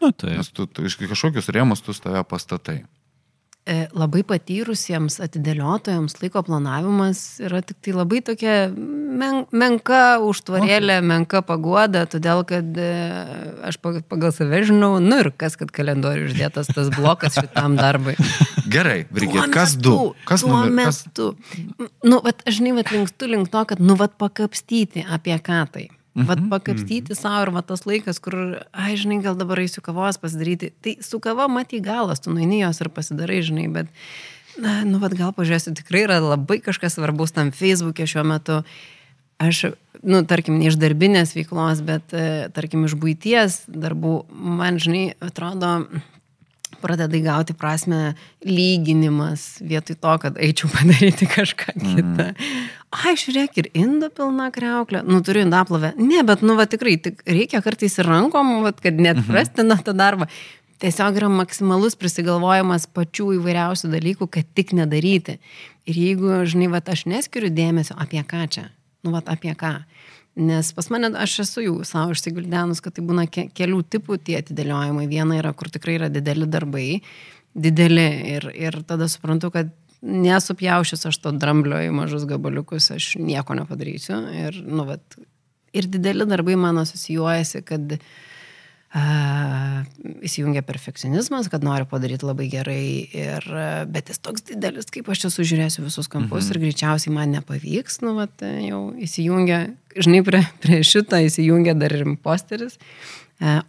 Na 0.00 0.10
tai. 0.16 0.36
Nes 0.38 0.48
tu, 0.54 0.64
tu 0.66 0.86
iš 0.88 0.96
kažkokius 1.00 1.50
rėmus 1.52 1.84
tu 1.84 1.94
tave 1.94 2.22
pastatai. 2.24 2.80
E, 3.68 3.74
labai 3.92 4.22
patyrusiems 4.24 5.18
atidėliotojams 5.20 6.14
laiko 6.22 6.40
planavimas 6.46 7.20
yra 7.44 7.60
tik 7.60 7.76
tai 7.84 7.92
labai 7.92 8.22
tokia 8.24 8.54
men, 8.72 9.42
menka 9.52 10.16
užtvarėlė, 10.24 10.96
okay. 10.96 11.06
menka 11.10 11.42
paguoda, 11.44 12.06
todėl 12.08 12.40
kad 12.48 12.80
e, 12.80 12.88
aš 13.68 13.76
pagal 13.84 14.32
save 14.32 14.62
žinau, 14.70 14.94
nu 15.04 15.20
ir 15.20 15.28
kas, 15.36 15.58
kad 15.60 15.68
kalendoriui 15.76 16.30
uždėtas 16.30 16.72
tas 16.72 16.88
blokas 16.96 17.36
šitam 17.36 17.76
darbui. 17.76 18.16
Gerai, 18.74 19.04
Brigit, 19.12 19.52
kas 19.52 19.76
du? 19.76 20.14
Kas 20.24 20.40
tuo 20.46 20.56
numer, 20.56 20.88
metu? 20.88 21.34
Kas... 21.36 21.94
Nu, 22.00 22.24
vat, 22.24 22.40
aš 22.48 22.62
žinai, 22.62 22.78
vat, 22.80 22.96
linkstu 22.96 23.28
link 23.28 23.52
to, 23.52 23.68
kad, 23.68 23.84
nu, 23.84 24.00
vat, 24.00 24.16
pakapstyti 24.16 25.04
apie 25.04 25.36
ką 25.36 25.66
tai. 25.76 25.90
Vat 26.14 26.40
mhm, 26.40 26.48
pakapstyti 26.50 27.12
mhm. 27.12 27.18
savo 27.18 27.44
ir 27.44 27.52
va 27.54 27.62
tas 27.62 27.84
laikas, 27.86 28.18
kur, 28.18 28.34
ai, 28.74 28.96
žinai, 28.98 29.20
gal 29.22 29.36
dabar 29.38 29.60
eisiu 29.62 29.82
kavos 29.84 30.18
pasidaryti. 30.18 30.72
Tai 30.82 30.96
su 31.06 31.20
kava 31.22 31.46
matai 31.46 31.78
galas, 31.84 32.22
tu 32.22 32.34
nueini 32.34 32.64
jos 32.64 32.82
ir 32.82 32.90
pasidarai, 32.90 33.38
žinai, 33.46 33.68
bet, 33.70 33.92
na, 34.58 34.80
nu, 34.88 34.98
vad 35.02 35.14
gal 35.14 35.30
pažiūrėsiu, 35.36 35.76
tikrai 35.78 36.02
yra 36.08 36.18
labai 36.24 36.58
kažkas 36.64 36.98
svarbus 36.98 37.36
tam 37.36 37.54
Facebook'e 37.54 38.08
šiuo 38.10 38.26
metu. 38.26 38.64
aš, 39.40 39.70
nu, 40.02 40.24
tarkim, 40.26 40.58
ne 40.58 40.66
iš 40.68 40.76
darbinės 40.76 41.30
veiklos, 41.32 41.78
bet, 41.86 42.10
e, 42.12 42.50
tarkim, 42.52 42.82
iš 42.84 42.98
būties 42.98 43.62
darbų, 43.70 44.26
man, 44.34 44.82
žinai, 44.82 45.14
atrodo, 45.22 45.78
pradeda 46.82 47.16
įgauti 47.16 47.54
prasme 47.56 48.14
lyginimas 48.44 49.60
vietoj 49.62 49.96
to, 50.00 50.18
kad 50.24 50.42
eičiau 50.42 50.70
padaryti 50.76 51.30
kažką 51.30 51.76
mhm. 51.76 51.94
kitą. 51.94 52.28
Mm. 52.34 52.76
Ai, 52.90 53.14
žiūrėk, 53.14 53.58
ir 53.60 53.68
indo 53.78 54.08
pilna 54.10 54.48
kreuklė. 54.50 55.04
Nu, 55.06 55.20
turiu 55.22 55.44
indaplovę. 55.44 55.92
Ne, 56.00 56.24
bet, 56.26 56.40
nu, 56.42 56.56
va, 56.58 56.66
tikrai, 56.66 56.96
tik 56.98 57.20
reikia 57.22 57.60
kartais 57.62 57.94
ir 58.00 58.08
rankom, 58.10 58.56
va, 58.64 58.72
kad 58.74 58.98
net 58.98 59.20
prastina 59.28 59.76
mhm. 59.76 59.84
tą 59.86 59.94
darbą. 59.94 60.26
Tiesiog 60.80 61.18
yra 61.20 61.28
maksimalus 61.30 61.94
prisigalvojimas 62.00 62.88
pačių 62.96 63.34
įvairiausių 63.36 63.92
dalykų, 63.92 64.26
kad 64.34 64.48
tik 64.56 64.72
nedaryti. 64.74 65.36
Ir 65.86 66.00
jeigu, 66.02 66.32
žinai, 66.50 66.70
va, 66.72 66.80
aš 66.82 67.04
neskiriu 67.10 67.52
dėmesio, 67.54 67.94
apie 68.00 68.24
ką 68.26 68.46
čia? 68.50 68.66
Nu, 69.06 69.12
va, 69.14 69.22
apie 69.28 69.54
ką? 69.54 69.74
Nes 70.40 70.70
pas 70.74 70.88
mane, 70.90 71.12
aš 71.20 71.40
esu 71.44 71.62
jau 71.62 71.76
savo 71.86 72.14
išsiguldenus, 72.16 72.80
kad 72.82 72.96
tai 72.96 73.04
būna 73.06 73.26
ke 73.30 73.48
kelių 73.54 73.84
tipų 73.92 74.18
tie 74.24 74.40
atidėliojimai. 74.40 75.06
Viena 75.10 75.38
yra, 75.38 75.52
kur 75.54 75.70
tikrai 75.70 75.98
yra 76.00 76.10
dideli 76.10 76.48
darbai, 76.50 76.88
dideli 77.54 78.08
ir, 78.34 78.50
ir 78.54 78.80
tada 78.88 79.06
suprantu, 79.10 79.50
kad 79.54 79.70
nesupjaušęs 80.02 81.06
aš 81.10 81.20
to 81.20 81.34
dramblio 81.36 81.80
į 81.84 81.92
mažus 81.94 82.24
gabaliukus, 82.28 82.90
aš 82.94 83.12
nieko 83.20 83.56
nepadarysiu. 83.58 84.22
Ir, 84.46 84.58
nu, 84.64 84.86
vat, 84.88 85.20
ir 85.76 85.88
dideli 85.90 86.26
darbai 86.28 86.56
man 86.60 86.80
asocijuojasi, 86.82 87.62
kad 87.68 87.96
uh, 87.98 88.04
įsijungia 90.26 90.64
perfekcionizmas, 90.66 91.46
kad 91.50 91.62
noriu 91.62 91.86
padaryti 91.86 92.26
labai 92.26 92.48
gerai, 92.50 93.06
ir, 93.14 93.44
bet 93.86 94.10
jis 94.10 94.18
toks 94.18 94.42
didelis, 94.48 94.88
kaip 94.90 95.06
aš 95.12 95.22
čia 95.24 95.30
sužiūrėsiu 95.30 95.84
visus 95.84 96.10
kampus 96.10 96.48
mhm. 96.48 96.50
ir 96.50 96.62
greičiausiai 96.64 97.14
man 97.14 97.30
nepavyks, 97.36 98.00
nu, 98.02 98.16
vat, 98.18 98.42
jau 98.42 98.88
įsijungia, 98.98 99.60
žinai, 99.94 100.24
prie, 100.26 100.42
prie 100.64 100.80
šitą 100.86 101.22
įsijungia 101.28 101.76
dar 101.78 101.94
ir 101.94 102.02
imposteris. 102.08 102.80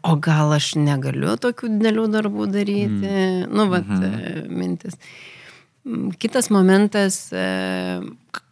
O 0.03 0.17
gal 0.19 0.51
aš 0.51 0.73
negaliu 0.75 1.37
tokių 1.39 1.69
didelių 1.77 2.07
darbų 2.11 2.47
daryti, 2.51 3.05
mm. 3.05 3.53
nu, 3.53 3.67
vat, 3.71 3.87
mhm. 3.87 4.49
mintis. 4.57 4.97
Kitas 6.21 6.51
momentas. 6.53 7.23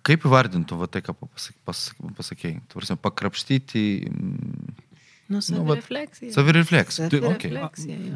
Kaip 0.07 0.23
įvardintų, 0.25 0.77
va 0.79 0.87
tai, 0.89 1.03
ką 1.05 1.13
pasakėjai, 2.17 2.61
pasak, 2.73 3.01
pakrapštyti 3.03 3.83
Nu, 5.29 5.41
savirefleksija. 5.45 6.31
Savirefleksija. 6.33 7.09
Tai, 7.09 7.19
okay. 7.29 7.51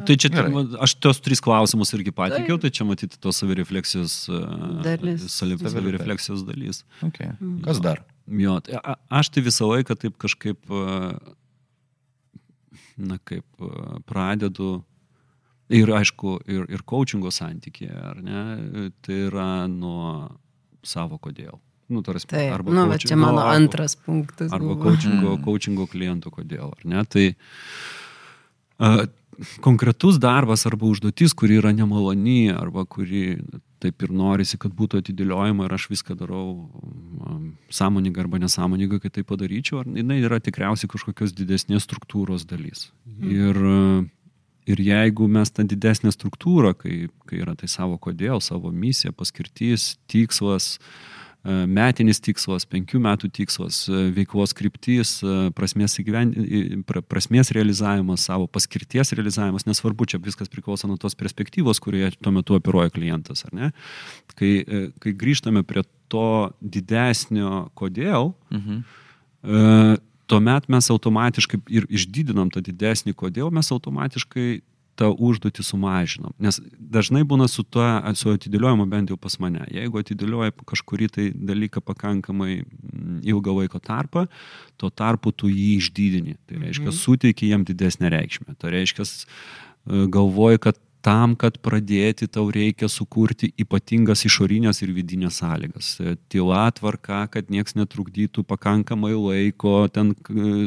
tai 0.06 0.16
čia, 0.18 0.30
Gerai. 0.34 0.64
aš 0.82 0.96
tos 0.98 1.20
tris 1.22 1.38
klausimus 1.42 1.94
irgi 1.94 2.10
patikiau, 2.14 2.58
tai 2.58 2.72
čia 2.74 2.86
matyti 2.88 3.20
tos 3.22 3.38
savirefleksijos 3.38 4.16
e, 4.34 4.40
dalis. 4.82 5.28
Savirefleksijos 5.30 6.42
dalis. 6.48 6.82
Okay. 7.06 7.30
Kas 7.62 7.78
dar? 7.84 8.02
Jo, 8.26 8.58
tai 8.66 8.82
aš 9.14 9.30
tai 9.30 9.44
visą 9.46 9.70
laiką 9.70 9.94
taip 9.94 10.18
kažkaip, 10.24 10.58
e, 10.66 11.14
na 12.98 13.20
kaip, 13.30 13.46
e, 13.62 14.02
pradedu 14.10 14.80
ir 15.72 15.92
aišku, 15.96 16.38
ir, 16.50 16.64
ir 16.72 16.82
coachingo 16.86 17.32
santykėje, 17.32 17.94
ar 17.94 18.20
ne, 18.24 18.90
tai 19.04 19.20
yra 19.28 19.48
nuo 19.70 20.28
savo 20.84 21.18
kodėl. 21.18 21.56
Nu, 21.92 22.00
tarsi, 22.04 22.26
Taip, 22.28 22.52
arba 22.52 22.72
nu, 22.72 22.86
coaching, 22.88 23.10
čia 23.10 23.16
mano 23.20 23.42
arba, 23.42 23.58
antras 23.58 23.96
punktas. 23.96 24.52
Arba 24.56 24.76
coachingo, 24.80 25.34
mm. 25.34 25.42
coachingo 25.44 25.86
klientų, 25.92 26.32
kodėl, 26.32 26.72
ar 26.72 26.86
ne? 26.88 27.02
Tai 27.12 27.26
uh, 28.80 29.04
konkretus 29.64 30.18
darbas 30.22 30.64
arba 30.68 30.88
užduotis, 30.88 31.34
kuri 31.36 31.58
yra 31.60 31.74
nemaloni, 31.76 32.48
arba 32.54 32.86
kuri 32.88 33.36
taip 33.84 34.00
ir 34.06 34.14
norisi, 34.16 34.56
kad 34.60 34.72
būtų 34.72 35.02
atidėliojama 35.02 35.66
ir 35.68 35.76
aš 35.76 35.90
viską 35.92 36.16
darau 36.16 36.46
um, 36.56 37.52
sąmoningai 37.68 38.24
arba 38.24 38.40
nesąmoningai, 38.40 39.02
kad 39.02 39.18
tai 39.18 39.26
padaryčiau, 39.28 39.82
ar 39.82 39.90
jinai 39.92 40.22
yra 40.24 40.40
tikriausiai 40.40 40.88
kažkokios 40.88 41.36
didesnės 41.36 41.84
struktūros 41.84 42.48
dalis. 42.48 42.88
Mm. 43.04 43.34
Ir, 43.34 43.60
ir 44.70 44.80
jeigu 44.80 45.28
mes 45.28 45.52
tą 45.52 45.66
didesnę 45.68 46.12
struktūrą, 46.14 46.74
kai, 46.78 47.04
kai 47.28 47.42
yra 47.42 47.56
tai 47.58 47.68
savo 47.70 47.98
kodėl, 48.00 48.40
savo 48.44 48.72
misija, 48.72 49.12
paskirtis, 49.16 49.94
tikslas, 50.10 50.76
uh, 50.78 51.24
E, 51.44 51.52
metinis 51.68 52.22
tikslas, 52.24 52.64
penkių 52.72 53.02
metų 53.04 53.28
tikslas, 53.36 53.82
e, 53.90 54.06
veiklos 54.16 54.54
kryptis, 54.56 55.18
e, 55.20 55.50
prasmės, 55.56 55.98
įgyven... 56.00 56.32
prasmės 57.10 57.52
realizavimas, 57.52 58.24
savo 58.24 58.48
paskirties 58.48 59.12
realizavimas, 59.12 59.66
nesvarbu, 59.68 60.08
čia 60.08 60.22
viskas 60.24 60.48
priklauso 60.48 60.88
nuo 60.88 60.96
tos 61.00 61.16
perspektyvos, 61.20 61.82
kurioje 61.84 62.14
tuo 62.16 62.32
metu 62.32 62.56
operuoja 62.56 62.94
klientas, 62.94 63.44
ar 63.44 63.52
ne? 63.58 63.70
Kai, 64.38 64.54
kai 65.04 65.12
grįžtame 65.20 65.66
prie 65.68 65.84
to 66.08 66.48
didesnio 66.64 67.68
kodėl, 67.76 68.32
mhm. 68.54 68.80
Tuomet 70.30 70.68
mes 70.72 70.90
automatiškai 70.90 71.60
ir 71.72 71.88
išdidinam 71.92 72.52
tą 72.52 72.62
didesnį 72.64 73.14
kodėl, 73.18 73.50
mes 73.54 73.70
automatiškai 73.74 74.62
tą 74.98 75.10
užduotį 75.10 75.64
sumažinom. 75.66 76.34
Nes 76.42 76.60
dažnai 76.78 77.24
būna 77.26 77.48
su 77.50 77.64
tuo, 77.66 77.84
su 78.18 78.30
atidėliojimu 78.30 78.86
bent 78.90 79.10
jau 79.10 79.18
pas 79.20 79.34
mane. 79.42 79.64
Jeigu 79.74 79.98
atidėlioji 80.00 80.54
kažkurį 80.70 81.08
tai 81.16 81.26
dalyką 81.34 81.82
pakankamai 81.82 82.62
mm, 82.62 83.18
ilgą 83.26 83.56
laiko 83.58 83.82
tarpą, 83.82 84.26
tuo 84.78 84.92
tarpu 84.94 85.34
tu 85.34 85.50
jį 85.50 85.68
išdidini. 85.80 86.38
Tai 86.46 86.62
reiškia, 86.62 86.88
mhm. 86.92 86.98
suteiki 87.00 87.50
jam 87.50 87.66
didesnę 87.66 88.12
reikšmę. 88.14 88.54
Tai 88.60 88.70
reiškia, 88.74 89.06
e, 89.08 90.06
galvoji, 90.14 90.62
kad 90.68 90.78
tam, 91.04 91.34
kad 91.36 91.58
pradėti, 91.64 92.26
tau 92.32 92.46
reikia 92.52 92.88
sukurti 92.88 93.50
ypatingas 93.60 94.24
išorinės 94.24 94.80
ir 94.84 94.92
vidinės 94.96 95.40
sąlygas. 95.42 95.90
Tyla 96.32 96.64
tvarka, 96.76 97.24
kad 97.32 97.50
nieks 97.52 97.76
netrukdytų 97.76 98.44
pakankamai 98.48 99.12
laiko, 99.12 99.84
ten 99.92 100.14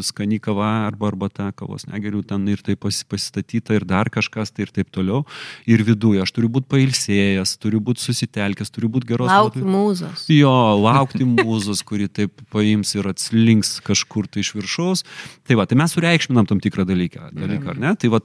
skani 0.05 0.37
kava 0.43 0.69
arba 0.85 1.09
arbata 1.09 1.49
kavos 1.57 1.87
negeriu, 1.89 2.21
ten 2.27 2.45
ir 2.51 2.61
tai 2.65 2.77
pasistatyta 2.77 3.77
ir 3.77 3.87
dar 3.89 4.11
kažkas, 4.13 4.53
tai 4.53 4.67
ir 4.67 4.73
taip 4.75 4.91
toliau. 4.93 5.23
Ir 5.69 5.81
viduje 5.87 6.21
aš 6.21 6.35
turiu 6.35 6.51
būti 6.53 6.69
pailsėjęs, 6.75 7.55
turiu 7.63 7.81
būti 7.83 8.05
susitelkęs, 8.05 8.73
turiu 8.75 8.91
būti 8.93 9.09
geros. 9.13 9.31
Laukti 9.31 9.65
mūzos. 9.65 10.27
Jo, 10.31 10.53
laukti 10.77 11.25
mūzos, 11.37 11.81
kuri 11.87 12.09
taip 12.11 12.45
paims 12.53 12.93
ir 12.97 13.09
atslinks 13.09 13.77
kažkur 13.87 14.29
tai 14.29 14.45
iš 14.45 14.53
viršaus. 14.59 15.05
Tai 15.47 15.57
va, 15.57 15.65
tai 15.65 15.79
mes 15.81 15.97
sureikšminam 15.97 16.45
tam 16.49 16.61
tikrą 16.61 16.85
dalyką, 16.87 17.31
dalyką 17.33 17.73
ar 17.73 17.81
ne? 17.81 17.95
Tai 17.97 18.13
va, 18.13 18.21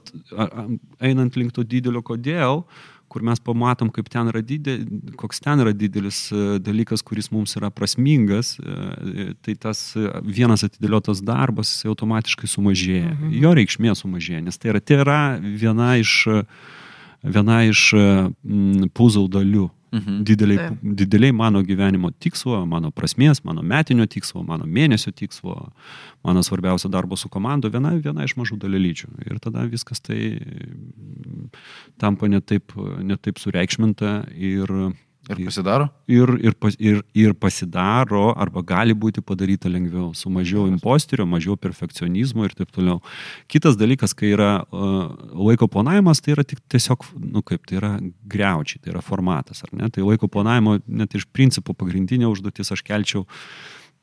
einant 1.01 1.39
link 1.39 1.55
to 1.55 1.65
didelio 1.65 2.02
kodėl, 2.05 2.63
kur 3.13 3.21
mes 3.25 3.37
pamatom, 3.43 3.91
kaip 3.93 4.07
ten 4.09 4.31
yra 4.31 4.41
didelis, 4.41 4.87
koks 5.19 5.41
ten 5.43 5.61
yra 5.61 5.73
didelis 5.77 6.25
e, 6.33 6.57
dalykas, 6.63 7.03
kuris 7.05 7.29
mums 7.33 7.53
yra 7.59 7.69
prasmingas, 7.73 8.55
e, 8.57 9.27
tai 9.45 9.53
tas 9.59 9.83
vienas 10.25 10.65
atidėliotas 10.65 11.21
darbas 11.25 11.75
automatiškai 11.89 12.49
sumažėja. 12.49 13.13
Mhm. 13.13 13.35
Jo 13.43 13.53
reikšmė 13.59 13.93
sumažėja, 13.99 14.41
nes 14.47 14.57
tai 14.57 14.73
yra, 14.73 14.81
tai 14.81 14.99
yra 15.05 15.21
viena 15.39 15.93
iš, 16.01 16.15
viena 17.23 17.61
iš 17.69 17.85
puzzle 18.97 19.29
dalių. 19.31 19.69
Mhm. 19.93 20.23
Dideliai, 20.25 20.57
Taip. 20.57 20.79
dideliai 20.97 21.31
mano 21.31 21.61
gyvenimo 21.61 22.09
tikslo, 22.17 22.63
mano 22.65 22.89
prasmės, 22.89 23.43
mano 23.45 23.61
metinio 23.61 24.07
tikslo, 24.09 24.41
mano 24.43 24.65
mėnesio 24.65 25.13
tikslo, 25.13 25.69
mano 26.25 26.41
svarbiausio 26.41 26.89
darbo 26.89 27.15
su 27.15 27.29
komanda, 27.29 27.69
viena, 27.69 27.93
viena 28.01 28.25
iš 28.25 28.33
mažų 28.39 28.57
dalelyčių. 28.63 29.09
Ir 29.29 29.37
tada 29.43 29.67
viskas 29.69 30.01
tai 30.01 30.39
tampa 32.01 32.27
netaip, 32.27 32.73
netaip 33.05 33.37
sureikšminta 33.37 34.15
ir 34.33 34.73
Ir 35.31 35.39
pasidaro? 35.47 35.85
Ir, 36.11 36.27
ir, 36.43 36.55
ir, 36.83 36.97
ir 37.15 37.33
pasidaro, 37.39 38.25
arba 38.35 38.59
gali 38.67 38.91
būti 38.91 39.21
padaryta 39.23 39.69
lengviau, 39.71 40.09
su 40.17 40.27
mažiau 40.33 40.65
imposterio, 40.67 41.23
mažiau 41.29 41.55
perfekcionizmo 41.55 42.43
ir 42.43 42.55
taip 42.57 42.73
toliau. 42.75 42.99
Kitas 43.47 43.77
dalykas, 43.79 44.11
kai 44.19 44.33
yra 44.35 44.49
uh, 44.65 45.13
laiko 45.47 45.69
planavimas, 45.71 46.19
tai 46.19 46.33
yra 46.35 46.43
tik 46.47 46.59
tiesiog, 46.67 47.05
nu 47.23 47.43
kaip, 47.45 47.63
tai 47.69 47.77
yra 47.79 47.91
greučiai, 48.33 48.81
tai 48.83 48.91
yra 48.91 49.03
formatas, 49.05 49.63
ar 49.63 49.71
ne? 49.79 49.87
Tai 49.95 50.03
laiko 50.09 50.27
planavimo 50.27 50.75
net 50.91 51.15
iš 51.15 51.23
principo 51.31 51.75
pagrindinė 51.77 52.27
užduotis 52.27 52.73
aš 52.75 52.83
kelčiau 52.83 53.23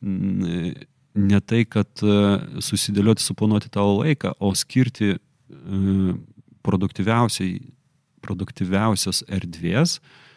mm, 0.01 0.73
ne 1.21 1.43
tai, 1.45 1.67
kad 1.69 2.07
uh, 2.07 2.41
susidėlioti, 2.65 3.27
suplanuoti 3.27 3.69
tavo 3.69 3.99
laiką, 4.01 4.33
o 4.41 4.55
skirti 4.57 5.13
uh, 5.19 6.17
produktyviausiai, 6.65 7.61
produktyviausios 8.25 9.21
erdvės, 9.29 9.99
uh, 10.01 10.17
E, 10.21 10.30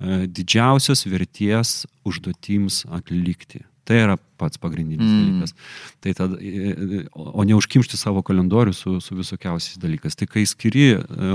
didžiausios 0.00 1.06
verties 1.06 1.84
užduotims 2.04 2.84
atlikti. 2.92 3.62
Tai 3.84 3.98
yra 4.00 4.14
pats 4.40 4.56
pagrindinis 4.60 5.04
mm. 5.04 5.20
dalykas. 5.20 5.52
Tai 6.00 6.14
tada, 6.16 6.38
e, 6.40 6.72
e, 6.72 7.02
o 7.12 7.44
ne 7.44 7.56
užkimšti 7.58 7.98
savo 8.00 8.22
kalendorių 8.24 8.72
su, 8.72 8.96
su 9.04 9.16
visokiausiais 9.18 9.76
dalykais. 9.82 10.16
Tai 10.16 10.28
kai 10.30 10.46
skiri 10.48 10.86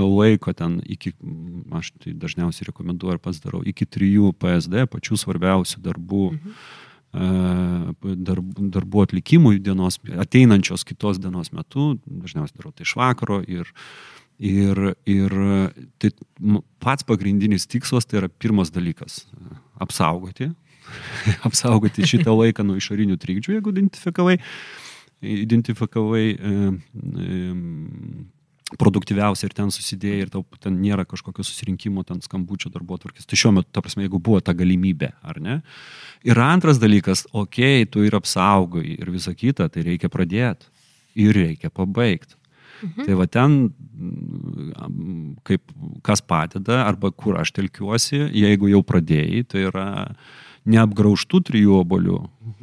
laiko 0.02 0.54
ten 0.58 0.80
iki, 0.82 1.14
aš 1.78 1.92
tai 2.02 2.16
dažniausiai 2.18 2.66
rekomenduoju 2.72 3.18
ir 3.18 3.22
pats 3.22 3.38
darau, 3.44 3.62
iki 3.62 3.86
trijų 3.86 4.34
PSD, 4.42 4.88
pačių 4.90 5.20
svarbiausių 5.24 5.82
darbų. 5.86 6.28
Mhm. 6.36 6.62
Darbų, 7.10 8.68
darbų 8.70 9.00
atlikimui 9.02 9.56
dienos, 9.58 9.96
ateinančios 10.22 10.84
kitos 10.86 11.18
dienos 11.18 11.48
metu, 11.50 11.96
dažniausiai 12.06 12.54
darau 12.60 12.70
tai 12.70 12.86
iš 12.86 12.92
vakaro 13.00 13.40
ir 13.42 13.64
uh, 13.66 14.19
Ir, 14.40 14.78
ir 15.04 15.34
tai 16.00 16.10
pats 16.80 17.04
pagrindinis 17.04 17.66
tikslas 17.68 18.08
tai 18.08 18.22
yra 18.22 18.30
pirmas 18.32 18.70
dalykas- 18.72 19.26
apsaugoti, 19.84 20.48
apsaugoti 21.48 22.08
šitą 22.08 22.32
laiką 22.32 22.64
nuo 22.64 22.78
išorinių 22.80 23.18
trikdžių, 23.20 23.58
jeigu 23.58 23.74
identifikavai, 23.74 24.38
identifikavai 25.20 26.24
e, 26.32 26.54
e, 27.20 27.50
produktyviausia 28.80 29.48
ir 29.48 29.54
ten 29.56 29.72
susidėjai 29.74 30.24
ir 30.24 30.32
tau 30.32 30.44
ten 30.62 30.80
nėra 30.80 31.04
kažkokio 31.08 31.44
susirinkimo, 31.44 32.04
ten 32.08 32.22
skambučio 32.24 32.72
darbo 32.72 32.96
atvarkės. 32.96 33.28
Tai 33.28 33.38
šiuo 33.38 33.54
metu, 33.58 33.68
ta 33.74 33.84
prasme, 33.84 34.06
jeigu 34.06 34.22
buvo 34.22 34.40
ta 34.40 34.54
galimybė, 34.56 35.12
ar 35.20 35.40
ne? 35.42 35.60
Ir 36.24 36.40
antras 36.40 36.80
dalykas, 36.80 37.26
okei, 37.32 37.82
okay, 37.82 37.92
tu 37.92 38.08
ir 38.08 38.16
apsaugai 38.16 38.86
ir 38.96 39.12
visa 39.12 39.34
kita, 39.36 39.68
tai 39.68 39.84
reikia 39.90 40.08
pradėti 40.12 40.70
ir 41.18 41.34
reikia 41.36 41.72
pabaigti. 41.74 42.39
Mhm. 42.80 43.06
Tai 43.06 43.16
va 43.20 43.26
ten, 43.28 43.56
kaip 45.46 45.72
kas 46.06 46.22
padeda, 46.24 46.84
arba 46.86 47.10
kur 47.12 47.38
aš 47.40 47.52
telkiuosi, 47.56 48.22
jeigu 48.32 48.70
jau 48.72 48.82
pradėjai, 48.86 49.44
tai 49.48 49.66
yra 49.68 49.88
neapgraužtų 50.70 51.40
trijų 51.48 51.78
obolių, 51.80 52.18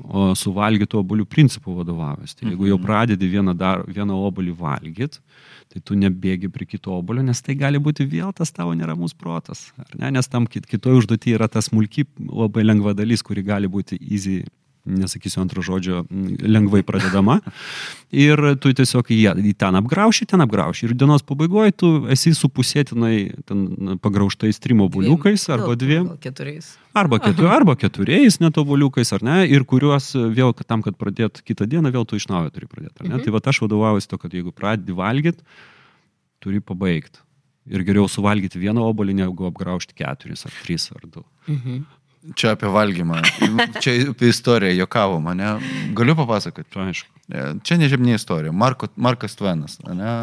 o 0.06 0.28
suvalgytų 0.38 1.00
obolių 1.02 1.26
principų 1.30 1.80
vadovavęs. 1.80 2.36
Tai 2.38 2.52
jeigu 2.52 2.70
jau 2.70 2.78
mhm. 2.78 2.86
pradedi 2.86 3.30
vieną, 3.32 3.56
dar, 3.58 3.84
vieną 3.90 4.18
obolį 4.28 4.54
valgyti, 4.60 5.22
tai 5.74 5.82
tu 5.84 5.98
nebėgi 6.00 6.50
prie 6.54 6.68
kito 6.70 6.94
obolio, 6.96 7.26
nes 7.26 7.42
tai 7.44 7.58
gali 7.60 7.82
būti 7.82 8.06
vėl 8.08 8.32
tas 8.38 8.54
tavo 8.56 8.76
neramus 8.78 9.18
protas. 9.18 9.68
Ne? 9.98 10.12
Nes 10.16 10.30
tam 10.32 10.48
kitoje 10.48 11.02
užduotyje 11.02 11.40
yra 11.40 11.50
tas 11.52 11.72
smulki 11.72 12.06
labai 12.22 12.64
lengva 12.68 12.94
dalis, 12.98 13.26
kuri 13.26 13.44
gali 13.44 13.70
būti 13.72 14.00
easy 14.00 14.44
nesakysiu 14.88 15.42
antro 15.44 15.64
žodžio, 15.66 16.06
lengvai 16.42 16.84
pradedama. 16.88 17.40
Ir 18.16 18.40
tu 18.64 18.72
tiesiog 18.72 19.12
į, 19.12 19.20
į 19.52 19.54
ten 19.60 19.78
apgrauši, 19.80 20.28
ten 20.32 20.44
apgrauši. 20.46 20.88
Ir 20.88 20.96
dienos 20.98 21.26
pabaigoje 21.28 21.76
tu 21.76 21.92
esi 22.14 22.32
supusėtinai 22.38 23.18
pagrauštais 24.04 24.62
trim 24.64 24.86
obuliukais 24.86 25.48
arba 25.54 25.76
dviem. 25.80 26.14
Keturiais. 26.24 26.74
Arba, 26.98 27.20
ketu, 27.22 27.48
arba 27.58 27.76
keturiais 27.78 28.40
netobuliukais, 28.42 29.12
ar 29.14 29.26
ne, 29.26 29.38
ir 29.52 29.68
kuriuos 29.68 30.14
vėl 30.34 30.56
tam, 30.64 30.84
kad 30.86 30.98
pradėt 30.98 31.44
kitą 31.46 31.68
dieną, 31.70 31.92
vėl 31.94 32.08
tu 32.10 32.18
iš 32.18 32.30
naujo 32.32 32.54
turi 32.56 32.70
pradėti. 32.70 33.04
Mhm. 33.06 33.26
Tai 33.26 33.36
va 33.36 33.44
aš 33.52 33.62
vadovaujuosi 33.66 34.12
to, 34.12 34.20
kad 34.22 34.34
jeigu 34.34 34.56
pradedi 34.56 34.96
valgyti, 34.98 35.44
turi 36.44 36.64
pabaigti. 36.64 37.24
Ir 37.68 37.84
geriau 37.84 38.08
suvalgyti 38.08 38.62
vieną 38.62 38.86
obolį, 38.88 39.18
negu 39.20 39.50
apgraužti 39.50 39.98
keturis 39.98 40.46
ar 40.48 40.54
tris 40.64 40.88
ar 40.96 41.04
du. 41.04 41.24
Mhm. 41.52 41.84
Čia 42.36 42.54
apie 42.58 42.70
valgymą. 42.72 43.22
Čia 43.84 43.94
apie 44.12 44.32
istoriją 44.34 44.74
jokavo 44.82 45.20
mane. 45.24 45.58
Galiu 45.96 46.16
papasakoti? 46.18 46.80
Aišku. 46.88 47.12
E, 47.32 47.44
čia 47.64 47.78
nežemnė 47.80 48.18
istorija. 48.18 48.54
Marko, 48.56 48.90
Markas 49.00 49.38
Tvenas. 49.40 49.78
Ne? 49.86 50.16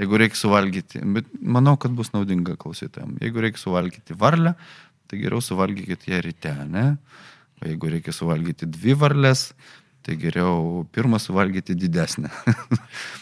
Jeigu 0.00 0.20
reikia 0.20 0.38
suvalgyti, 0.40 1.02
bet 1.16 1.28
manau, 1.42 1.74
kad 1.80 1.92
bus 1.92 2.14
naudinga 2.14 2.56
klausytojams. 2.60 3.18
Jeigu 3.20 3.42
reikia 3.44 3.60
suvalgyti 3.60 4.16
varlę, 4.16 4.54
tai 5.10 5.18
geriau 5.20 5.42
suvalgykite 5.44 6.14
ją 6.14 6.22
ryte, 6.24 6.54
ne? 6.70 6.86
O 7.60 7.68
jeigu 7.68 7.90
reikia 7.92 8.14
suvalgyti 8.16 8.68
dvi 8.70 8.94
varlės, 8.96 9.50
Tai 10.00 10.14
geriau 10.16 10.84
pirmą 10.96 11.18
suvalgyti 11.20 11.74
didesnę. 11.76 12.30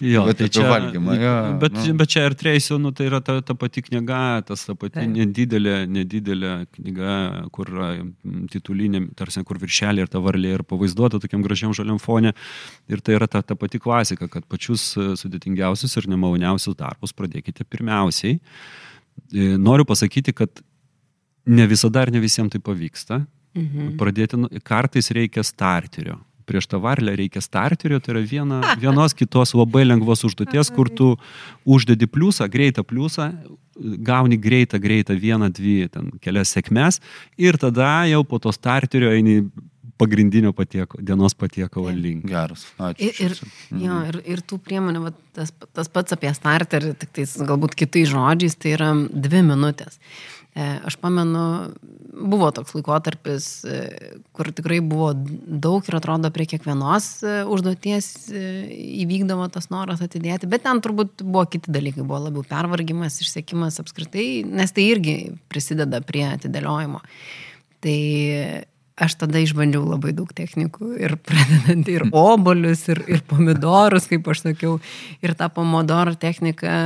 Jo, 0.00 0.22
bet 0.28 0.38
tai 0.38 0.46
čia 0.54 0.68
valgymą. 0.68 1.14
Jo, 1.18 1.32
bet, 1.58 1.74
nu. 1.74 1.94
bet 1.98 2.12
čia 2.12 2.22
ir 2.28 2.36
treisiu, 2.38 2.76
nu, 2.78 2.92
tai 2.94 3.08
yra 3.08 3.18
ta, 3.24 3.40
ta 3.42 3.56
pati 3.58 3.82
knyga, 3.82 4.20
tas 4.46 4.62
ta 4.68 4.76
pati 4.78 4.94
tai. 5.00 5.06
nedidelė, 5.10 5.80
nedidelė 5.90 6.52
knyga, 6.76 7.16
kur 7.54 7.72
titulinė, 8.52 9.08
tarsi 9.18 9.42
kur 9.48 9.58
viršelė 9.58 10.06
ir 10.06 10.12
ta 10.12 10.22
varlė 10.22 10.52
ir 10.54 10.64
pavaizduota 10.70 11.18
tokiam 11.24 11.42
gražiam 11.42 11.74
žaliam 11.74 11.98
fone. 11.98 12.30
Ir 12.86 13.02
tai 13.02 13.18
yra 13.18 13.26
ta, 13.26 13.42
ta 13.42 13.58
pati 13.58 13.82
klasika, 13.82 14.30
kad 14.30 14.46
pačius 14.46 14.92
sudėtingiausius 14.94 15.98
ir 15.98 16.06
nemaloniausius 16.14 16.78
darbus 16.78 17.16
pradėkite 17.18 17.66
pirmiausiai. 17.66 18.38
E, 18.38 19.50
noriu 19.58 19.88
pasakyti, 19.88 20.36
kad 20.44 20.62
ne 21.50 21.66
visada 21.66 22.06
ir 22.06 22.14
ne 22.14 22.22
visiems 22.22 22.54
tai 22.54 22.62
pavyksta. 22.62 23.24
Mhm. 23.58 23.92
Pradėti, 23.98 24.38
nu, 24.38 24.54
kartais 24.62 25.10
reikia 25.10 25.42
starterio 25.42 26.20
prieš 26.48 26.68
tą 26.72 26.80
varlę 26.82 27.14
reikia 27.18 27.42
starterio, 27.44 28.00
tai 28.00 28.16
yra 28.16 28.24
viena, 28.24 28.60
vienos 28.82 29.16
kitos 29.16 29.54
labai 29.58 29.84
lengvos 29.86 30.24
užduoties, 30.28 30.72
kur 30.74 30.90
tu 30.90 31.14
uždedi 31.68 32.08
pliusą, 32.10 32.48
greitą 32.52 32.84
pliusą, 32.88 33.30
gauni 33.78 34.38
greitą, 34.42 34.80
greitą 34.82 35.14
vieną, 35.14 35.52
dvi, 35.54 35.88
ten 35.92 36.10
kelias 36.24 36.50
sėkmes 36.54 37.02
ir 37.38 37.58
tada 37.60 38.08
jau 38.10 38.24
po 38.26 38.40
to 38.42 38.52
starterio 38.54 39.12
eini 39.14 39.44
pagrindinio 39.98 40.52
patieko, 40.54 41.00
dienos 41.02 41.34
patiekalo 41.34 41.90
link. 41.90 42.26
Geras, 42.30 42.64
ačiū. 42.78 43.08
Ir, 43.08 43.16
ir, 43.24 43.36
mhm. 43.72 43.80
jo, 43.82 43.98
ir, 44.12 44.18
ir 44.34 44.42
tų 44.46 44.60
priemonių, 44.62 45.02
va, 45.08 45.12
tas, 45.34 45.50
tas 45.74 45.90
pats 45.90 46.14
apie 46.14 46.30
starterį, 46.34 46.94
tik 47.02 47.14
tais 47.18 47.34
galbūt 47.48 47.74
kitais 47.78 48.10
žodžiais, 48.12 48.54
tai 48.54 48.76
yra 48.76 48.92
dvi 48.94 49.42
minutės. 49.50 49.98
E, 50.58 50.64
aš 50.84 50.96
pamenu, 50.98 51.70
buvo 52.18 52.48
toks 52.50 52.72
laikotarpis, 52.74 53.44
e, 53.62 53.76
kur 54.34 54.48
tikrai 54.50 54.80
buvo 54.82 55.12
daug 55.14 55.86
ir 55.86 55.96
atrodo 56.00 56.32
prie 56.34 56.48
kiekvienos 56.50 57.06
e, 57.22 57.34
užduoties 57.46 58.08
įvykdavo 59.04 59.46
tas 59.54 59.70
noras 59.70 60.02
atidėti, 60.02 60.50
bet 60.50 60.64
ten 60.66 60.82
turbūt 60.82 61.22
buvo 61.22 61.44
kiti 61.52 61.70
dalykai, 61.70 62.02
buvo 62.02 62.24
labiau 62.24 62.42
pervargimas, 62.48 63.20
išsiekimas 63.22 63.78
apskritai, 63.84 64.26
nes 64.50 64.74
tai 64.74 64.88
irgi 64.96 65.16
prisideda 65.52 66.02
prie 66.02 66.26
atidėliojimo. 66.32 67.04
Tai 67.84 67.98
aš 68.98 69.14
tada 69.22 69.38
išbandžiau 69.38 69.86
labai 69.86 70.10
daug 70.16 70.34
technikų 70.34 70.96
ir 70.98 71.18
pradedant 71.28 71.94
ir 71.94 72.08
obolius, 72.10 72.88
ir, 72.90 73.04
ir 73.06 73.22
pomidorus, 73.30 74.10
kaip 74.10 74.26
aš 74.26 74.48
sakiau, 74.48 74.80
ir 75.22 75.38
tą 75.38 75.52
pomidoro 75.54 76.18
techniką 76.18 76.78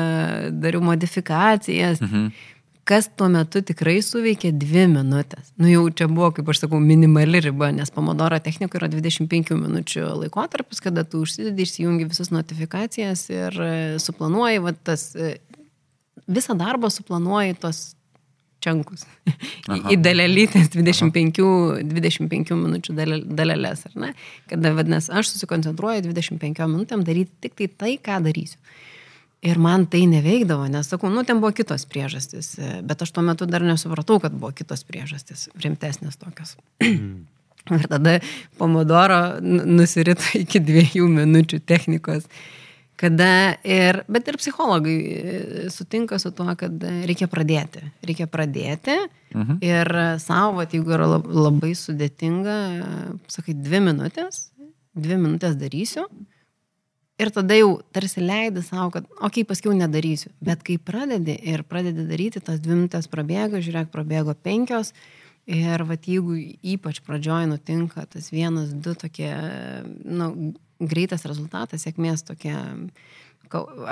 dariau 0.60 0.84
modifikacijas. 0.92 2.04
Mhm 2.04 2.50
kas 2.88 3.08
tuo 3.16 3.28
metu 3.30 3.62
tikrai 3.64 4.00
suveikė 4.02 4.50
dvi 4.58 4.88
minutės. 4.90 5.52
Nu 5.60 5.70
jau 5.70 5.84
čia 5.94 6.08
buvo, 6.10 6.32
kaip 6.34 6.50
aš 6.50 6.64
sakau, 6.64 6.80
minimali 6.82 7.42
riba, 7.44 7.70
nes 7.74 7.92
pomodoro 7.94 8.38
technika 8.42 8.80
yra 8.80 8.90
25 8.90 9.54
minučių 9.58 10.08
laikotarpis, 10.24 10.82
kada 10.82 11.06
tu 11.06 11.22
užsidedi, 11.22 11.66
išsijungi 11.66 12.08
visas 12.10 12.32
notifikacijas 12.34 13.28
ir 13.30 13.58
e, 13.62 13.72
suplanuoji, 14.02 14.62
va, 14.66 14.74
tas, 14.74 15.12
e, 15.14 15.36
visą 16.26 16.58
darbą 16.58 16.90
suplanuoji 16.90 17.58
tos 17.62 17.82
čankus. 18.62 19.06
Aha. 19.70 19.92
Į 19.94 19.98
dalelytės 20.02 20.70
25, 20.74 21.42
25 21.86 22.54
minučių 22.58 22.96
dalelės, 23.30 23.86
ar 23.90 23.98
ne? 23.98 24.14
Kada, 24.50 24.74
vadinasi, 24.78 25.12
aš 25.14 25.34
susikoncentruoju 25.36 26.06
25 26.08 26.66
minutėm 26.70 27.06
daryti 27.06 27.46
tik 27.46 27.58
tai 27.58 27.70
tai, 27.70 27.94
ką 28.02 28.22
darysiu. 28.26 28.58
Ir 29.42 29.58
man 29.58 29.88
tai 29.90 30.04
neveikdavo, 30.06 30.68
nes 30.70 30.86
sakau, 30.86 31.10
nu, 31.10 31.24
ten 31.26 31.40
buvo 31.42 31.50
kitos 31.56 31.82
priežastys, 31.90 32.54
bet 32.86 33.02
aš 33.02 33.10
tuo 33.10 33.24
metu 33.26 33.48
dar 33.50 33.64
nesupratau, 33.66 34.20
kad 34.22 34.34
buvo 34.36 34.52
kitos 34.54 34.84
priežastys, 34.86 35.48
rimtesnės 35.64 36.20
tokios. 36.20 36.54
Mm. 36.78 37.24
Ir 37.70 37.86
tada 37.90 38.16
pomodoro 38.58 39.38
nusirito 39.42 40.32
iki 40.40 40.62
dviejų 40.62 41.06
minučių 41.10 41.60
technikos. 41.66 42.26
Kada 43.02 43.56
ir, 43.66 44.02
bet 44.10 44.28
ir 44.30 44.38
psichologai 44.38 44.96
e, 45.02 45.38
sutinka 45.74 46.20
su 46.22 46.30
tuo, 46.36 46.46
kad 46.58 46.84
reikia 47.08 47.26
pradėti. 47.30 47.82
Reikia 48.06 48.28
pradėti 48.30 48.94
mhm. 49.34 49.58
ir 49.64 49.90
savo, 50.22 50.62
jeigu 50.62 50.94
yra 50.94 51.08
labai 51.18 51.72
sudėtinga, 51.78 52.58
sakai, 53.32 53.56
dvi 53.58 53.82
minutės, 53.88 54.44
dvi 54.94 55.18
minutės 55.18 55.58
darysiu, 55.58 56.06
Ir 57.20 57.30
tada 57.30 57.56
jau 57.58 57.74
tarsi 57.92 58.22
leidai 58.24 58.62
savo, 58.64 58.88
kad, 58.94 59.04
okei, 59.12 59.42
okay, 59.42 59.48
paskiau 59.48 59.74
nedarysiu. 59.76 60.32
Bet 60.42 60.64
kai 60.66 60.78
pradedi 60.80 61.36
ir 61.52 61.62
pradedi 61.68 62.06
daryti, 62.08 62.40
tas 62.40 62.62
dvi 62.62 62.78
minutės 62.78 63.10
prabėgo, 63.12 63.60
žiūrėk, 63.62 63.92
prabėgo 63.92 64.34
penkios. 64.34 64.94
Ir 65.50 65.82
vat 65.84 66.06
jeigu 66.06 66.36
ypač 66.74 67.00
pradžioj 67.02 67.48
nutinka 67.50 68.06
tas 68.10 68.30
vienas, 68.30 68.70
du 68.72 68.94
tokie, 68.94 69.30
na, 70.06 70.30
nu, 70.30 70.52
greitas 70.82 71.26
rezultatas, 71.28 71.82
sėkmės 71.84 72.24
tokie 72.26 72.54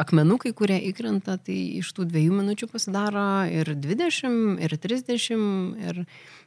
akmenukai, 0.00 0.52
kurie 0.56 0.78
įkrenta, 0.88 1.36
tai 1.44 1.56
iš 1.80 1.90
tų 1.96 2.06
dviejų 2.10 2.38
minučių 2.38 2.68
pasidaro 2.70 3.24
ir 3.50 3.72
20, 3.76 4.56
ir 4.62 4.74
30, 4.80 5.44
ir, 5.84 6.00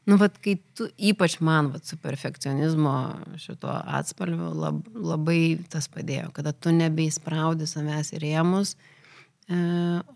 nu, 0.09 0.17
vad, 0.21 0.39
kai 0.43 0.55
tu, 0.77 0.87
ypač 0.97 1.37
man, 1.43 1.71
vad, 1.73 1.85
su 1.87 1.99
perfekcionizmo 2.01 2.95
šito 3.41 3.69
atspalviu 3.69 4.49
lab, 4.57 4.81
labai 4.93 5.59
tas 5.71 5.89
padėjo, 5.91 6.31
kada 6.35 6.55
tu 6.55 6.73
nebeįspraudi 6.75 7.69
savęs 7.69 8.13
į 8.17 8.23
rėmus, 8.25 8.73
e, 8.73 9.61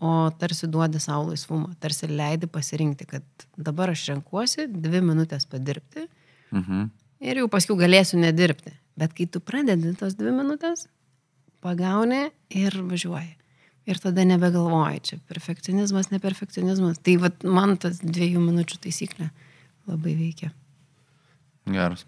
o 0.01 0.17
tarsi 0.41 0.69
duodi 0.71 1.01
savo 1.03 1.29
laisvumą, 1.29 1.75
tarsi 1.83 2.09
leidi 2.11 2.49
pasirinkti, 2.51 3.09
kad 3.13 3.47
dabar 3.57 3.93
aš 3.93 4.09
renkuosi 4.13 4.67
dvi 4.73 5.05
minutės 5.05 5.47
padirbti 5.49 6.07
mhm. 6.51 6.91
ir 7.29 7.43
jau 7.43 7.49
paskui 7.51 7.79
galėsiu 7.79 8.21
nedirbti. 8.23 8.75
Bet 8.97 9.11
kai 9.13 9.27
tu 9.29 9.37
pradedi 9.45 9.91
tos 9.93 10.15
dvi 10.17 10.31
minutės, 10.33 10.87
pagauni 11.63 12.27
ir 12.53 12.77
važiuoji. 12.87 13.33
Ir 13.87 13.99
tada 14.03 14.25
nebegalvoji, 14.27 14.99
čia 14.99 15.17
perfekcionizmas, 15.31 16.09
neperfekcionizmas. 16.11 16.99
Tai 16.99 17.13
vat, 17.23 17.45
man 17.47 17.77
tas 17.79 18.01
dviejų 18.03 18.41
minučių 18.43 18.81
taisyklė 18.83 19.29
labai 19.87 20.15
veikia. 20.17 20.51
Geras. 21.71 22.03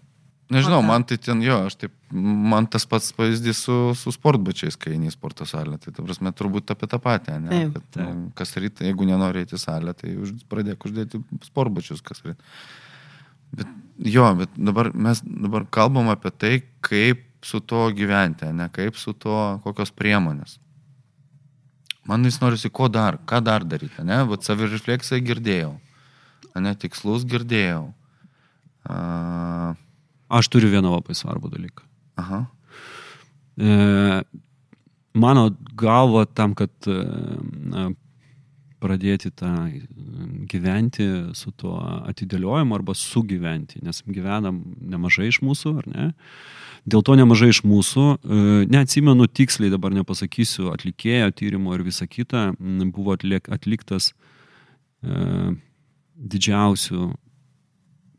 Nežinau, 0.50 0.80
man 0.82 1.04
tai 1.06 1.14
ten 1.22 1.40
jo, 1.44 1.60
aš 1.68 1.76
taip, 1.78 1.92
man 2.10 2.66
tas 2.66 2.82
pats 2.90 3.12
pavyzdys 3.14 3.60
su, 3.68 3.74
su 3.94 4.10
sportbačiais, 4.10 4.74
kai 4.80 4.96
eini 4.96 5.06
į 5.06 5.14
sporto 5.14 5.46
salę. 5.46 5.78
Tai 5.78 5.92
ta 5.94 6.02
prasme, 6.02 6.32
turbūt 6.34 6.72
apie 6.74 6.88
tą 6.90 6.98
patį, 7.02 7.36
ne? 7.44 7.52
Taip, 7.52 7.76
Kad, 7.76 7.84
taip. 7.94 8.08
Nu, 8.08 8.30
kas 8.36 8.56
ryte, 8.58 8.84
jeigu 8.88 9.06
nenori 9.06 9.44
eiti 9.44 9.54
į 9.54 9.62
salę, 9.62 9.94
tai 9.94 10.16
už, 10.18 10.34
pradėk 10.50 10.88
uždėti 10.88 11.22
sportbačius 11.46 12.02
kas 12.02 12.24
ryte. 12.26 12.50
Bet, 13.54 13.70
jo, 14.10 14.26
bet 14.42 14.58
dabar 14.58 14.90
mes 14.94 15.22
dabar 15.22 15.68
kalbam 15.70 16.10
apie 16.10 16.34
tai, 16.34 16.52
kaip 16.86 17.22
su 17.44 17.60
to 17.60 17.88
gyventi, 17.96 18.48
ne 18.52 18.68
kaip 18.72 18.98
su 19.00 19.14
to, 19.16 19.60
kokios 19.64 19.92
priemonės. 19.96 20.58
Man 22.08 22.24
vis 22.26 22.40
norisi, 22.40 22.70
ko 22.72 22.88
dar, 22.88 23.20
ką 23.28 23.42
dar 23.44 23.64
daryti, 23.64 24.02
ne? 24.06 24.22
Vat 24.28 24.44
savirefleksiją 24.46 25.20
girdėjau, 25.24 25.74
ne, 26.58 26.74
tikslus 26.74 27.26
girdėjau. 27.28 27.90
A... 28.88 29.74
Aš 30.30 30.46
turiu 30.46 30.70
vieną 30.70 30.92
labai 30.94 31.16
svarbų 31.18 31.50
dalyką. 31.50 31.84
Aha. 32.22 32.44
E, 33.58 34.22
mano 35.18 35.48
galva 35.74 36.22
tam, 36.26 36.54
kad 36.54 36.70
e, 36.86 37.00
pradėti 38.80 39.30
tą 39.36 39.52
gyventi 40.50 41.06
su 41.36 41.52
tuo 41.52 41.76
atidėliojimu 42.10 42.76
arba 42.76 42.96
sugyventi, 42.96 43.82
nes 43.84 44.02
gyvenam 44.08 44.62
nemažai 44.80 45.28
iš 45.30 45.40
mūsų, 45.44 45.74
ar 45.82 45.88
ne? 45.90 46.08
Dėl 46.88 47.04
to 47.04 47.14
nemažai 47.18 47.50
iš 47.52 47.60
mūsų, 47.68 48.04
e, 48.16 48.42
neatsimenu 48.72 49.28
tiksliai, 49.28 49.72
dabar 49.72 49.92
nepasakysiu, 49.92 50.70
atlikėjo 50.72 51.28
tyrimo 51.36 51.74
ir 51.76 51.84
visa 51.84 52.08
kita, 52.08 52.54
buvo 52.94 53.12
atliek, 53.18 53.50
atliktas 53.52 54.14
e, 55.04 55.52
didžiausių 56.16 57.10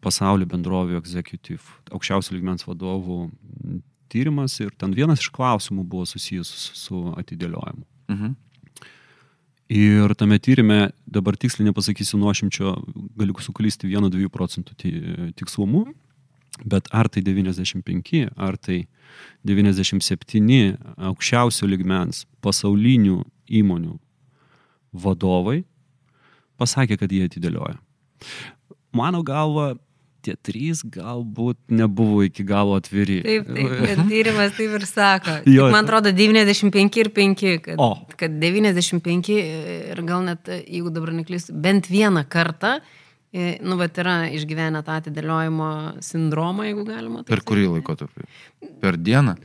pasaulio 0.02 0.46
bendrovių 0.50 1.00
executive, 1.02 1.64
aukščiausių 1.94 2.38
lygmens 2.38 2.66
vadovų 2.68 3.24
tyrimas 4.12 4.60
ir 4.62 4.74
ten 4.78 4.94
vienas 4.98 5.22
iš 5.24 5.32
klausimų 5.34 5.86
buvo 5.88 6.06
susijęs 6.10 6.50
su, 6.50 6.78
su 6.78 7.04
atidėliojimu. 7.18 7.86
Mhm. 8.12 8.38
Ir 9.72 10.12
tame 10.20 10.36
tyrimė, 10.42 10.90
dabar 11.08 11.38
tiksliai 11.40 11.70
nepasakysiu 11.70 12.18
nuošimčio, 12.20 12.74
galiu 13.16 13.36
suklysti 13.40 13.88
1-2 13.88 14.28
procentų 14.34 14.76
tikslumu, 15.40 15.86
bet 16.68 16.90
ar 16.92 17.08
tai 17.08 17.24
95, 17.24 18.26
ar 18.36 18.58
tai 18.60 18.82
97 19.48 20.76
aukščiausio 21.12 21.70
ligmens 21.72 22.26
pasaulinių 22.44 23.22
įmonių 23.62 23.96
vadovai 24.92 25.62
pasakė, 26.60 27.00
kad 27.00 27.12
jie 27.12 27.24
atidėlioja. 27.30 27.80
Mano 28.92 29.24
galva, 29.24 29.72
tie 30.26 30.36
trys 30.38 30.84
galbūt 30.94 31.60
nebuvo 31.74 32.22
iki 32.28 32.46
galo 32.48 32.78
atviri. 32.80 33.20
Taip, 33.26 33.52
taip, 33.52 34.02
tyrimas 34.12 34.56
taip 34.58 34.78
ir 34.80 34.88
sako. 34.90 35.38
Jo. 35.46 35.68
Tik, 35.68 35.76
man 35.76 35.86
atrodo, 35.86 36.14
95 36.16 37.02
ir 37.02 37.12
5, 37.18 37.46
kad, 37.68 37.82
O. 37.82 37.92
kad 38.20 38.40
95 38.42 39.32
ir 39.38 40.04
gal 40.08 40.26
net, 40.28 40.52
jeigu 40.66 40.94
dabar 40.94 41.14
neklystu, 41.18 41.56
bent 41.66 41.90
vieną 41.92 42.26
kartą, 42.32 42.78
nu, 43.32 43.78
bet 43.80 44.00
yra 44.04 44.18
išgyvenę 44.36 44.82
tą 44.84 44.98
atidėliojimo 45.00 45.70
sindromą, 46.04 46.66
jeigu 46.68 46.84
galima. 46.88 47.24
Per 47.28 47.44
kurį 47.48 47.70
laikotarpį? 47.78 48.28
Per 48.84 48.98
dieną? 49.00 49.38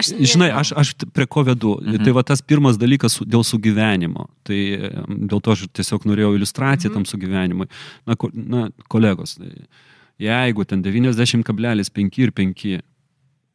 Aš 0.00 0.12
Žinai, 0.16 0.48
aš, 0.56 0.72
aš 0.78 0.92
prie 1.12 1.26
ko 1.28 1.44
vedu. 1.44 1.76
Mhm. 1.82 2.04
Tai 2.04 2.14
va 2.16 2.24
tas 2.26 2.40
pirmas 2.40 2.78
dalykas 2.80 3.18
dėl 3.28 3.44
sugyvenimo. 3.44 4.28
Tai 4.48 4.60
dėl 5.08 5.42
to 5.44 5.56
aš 5.56 5.66
tiesiog 5.76 6.06
norėjau 6.08 6.32
iliustraciją 6.38 6.92
mhm. 6.92 6.96
tam 6.96 7.08
sugyvenimui. 7.08 7.68
Na, 8.08 8.16
ko, 8.16 8.32
na 8.32 8.68
kolegos, 8.92 9.36
tai 9.40 9.52
jeigu 10.22 10.64
ten 10.64 10.82
90,5 10.82 12.18
ir 12.22 12.32
5 12.32 12.64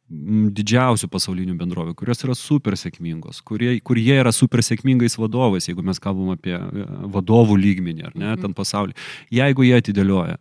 m, 0.08 0.48
didžiausių 0.56 1.08
pasaulinių 1.12 1.56
bendrovių, 1.58 1.94
kurios 1.98 2.24
yra 2.24 2.36
super 2.38 2.76
sėkmingos, 2.78 3.40
kurie, 3.46 3.74
kur 3.84 4.00
jie 4.00 4.18
yra 4.22 4.32
super 4.34 4.62
sėkmingais 4.64 5.18
vadovais, 5.20 5.68
jeigu 5.68 5.84
mes 5.84 6.00
kalbam 6.02 6.32
apie 6.34 6.56
e, 6.56 6.86
vadovų 7.14 7.58
lygmenį, 7.60 8.06
ar 8.08 8.18
ne, 8.18 8.34
ten 8.40 8.56
pasaulį. 8.56 8.96
Jeigu 9.34 9.66
jie 9.68 9.76
atidėlioja, 9.78 10.38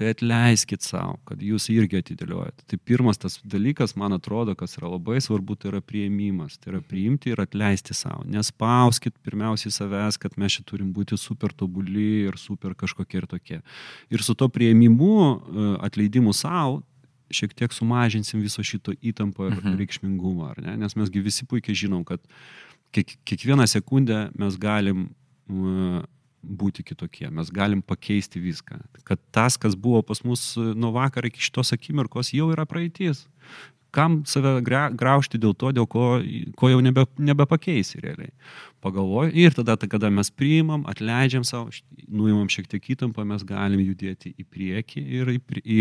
tai 0.00 0.14
atleiskit 0.14 0.80
savo, 0.80 1.18
kad 1.28 1.42
jūs 1.44 1.66
irgi 1.68 1.98
atidėliojate. 2.00 2.64
Tai 2.72 2.78
pirmas 2.88 3.18
tas 3.20 3.34
dalykas, 3.44 3.92
man 4.00 4.14
atrodo, 4.16 4.54
kas 4.56 4.78
yra 4.78 4.88
labai 4.94 5.18
svarbu, 5.20 5.58
tai 5.60 5.68
yra 5.74 5.80
prieimimas. 5.84 6.54
Tai 6.56 6.70
yra 6.72 6.80
priimti 6.80 7.34
ir 7.34 7.42
atleisti 7.44 7.92
savo. 7.92 8.24
Nespauskit 8.24 9.12
pirmiausiai 9.20 9.74
savęs, 9.76 10.16
kad 10.22 10.38
mes 10.40 10.56
čia 10.56 10.64
turim 10.64 10.94
būti 10.96 11.18
super 11.20 11.52
tobuli 11.52 12.24
ir 12.30 12.38
super 12.40 12.72
kažkokie 12.72 13.20
ir 13.20 13.26
tokie. 13.28 13.60
Ir 14.08 14.24
su 14.24 14.32
to 14.34 14.48
prieimimu, 14.48 15.12
e, 15.20 15.66
atleidimu 15.84 16.32
savo, 16.32 16.80
šiek 17.30 17.52
tiek 17.54 17.70
sumažinsim 17.76 18.40
viso 18.42 18.64
šito 18.64 18.96
įtampą 19.04 19.50
ir 19.52 19.60
Mhm. 19.60 19.76
reikšmingumą, 19.78 20.48
ar 20.50 20.62
ne? 20.64 20.76
Nes 20.80 20.96
mesgi 20.96 21.20
visi 21.22 21.44
puikiai 21.46 21.76
žinom, 21.76 22.04
kad 22.08 22.24
kiek, 22.90 23.18
kiekvieną 23.28 23.68
sekundę 23.68 24.30
mes 24.34 24.56
galim 24.56 25.10
būti 26.42 26.84
kitokie, 26.86 27.28
mes 27.30 27.50
galim 27.52 27.82
pakeisti 27.82 28.40
viską. 28.40 28.78
Kad 29.04 29.20
tas, 29.34 29.58
kas 29.60 29.76
buvo 29.76 30.02
pas 30.06 30.22
mus 30.24 30.54
e, 30.56 30.72
nuo 30.74 30.92
vakar 30.94 31.28
iki 31.28 31.42
šitos 31.42 31.74
akimirkos, 31.76 32.32
jau 32.36 32.50
yra 32.54 32.66
praeitis. 32.68 33.26
Kam 33.94 34.20
save 34.28 34.60
gra, 34.62 34.84
graužti 34.94 35.38
dėl 35.42 35.52
to, 35.58 35.72
dėl 35.74 35.86
ko, 35.90 36.20
ko 36.56 36.70
jau 36.70 36.78
nebe, 36.84 37.04
nebepakeisi 37.18 38.00
realiai. 38.04 38.30
Pagalvoju 38.84 39.34
ir 39.34 39.56
tada, 39.56 39.74
ta, 39.76 39.88
kada 39.90 40.12
mes 40.14 40.30
priimam, 40.30 40.86
atleidžiam 40.88 41.44
savo, 41.44 41.74
nuimam 42.06 42.46
šiek 42.52 42.70
tiek 42.70 42.92
įtampą, 42.94 43.26
mes 43.26 43.42
galim 43.44 43.82
judėti 43.82 44.32
į 44.38 44.46
priekį 44.46 45.02
ir 45.18 45.32
į, 45.34 45.40
į 45.60 45.80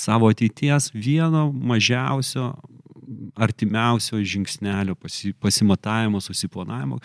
savo 0.00 0.32
ateities 0.32 0.88
vieno 0.96 1.50
mažiausio, 1.52 2.54
artimiausio 3.36 4.18
žingsnelio 4.24 4.94
pasi, 4.94 5.32
pasimatavimo, 5.36 6.20
susiplanavimo, 6.24 6.98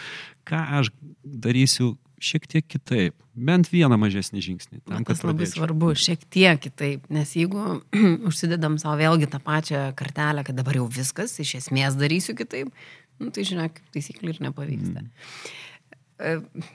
ką 0.48 0.62
aš 0.80 0.94
darysiu 1.24 1.98
šiek 2.24 2.48
tiek 2.50 2.66
kitaip, 2.68 3.16
bent 3.34 3.70
vieną 3.72 3.98
mažesnį 4.00 4.44
žingsnį. 4.46 4.82
Tam, 4.84 5.06
tas 5.08 5.24
labai 5.24 5.46
pradėčiau. 5.46 5.60
svarbu, 5.60 5.92
šiek 6.00 6.26
tiek 6.32 6.62
kitaip, 6.64 7.06
nes 7.14 7.36
jeigu 7.38 7.80
užsidedam 8.30 8.78
savo 8.82 8.98
vėlgi 9.00 9.30
tą 9.32 9.42
pačią 9.44 9.86
kartelę, 10.00 10.44
kad 10.48 10.60
dabar 10.60 10.82
jau 10.82 10.88
viskas, 10.92 11.38
iš 11.42 11.56
esmės 11.64 11.98
darysiu 12.00 12.36
kitaip, 12.40 12.74
nu, 13.20 13.32
tai 13.36 13.48
kaip 13.48 13.82
taisyklė 13.96 14.36
ir 14.36 14.44
nepavyksta. 14.50 15.06
Mm. 16.20 16.68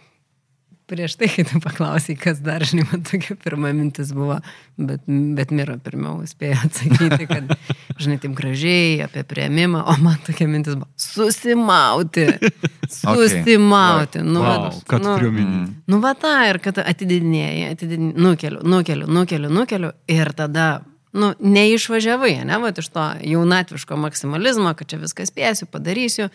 Prieš 0.84 1.14
tai, 1.16 1.30
kai 1.32 1.46
tu 1.48 1.56
paklausai, 1.64 2.12
kas 2.20 2.42
dar, 2.44 2.60
žinai, 2.68 2.84
man 2.90 3.04
tokia 3.08 3.38
pirma 3.40 3.70
mintis 3.72 4.10
buvo, 4.12 4.34
bet, 4.76 5.06
bet 5.08 5.52
Mira 5.56 5.78
pirmiau 5.80 6.18
spėjo 6.28 6.58
atsakyti, 6.66 7.24
kad, 7.30 7.54
žinai, 8.04 8.18
taip 8.20 8.34
gražiai 8.36 8.98
apie 9.06 9.22
prieimimą, 9.30 9.80
o 9.80 9.94
man 10.04 10.18
tokia 10.26 10.44
mintis 10.50 10.76
buvo 10.76 10.90
susimauti. 11.00 12.26
Susimauti. 13.00 14.20
Okay. 14.20 14.28
Nu, 14.28 14.44
Wow, 14.44 14.68
ką 14.84 15.00
tu 15.00 15.08
nu, 15.08 15.14
turiu 15.16 15.32
omeny? 15.32 15.62
Nu, 15.88 16.02
va 16.04 16.12
tą 16.20 16.34
ir 16.50 16.60
kad 16.60 16.82
atidinėjai, 16.84 17.70
atidinėjai, 17.72 18.20
nukeliu, 18.26 18.60
nukeliu, 18.68 19.08
nukeliu, 19.08 19.54
nukeliu 19.56 19.94
ir 20.12 20.34
tada, 20.36 20.68
nu, 21.14 21.30
neišvažiavai, 21.38 22.40
ne, 22.48 22.58
va, 22.58 22.72
iš 22.74 22.88
to 22.90 23.04
jaunatviško 23.22 23.96
maksimalizmo, 24.02 24.72
kad 24.74 24.90
čia 24.90 24.98
viską 24.98 25.26
spėsiu, 25.28 25.68
padarysiu, 25.70 26.26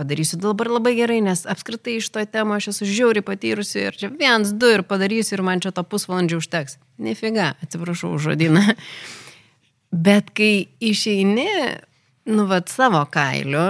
padarysiu 0.00 0.38
dabar 0.40 0.70
labai 0.72 0.94
gerai, 0.96 1.20
nes 1.24 1.44
apskritai 1.48 1.98
iš 2.00 2.08
to 2.14 2.24
temo 2.24 2.56
aš 2.56 2.70
esu 2.72 2.88
žiauri 2.88 3.20
patyrusi 3.26 3.84
ir 3.84 3.98
čia 4.00 4.08
viens, 4.08 4.54
du 4.56 4.70
ir 4.72 4.86
padarysiu 4.88 5.36
ir 5.36 5.44
man 5.44 5.60
čia 5.60 5.74
to 5.76 5.84
pusvalandžio 5.84 6.40
užteks. 6.40 6.78
Nefiga, 7.02 7.52
atsiprašau 7.64 8.14
už 8.16 8.32
žodyną. 8.32 8.64
Bet 9.92 10.32
kai 10.32 10.68
išeini, 10.80 11.48
nu, 12.32 12.48
va, 12.48 12.62
savo 12.64 13.04
kailiu 13.12 13.66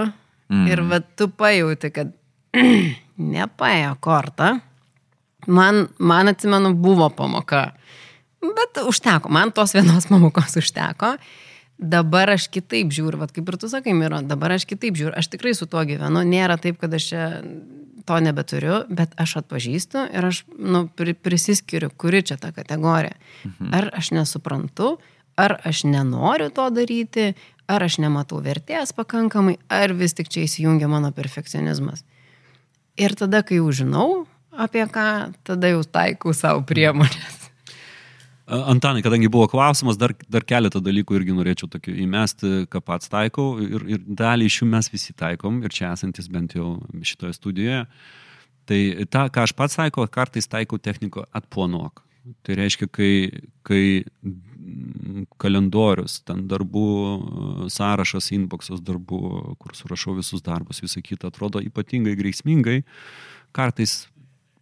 mm. 0.47 0.67
ir 0.71 0.87
va, 0.87 1.03
tu 1.03 1.27
pajauti, 1.27 1.91
kad 1.91 2.15
nepaėjo 3.35 3.97
kortą, 3.99 4.55
man, 5.51 5.89
man 5.99 6.31
atsimenu, 6.31 6.71
buvo 6.79 7.11
pamoka. 7.11 7.73
Bet 8.43 8.83
užteko, 8.87 9.31
man 9.31 9.53
tos 9.55 9.75
vienos 9.77 10.09
pamokos 10.11 10.57
užteko. 10.59 11.17
Dabar 11.83 12.31
aš 12.35 12.47
kitaip 12.53 12.93
žiūriu, 12.95 13.19
vat 13.23 13.33
kaip 13.35 13.49
ir 13.49 13.57
tu 13.59 13.71
sakai, 13.71 13.95
Miro, 13.97 14.21
dabar 14.23 14.55
aš 14.55 14.67
kitaip 14.71 14.99
žiūriu, 14.99 15.15
aš 15.19 15.33
tikrai 15.33 15.55
su 15.59 15.67
tuo 15.67 15.83
gyvenu, 15.87 16.23
nėra 16.27 16.59
taip, 16.61 16.79
kad 16.83 16.95
aš 16.95 17.07
čia 17.11 17.25
to 18.07 18.19
nebeturiu, 18.23 18.83
bet 18.91 19.15
aš 19.21 19.39
atpažįstu 19.43 20.05
ir 20.15 20.29
aš 20.29 20.43
nu, 20.59 20.85
pri, 20.99 21.15
prisiskiriu, 21.15 21.91
kuri 21.91 22.23
čia 22.27 22.37
ta 22.39 22.53
kategorija. 22.55 23.17
Ar 23.75 23.91
aš 23.99 24.13
nesuprantu, 24.15 24.97
ar 25.39 25.59
aš 25.67 25.85
nenoriu 25.89 26.51
to 26.55 26.69
daryti, 26.71 27.33
ar 27.71 27.83
aš 27.87 27.99
nematau 28.03 28.43
vertės 28.45 28.95
pakankamai, 28.95 29.59
ar 29.71 29.95
vis 29.97 30.15
tik 30.19 30.31
čia 30.31 30.47
įsijungia 30.47 30.91
mano 30.91 31.13
perfekcionizmas. 31.15 32.05
Ir 33.01 33.15
tada, 33.17 33.43
kai 33.43 33.59
jau 33.63 33.71
žinau 33.73 34.09
apie 34.53 34.85
ką, 34.87 35.33
tada 35.47 35.73
jau 35.73 35.83
taikau 35.87 36.35
savo 36.37 36.67
priemonės. 36.69 37.42
Antanai, 38.53 39.01
kadangi 39.01 39.31
buvo 39.33 39.47
klausimas, 39.49 39.97
dar, 39.97 40.13
dar 40.29 40.45
keletą 40.45 40.83
dalykų 40.85 41.17
irgi 41.17 41.33
norėčiau 41.33 41.71
tokių 41.73 41.95
įmesti, 42.05 42.51
ką 42.69 42.83
pats 42.85 43.09
taikau 43.09 43.55
ir, 43.65 43.87
ir 43.95 44.03
dalį 44.05 44.49
iš 44.51 44.59
jų 44.61 44.69
mes 44.69 44.91
visi 44.93 45.15
taikom 45.17 45.63
ir 45.65 45.73
čia 45.73 45.95
esantis 45.95 46.29
bent 46.29 46.53
jau 46.59 46.75
šitoje 47.01 47.33
studijoje. 47.39 47.87
Tai 48.69 48.81
tą, 49.09 49.25
ką 49.33 49.47
aš 49.47 49.55
pats 49.57 49.79
taikau, 49.81 50.05
kartais 50.13 50.51
taikau 50.53 50.77
techniką 50.77 51.25
atplanuok. 51.33 52.05
Tai 52.45 52.59
reiškia, 52.61 52.91
kai, 52.93 53.15
kai 53.67 53.83
kalendorius, 55.41 56.21
ten 56.29 56.45
darbų 56.51 56.87
sąrašas, 57.73 58.31
inboxas 58.37 58.85
darbų, 58.85 59.57
kur 59.65 59.81
surašau 59.81 60.19
visus 60.21 60.45
darbus, 60.45 60.85
visą 60.85 61.01
kitą, 61.01 61.33
atrodo 61.33 61.65
ypatingai 61.65 62.15
grėsmingai, 62.21 62.83
kartais 63.57 64.03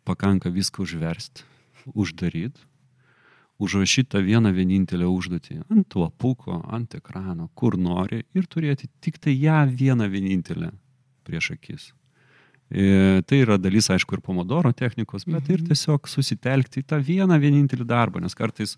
pakanka 0.06 0.54
viską 0.54 0.86
užversti, 0.86 1.42
uždaryti 1.90 2.69
užrašyti 3.60 4.10
tą 4.14 4.22
vieną 4.24 4.52
vienintelę 4.56 5.08
užduotį 5.08 5.60
ant 5.68 5.96
lapuko, 6.00 6.60
ant 6.72 6.96
ekrano, 6.96 7.50
kur 7.54 7.76
nori 7.78 8.22
ir 8.34 8.48
turėti 8.48 8.88
tik 9.04 9.20
tai 9.20 9.36
ją 9.36 9.62
vieną 9.68 10.08
vienintelę 10.10 10.72
prieš 11.28 11.52
akis. 11.56 11.90
E, 12.70 13.22
tai 13.26 13.40
yra 13.42 13.56
dalis, 13.58 13.88
aišku, 13.90 14.14
ir 14.14 14.20
pomodoro 14.22 14.70
technikos, 14.72 15.24
bet 15.26 15.48
ir 15.50 15.58
Mhm. 15.58 15.66
tiesiog 15.72 16.06
susitelkti 16.06 16.82
į 16.82 16.86
tą 16.86 17.00
vieną 17.02 17.34
vienintelį 17.42 17.84
darbą, 17.84 18.20
nes 18.22 18.34
kartais 18.34 18.76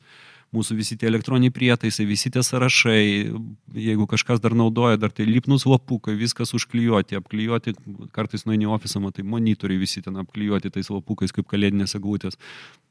mūsų 0.53 0.77
visi 0.77 0.97
tie 0.97 1.09
elektroniniai 1.09 1.53
prietaisai, 1.53 2.05
visi 2.07 2.31
tie 2.31 2.41
sąrašai, 2.45 3.33
jeigu 3.73 4.07
kažkas 4.07 4.41
dar 4.41 4.53
naudoja, 4.53 4.99
dar 5.01 5.11
tai 5.11 5.25
lipnus 5.25 5.65
lapukai, 5.65 6.15
viskas 6.17 6.53
užklijuoti, 6.53 7.17
apklijuoti, 7.17 7.73
kartais 8.13 8.45
nueini 8.45 8.67
ofisą, 8.69 9.01
matai 9.01 9.25
monitoriai 9.25 9.81
visi 9.81 10.03
ten 10.03 10.17
apklijuoti 10.21 10.71
tais 10.71 10.89
lapukais 10.93 11.33
kaip 11.33 11.49
kalėdinės 11.49 11.97
eglutės. 11.97 12.37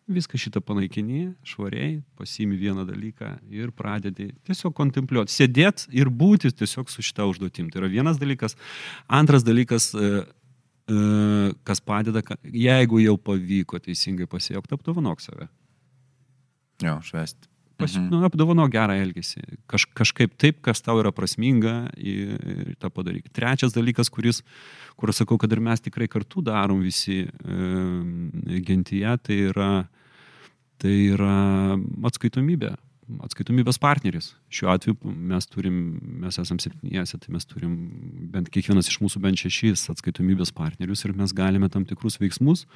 Viską 0.10 0.38
šitą 0.42 0.60
panaikini, 0.66 1.36
švariai, 1.46 2.02
pasiimi 2.18 2.58
vieną 2.58 2.86
dalyką 2.90 3.40
ir 3.54 3.70
pradedi 3.72 4.32
tiesiog 4.50 4.74
kontempliuoti, 4.74 5.32
sėdėti 5.32 5.88
ir 5.94 6.10
būti 6.10 6.50
tiesiog 6.52 6.90
su 6.90 7.02
šitą 7.06 7.30
užduotim. 7.30 7.70
Tai 7.72 7.84
yra 7.84 7.90
vienas 7.94 8.18
dalykas. 8.18 8.58
Antras 9.08 9.46
dalykas, 9.46 9.94
e, 9.94 10.26
kas 11.68 11.82
padeda, 11.82 12.22
jeigu 12.44 13.00
jau 13.04 13.18
pavyko 13.18 13.80
teisingai 13.84 14.28
pasiekti, 14.30 14.74
apdovanok 14.78 15.22
save. 15.24 15.48
Jo, 16.82 17.00
švesti. 17.06 17.48
Pas, 17.82 17.96
Mhm. 17.98 18.10
nu, 18.14 18.20
apdovanok 18.28 18.70
gerą 18.70 18.94
elgesį. 19.02 19.42
Kaž, 19.66 19.88
kažkaip 19.98 20.36
taip, 20.38 20.62
kas 20.62 20.82
tau 20.86 21.00
yra 21.02 21.10
prasminga 21.12 21.90
ir, 21.98 22.38
ir 22.46 22.76
tą 22.78 22.92
padaryk. 22.94 23.32
Trečias 23.34 23.74
dalykas, 23.74 24.10
kuris, 24.14 24.44
kur 24.98 25.10
sakau, 25.10 25.40
kad 25.42 25.52
ir 25.52 25.60
mes 25.60 25.82
tikrai 25.82 26.08
kartu 26.08 26.44
darom 26.46 26.82
visi 26.86 27.24
e, 27.26 28.62
gentyje, 28.62 29.16
tai 29.26 29.38
yra, 29.50 29.88
tai 30.78 30.94
yra 31.16 31.74
atskaitomybė. 32.06 32.76
Atskaitomybės 33.26 33.80
partneris. 33.82 34.32
Šiuo 34.54 34.72
atveju 34.74 34.98
mes 35.04 35.48
turim, 35.52 35.78
mes 36.24 36.40
esam 36.42 36.60
septyniese, 36.62 37.20
tai 37.22 37.36
mes 37.36 37.48
turim 37.50 37.76
bent 38.34 38.52
kiekvienas 38.54 38.90
iš 38.92 39.02
mūsų 39.04 39.22
bent 39.24 39.42
šešis 39.42 39.90
atskaitomybės 39.94 40.54
partnerius 40.56 41.06
ir 41.06 41.16
mes 41.18 41.36
galime 41.36 41.70
tam 41.74 41.88
tikrus 41.90 42.20
veiksmus 42.22 42.68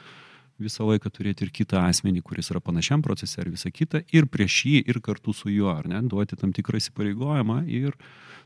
visą 0.61 0.87
laiką 0.87 1.11
turėti 1.11 1.45
ir 1.45 1.51
kitą 1.53 1.81
asmenį, 1.89 2.21
kuris 2.25 2.49
yra 2.53 2.61
panašiam 2.63 3.03
procese 3.03 3.41
ir 3.41 3.51
visą 3.51 3.71
kitą, 3.75 4.01
ir 4.15 4.27
prieš 4.31 4.61
jį, 4.69 4.77
ir 4.87 5.01
kartu 5.03 5.33
su 5.35 5.51
juo, 5.51 5.71
ar 5.73 5.87
ne, 5.89 5.99
duoti 6.07 6.37
tam 6.39 6.53
tikrą 6.55 6.79
įsipareigojimą 6.79 7.63
ir 7.67 7.97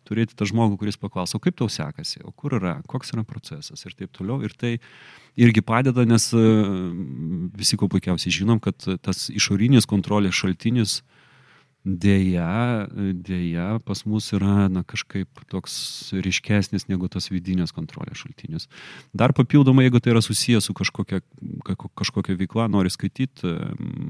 turėti 0.08 0.38
tą 0.38 0.48
žmogų, 0.50 0.80
kuris 0.82 0.98
paklauso, 0.98 1.42
kaip 1.44 1.58
tau 1.60 1.70
sekasi, 1.70 2.24
o 2.26 2.34
kur 2.34 2.56
yra, 2.58 2.80
koks 2.90 3.14
yra 3.14 3.26
procesas 3.28 3.86
ir 3.86 3.94
taip 4.00 4.14
toliau. 4.16 4.40
Ir 4.46 4.56
tai 4.58 4.78
irgi 5.38 5.62
padeda, 5.66 6.06
nes 6.08 6.32
e, 6.34 6.44
visi 7.60 7.78
ko 7.78 7.92
puikiausiai 7.92 8.34
žinom, 8.40 8.62
kad 8.64 8.80
tas 9.04 9.28
išorinis 9.30 9.90
kontrolės 9.90 10.40
šaltinis 10.40 11.02
dėja, 11.86 12.88
dėja 13.24 13.80
pas 13.86 14.02
mus 14.06 14.28
yra 14.36 14.68
na, 14.70 14.84
kažkaip 14.84 15.28
toks 15.50 16.12
ryškesnis 16.14 16.88
negu 16.92 17.08
tas 17.12 17.30
vidinės 17.32 17.72
kontrolės 17.76 18.20
šaltinis. 18.24 18.68
Dar 19.16 19.32
papildomai, 19.34 19.86
jeigu 19.88 20.02
tai 20.04 20.12
yra 20.14 20.22
susijęs 20.22 20.68
su 20.70 20.74
kažkokia, 20.78 21.22
kažko- 21.66 21.92
kažkokia 21.96 22.36
veikla, 22.40 22.68
nori 22.70 22.92
skaityti, 22.92 23.54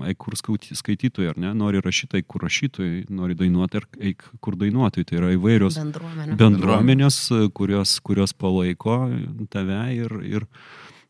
eik 0.10 0.18
kur 0.18 0.34
skaitytojai, 0.36 1.30
ar 1.30 1.38
ne, 1.38 1.54
nori 1.54 1.82
rašyti, 1.86 2.20
eik 2.24 2.28
kur 2.28 2.42
rašytojai, 2.48 3.06
nori 3.10 3.38
dainuoti, 3.38 3.78
ar 3.84 3.88
eik 4.02 4.26
kur 4.42 4.58
dainuotojai. 4.60 5.06
Tai 5.06 5.18
yra 5.22 5.32
įvairios 5.38 5.78
Bendruomenė. 5.80 6.36
bendruomenės, 6.42 7.22
kurios, 7.54 8.00
kurios 8.02 8.34
palaiko 8.34 9.10
tave 9.50 9.82
ir, 9.96 10.12
ir, 10.26 10.48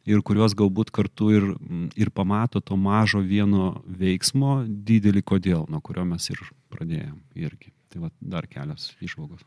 ir 0.08 0.24
kurios 0.26 0.56
galbūt 0.58 0.92
kartu 0.96 1.30
ir, 1.36 1.46
ir 2.00 2.12
pamato 2.16 2.62
to 2.64 2.78
mažo 2.80 3.20
vieno 3.20 3.82
veiksmo 3.86 4.64
didelį 4.66 5.24
kodėl, 5.34 5.66
nuo 5.70 5.82
kurio 5.84 6.06
mes 6.08 6.30
ir 6.32 6.42
pradėjom 6.74 7.20
irgi. 7.36 7.74
Tai 7.90 8.06
va, 8.06 8.12
dar 8.22 8.46
kelios 8.48 8.92
išvalgos. 9.02 9.42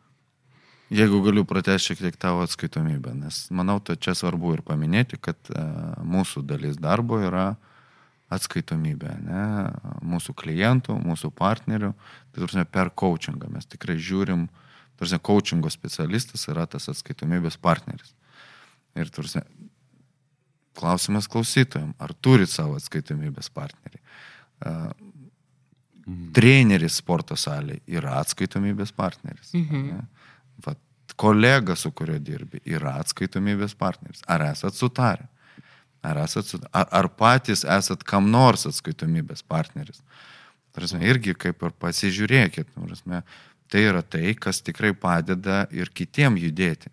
Jeigu 0.93 1.23
galiu 1.25 1.47
pratęsti 1.49 1.93
šiek 1.93 2.01
tiek 2.03 2.17
tavo 2.21 2.43
atskaitomybę, 2.45 3.15
nes 3.17 3.47
manau, 3.55 3.79
tai 3.81 3.95
čia 3.97 4.13
svarbu 4.19 4.59
ir 4.59 4.61
paminėti, 4.67 5.17
kad 5.17 5.39
e, 5.49 5.63
mūsų 6.05 6.43
dalis 6.45 6.77
darbo 6.77 7.17
yra 7.23 7.55
atskaitomybė, 8.33 9.15
ne? 9.25 9.45
mūsų 10.05 10.35
klientų, 10.37 10.99
mūsų 11.01 11.31
partnerių, 11.39 11.93
tai 12.33 12.43
turime 12.43 12.67
per 12.69 12.93
coachingą, 12.93 13.49
mes 13.55 13.69
tikrai 13.73 13.97
žiūrim, 13.97 14.47
turime 15.01 15.21
coachingo 15.31 15.73
specialistas 15.73 16.45
yra 16.53 16.67
tas 16.69 16.91
atskaitomybės 16.93 17.57
partneris. 17.63 18.13
Ir 18.99 19.09
turime, 19.13 19.47
klausimas 20.79 21.29
klausytojams, 21.31 21.97
ar 22.03 22.15
turit 22.25 22.51
savo 22.51 22.77
atskaitomybės 22.81 23.51
partnerį? 23.55 24.01
E, 24.01 24.75
Treneris 26.35 26.97
sporto 26.99 27.37
salėje 27.39 27.83
yra 27.99 28.17
atskaitomybės 28.23 28.91
partneris. 28.97 29.53
Mhm. 29.55 29.85
ne? 29.93 30.33
Vat, 30.65 30.81
kolega, 31.17 31.77
su 31.79 31.93
kuriuo 31.95 32.19
dirbi, 32.19 32.63
yra 32.67 32.97
atskaitomybės 33.03 33.77
partneris. 33.79 34.25
Ar 34.27 34.43
esat 34.49 34.79
sutarę? 34.79 35.29
Ar, 36.03 36.19
esat, 36.25 36.57
ar, 36.75 36.89
ar 36.91 37.09
patys 37.15 37.63
esat 37.63 38.03
kam 38.03 38.31
nors 38.31 38.67
atskaitomybės 38.67 39.45
partneris? 39.47 40.03
Prasme, 40.75 41.05
irgi 41.07 41.37
kaip 41.39 41.63
ir 41.63 41.75
pasižiūrėkit, 41.79 42.73
prasme, 42.75 43.21
tai 43.71 43.85
yra 43.91 44.03
tai, 44.03 44.33
kas 44.35 44.63
tikrai 44.65 44.95
padeda 44.97 45.67
ir 45.71 45.93
kitiem 45.93 46.39
judėti. 46.41 46.91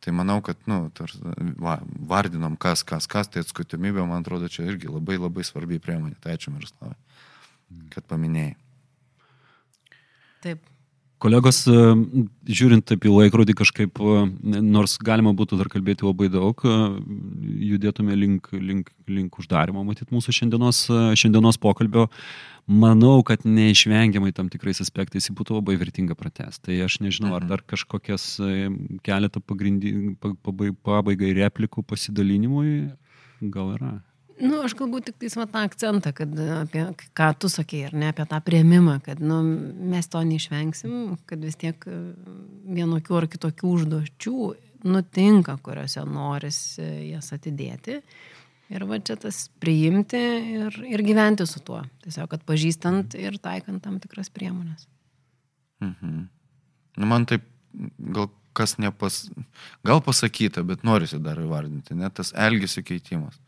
Tai 0.00 0.14
manau, 0.16 0.38
kad, 0.40 0.56
nu, 0.70 0.86
tar, 0.96 1.12
va, 1.60 1.76
vardinom 2.08 2.56
kas, 2.60 2.82
kas, 2.88 3.04
kas, 3.10 3.28
tai 3.28 3.42
atskaitomybė, 3.44 4.00
man 4.08 4.24
atrodo, 4.24 4.48
čia 4.48 4.64
irgi 4.64 4.88
labai 4.88 5.18
labai 5.20 5.44
svarbi 5.44 5.80
priemonė. 5.82 6.16
Tai 6.24 6.38
ačiū 6.38 6.54
Miroslavai, 6.54 6.96
kad 7.92 8.08
paminėjai. 8.08 8.56
Taip. 10.40 10.69
Kolegos, 11.20 11.66
e, 11.68 11.72
žiūrint 12.48 12.86
taip 12.88 13.04
į 13.04 13.10
laikrodį 13.12 13.52
kažkaip, 13.58 13.98
e, 14.00 14.60
nors 14.64 14.94
galima 15.04 15.34
būtų 15.36 15.58
dar 15.60 15.68
kalbėti 15.68 16.06
labai 16.06 16.30
daug, 16.32 16.62
e, 16.64 16.76
judėtume 17.74 18.16
link, 18.16 18.48
link, 18.56 18.88
link 19.04 19.36
uždarimo, 19.36 19.84
matyt, 19.84 20.08
mūsų 20.14 20.32
šiandienos, 20.38 20.86
šiandienos 21.20 21.60
pokalbio, 21.60 22.06
manau, 22.64 23.18
kad 23.26 23.44
neišvengiamai 23.44 24.32
tam 24.32 24.48
tikrais 24.48 24.80
aspektais 24.80 25.28
jį 25.28 25.36
būtų 25.36 25.58
labai 25.58 25.76
vertinga 25.76 26.16
pratesti. 26.16 26.70
Tai 26.70 26.80
aš 26.86 27.00
nežinau, 27.04 27.34
ar 27.36 27.44
Mhm. 27.44 27.48
dar 27.52 27.60
kažkokias 27.68 28.40
keletą 29.04 29.44
pabaigai 29.44 31.34
replikų 31.36 31.84
pasidalinimui 31.84 32.96
gal 33.42 33.76
yra. 33.76 34.00
Nu, 34.40 34.62
aš 34.64 34.74
galbūt 34.78 35.10
tik 35.10 35.18
tais 35.20 35.36
va 35.36 35.46
tą 35.50 35.62
akcentą, 35.68 36.12
kad 36.16 36.32
apie 36.56 36.86
ką 37.16 37.28
tu 37.40 37.50
sakei, 37.52 37.82
ar 37.88 37.94
ne, 37.96 38.08
apie 38.12 38.24
tą 38.28 38.40
prieimimą, 38.44 38.96
kad 39.04 39.20
nu, 39.20 39.42
mes 39.92 40.08
to 40.10 40.22
neišvengsim, 40.24 40.96
kad 41.28 41.44
vis 41.44 41.58
tiek 41.60 41.84
e, 41.88 42.00
vienokių 42.78 43.18
ar 43.20 43.28
kitokių 43.30 43.72
užduočių 43.76 44.36
nutinka, 44.88 45.58
kuriuose 45.64 46.04
norisi 46.08 46.86
jas 47.10 47.32
atidėti. 47.36 48.00
Ir 48.70 48.84
va 48.86 49.00
čia 49.02 49.16
tas 49.18 49.48
priimti 49.60 50.20
ir, 50.54 50.76
ir 50.86 51.02
gyventi 51.02 51.44
su 51.48 51.60
tuo. 51.66 51.82
Tiesiog 52.04 52.38
atpažįstant 52.38 53.16
ir 53.18 53.36
taikant 53.42 53.82
tam 53.82 53.98
tikras 54.02 54.30
priemonės. 54.32 54.86
Mhm. 55.82 56.28
Nu, 57.00 57.08
man 57.08 57.26
taip, 57.26 57.42
gal 57.98 58.30
kas 58.56 58.76
nepas, 58.82 59.24
gal 59.86 60.02
pasakyta, 60.04 60.62
bet 60.66 60.82
norisi 60.86 61.20
dar 61.22 61.38
įvardinti, 61.40 61.96
net 61.98 62.16
tas 62.18 62.32
elgesio 62.36 62.82
keitimas. 62.86 63.38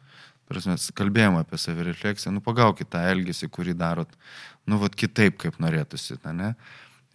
Prasme, 0.53 0.77
kalbėjome 0.99 1.43
apie 1.43 1.59
savirefleksiją, 1.61 2.35
nu 2.37 2.43
pagaukit 2.45 2.91
tą 2.93 3.03
elgesį, 3.13 3.49
kurį 3.53 3.77
darot, 3.79 4.11
nu 4.69 4.79
vat 4.83 4.97
kitaip, 4.99 5.39
kaip 5.41 5.59
norėtųsi, 5.63 6.19
ne? 6.37 6.53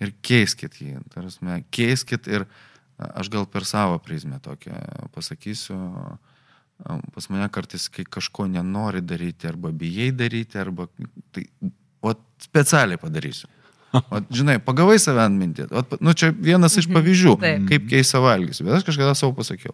Ir 0.01 0.13
keiskit 0.25 0.77
jį, 0.81 0.99
prasme, 1.13 1.61
keiskit 1.73 2.29
ir 2.29 2.45
aš 2.97 3.29
gal 3.33 3.45
per 3.49 3.65
savo 3.65 3.97
prizmę 4.01 4.39
tokią 4.43 4.77
pasakysiu, 5.13 5.77
pas 7.13 7.29
mane 7.33 7.49
kartais, 7.53 7.87
kai 7.93 8.05
kažko 8.05 8.45
nenori 8.49 9.01
daryti, 9.01 9.49
arba 9.49 9.71
bijai 9.73 10.11
daryti, 10.13 10.57
arba 10.61 10.87
tai, 11.33 11.47
o 12.01 12.13
specialiai 12.41 13.01
padarysiu. 13.01 13.49
O, 14.11 14.19
žinai, 14.29 14.57
pagavai 14.61 14.97
save 15.01 15.23
ant 15.23 15.39
mintį. 15.39 15.69
O, 15.71 15.81
nu, 16.03 16.13
čia 16.17 16.29
vienas 16.31 16.75
iš 16.77 16.89
pavyzdžių, 16.91 17.33
Taip. 17.41 17.67
kaip 17.69 17.87
keis 17.89 18.11
savo 18.11 18.29
elgesį. 18.29 18.65
Bet 18.67 18.77
aš 18.77 18.85
kažkada 18.89 19.15
savo 19.17 19.33
pasakiau. 19.37 19.73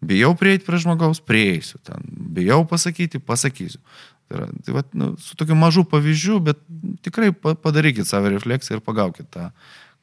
Bijau 0.00 0.32
prieiti 0.38 0.64
prie 0.64 0.80
žmogaus, 0.80 1.20
prieisiu. 1.20 1.80
Ten. 1.84 2.00
Bijau 2.32 2.62
pasakyti, 2.68 3.20
pasakysiu. 3.20 3.82
Tai, 4.30 4.38
yra, 4.38 4.46
tai 4.64 4.74
va, 4.76 4.84
nu, 4.96 5.10
su 5.20 5.36
tokiu 5.36 5.56
mažu 5.58 5.84
pavyzdžiu, 5.84 6.38
bet 6.46 6.62
tikrai 7.04 7.34
pa- 7.36 7.56
padarykit 7.58 8.08
savo 8.08 8.30
refleksiją 8.32 8.78
ir 8.78 8.84
pagaukit 8.86 9.28
tą, 9.34 9.50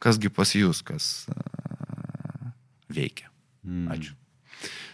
kasgi 0.03 0.29
pas 0.33 0.51
jūs, 0.53 0.83
kas 0.85 1.25
a, 1.33 2.53
veikia. 2.93 3.31
Ačiū. 3.65 4.13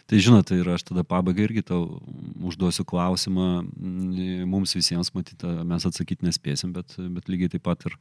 Tai 0.08 0.20
žinot, 0.20 0.52
ir 0.54 0.68
aš 0.70 0.84
tada 0.88 1.04
pabaigai 1.08 1.48
irgi 1.48 1.64
tau 1.66 1.98
užduosiu 2.44 2.84
klausimą, 2.88 3.64
mm, 3.64 4.44
mums 4.52 4.76
visiems 4.76 5.12
matyti, 5.16 5.50
mes 5.68 5.88
atsakyti 5.88 6.28
nespėsim, 6.28 6.74
bet, 6.76 6.96
bet 7.16 7.32
lygiai 7.32 7.56
taip 7.56 7.64
pat 7.66 7.88
ir, 7.88 7.96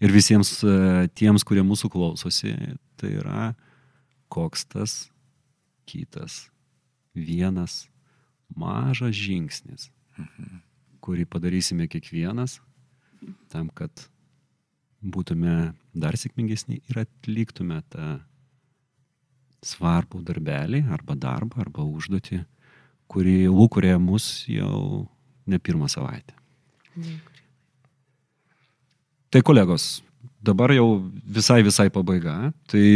ir 0.00 0.12
visiems 0.12 0.56
e, 0.64 0.76
tiems, 1.14 1.44
kurie 1.46 1.64
mūsų 1.64 1.92
klausosi, 1.92 2.56
tai 3.00 3.12
yra 3.20 3.52
koks 4.32 4.64
tas 4.72 4.96
kitas 5.86 6.44
vienas 7.14 7.84
mažas 8.58 9.14
žingsnis, 9.16 9.88
kurį 11.04 11.26
padarysime 11.30 11.86
kiekvienas, 11.90 12.58
tam, 13.52 13.70
kad 13.74 14.06
būtume 15.04 15.74
dar 15.94 16.16
sėkmingesni 16.18 16.80
ir 16.90 17.02
atliktume 17.04 17.80
tą 17.92 18.18
svarbų 19.64 20.20
darbelį 20.28 20.84
arba 20.92 21.16
darbą 21.16 21.62
arba 21.64 21.84
užduotį, 21.88 22.42
kuri 23.08 23.44
lūkurė 23.48 23.94
mus 24.00 24.44
jau 24.48 25.04
ne 25.48 25.60
pirmą 25.60 25.88
savaitę. 25.92 26.34
Tai 29.32 29.42
kolegos, 29.42 29.98
dabar 30.44 30.72
jau 30.76 30.88
visai 31.24 31.62
visai 31.64 31.88
pabaiga. 31.92 32.52
Tai 32.70 32.86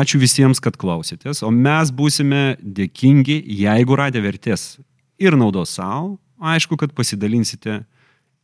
ačiū 0.00 0.20
visiems, 0.22 0.60
kad 0.62 0.78
klausėtės, 0.80 1.42
o 1.46 1.50
mes 1.54 1.90
būsime 1.94 2.56
dėkingi, 2.62 3.40
jeigu 3.64 3.98
radę 3.98 4.22
vertės 4.24 4.76
ir 5.18 5.36
naudos 5.38 5.74
savo, 5.78 6.16
aišku, 6.38 6.78
kad 6.80 6.94
pasidalinsite 6.94 7.82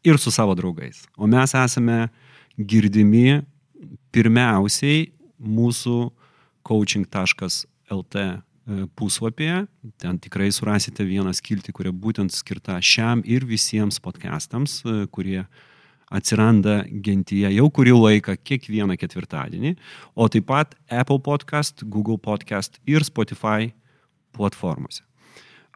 ir 0.05 0.18
su 0.18 0.32
savo 0.34 0.55
draugais. 0.59 1.05
O 1.16 1.28
mes 1.30 1.55
esame 1.55 2.09
girdimi 2.57 3.40
pirmiausiai 4.14 5.11
mūsų 5.40 6.11
coaching.lt 6.66 8.16
e, 8.20 8.28
puslapyje. 8.96 9.64
Ten 10.01 10.18
tikrai 10.20 10.51
surasite 10.55 11.05
vieną 11.07 11.32
skiltį, 11.36 11.74
kuri 11.76 11.92
būtent 11.92 12.34
skirta 12.34 12.78
šiam 12.84 13.24
ir 13.24 13.46
visiems 13.48 14.01
podcastams, 14.03 14.80
e, 14.84 15.05
kurie 15.12 15.44
atsiranda 16.11 16.81
gentyje 16.91 17.53
jau 17.55 17.69
kurį 17.71 17.95
laiką 17.95 18.35
kiekvieną 18.43 18.97
ketvirtadienį, 18.99 19.77
o 20.15 20.27
taip 20.29 20.49
pat 20.51 20.75
Apple 20.91 21.21
Podcast, 21.23 21.85
Google 21.87 22.19
Podcast 22.19 22.81
ir 22.87 23.07
Spotify 23.07 23.71
platformose. 24.35 25.05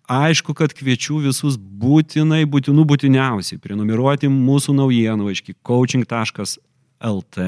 Aišku, 0.05 0.53
kad 0.53 0.74
kviečiu 0.76 1.22
visus 1.24 1.57
būtinai, 1.57 2.43
būtinų 2.45 2.82
būtiniausiai 2.91 3.57
prenumeruoti 3.62 4.28
mūsų 4.28 4.74
naujienų 4.76 5.30
aiškiai 5.32 5.57
coaching.lt, 5.64 7.47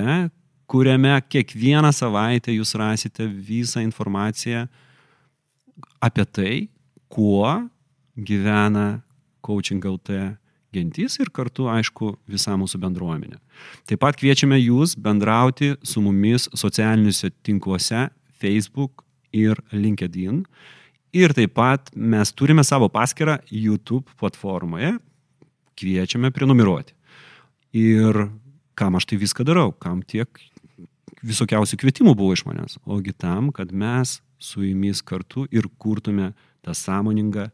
kuriame 0.67 1.19
kiekvieną 1.29 1.93
savaitę 1.93 2.55
jūs 2.55 2.73
rasite 2.81 3.27
visą 3.29 3.85
informaciją 3.85 4.65
apie 6.01 6.25
tai, 6.25 6.55
kuo 7.13 7.69
gyvena 8.17 9.03
coaching.lt 9.45 10.39
gentis 10.75 11.19
ir 11.23 11.31
kartu, 11.35 11.69
aišku, 11.73 12.15
visa 12.29 12.57
mūsų 12.59 12.81
bendruomenė. 12.83 13.39
Taip 13.89 14.03
pat 14.03 14.19
kviečiame 14.19 14.59
jūs 14.61 14.97
bendrauti 14.99 15.75
su 15.87 16.03
mumis 16.05 16.49
socialiniuose 16.55 17.33
tinkluose 17.47 18.09
Facebook 18.41 19.05
ir 19.33 19.61
LinkedIn 19.73 20.45
Ir 21.17 21.33
taip 21.33 21.55
pat 21.57 21.89
mes 21.95 22.33
turime 22.37 22.65
savo 22.67 22.91
paskirtą 22.93 23.39
YouTube 23.49 24.11
platformoje, 24.21 24.97
kviečiame 25.79 26.29
prenumeruoti. 26.35 26.93
Ir 27.77 28.27
kam 28.77 28.99
aš 28.99 29.07
tai 29.09 29.17
viską 29.23 29.47
darau, 29.49 29.71
kam 29.73 30.03
tiek 30.05 30.29
visokiausių 31.25 31.79
kvietimų 31.81 32.13
buvo 32.19 32.35
iš 32.37 32.45
manęs, 32.49 32.77
ogi 32.85 33.15
tam, 33.17 33.49
kad 33.55 33.73
mes 33.73 34.19
su 34.39 34.67
jumis 34.67 35.01
kartu 35.01 35.47
ir 35.49 35.71
kurtume 35.81 36.35
tą 36.61 36.75
sąmoningą 36.77 37.49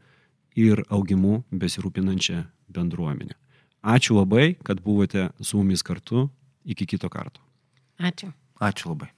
ir 0.58 0.82
augimu 0.90 1.44
besirūpinančią 1.54 2.42
bendruomenę. 2.72 3.38
Ačiū 3.82 4.18
labai, 4.20 4.54
kad 4.62 4.80
buvote 4.80 5.30
su 5.42 5.58
mumis 5.58 5.82
kartu. 5.82 6.28
Iki 6.64 6.86
kito 6.86 7.08
karto. 7.10 7.42
Ačiū. 7.98 8.30
Ačiū 8.62 8.94
labai 8.94 9.10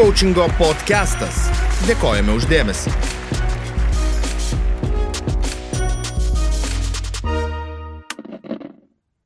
coachingo 0.00 0.46
podcastas. 0.56 1.50
Dėkojame 1.84 2.32
uždėmesi. 2.32 3.19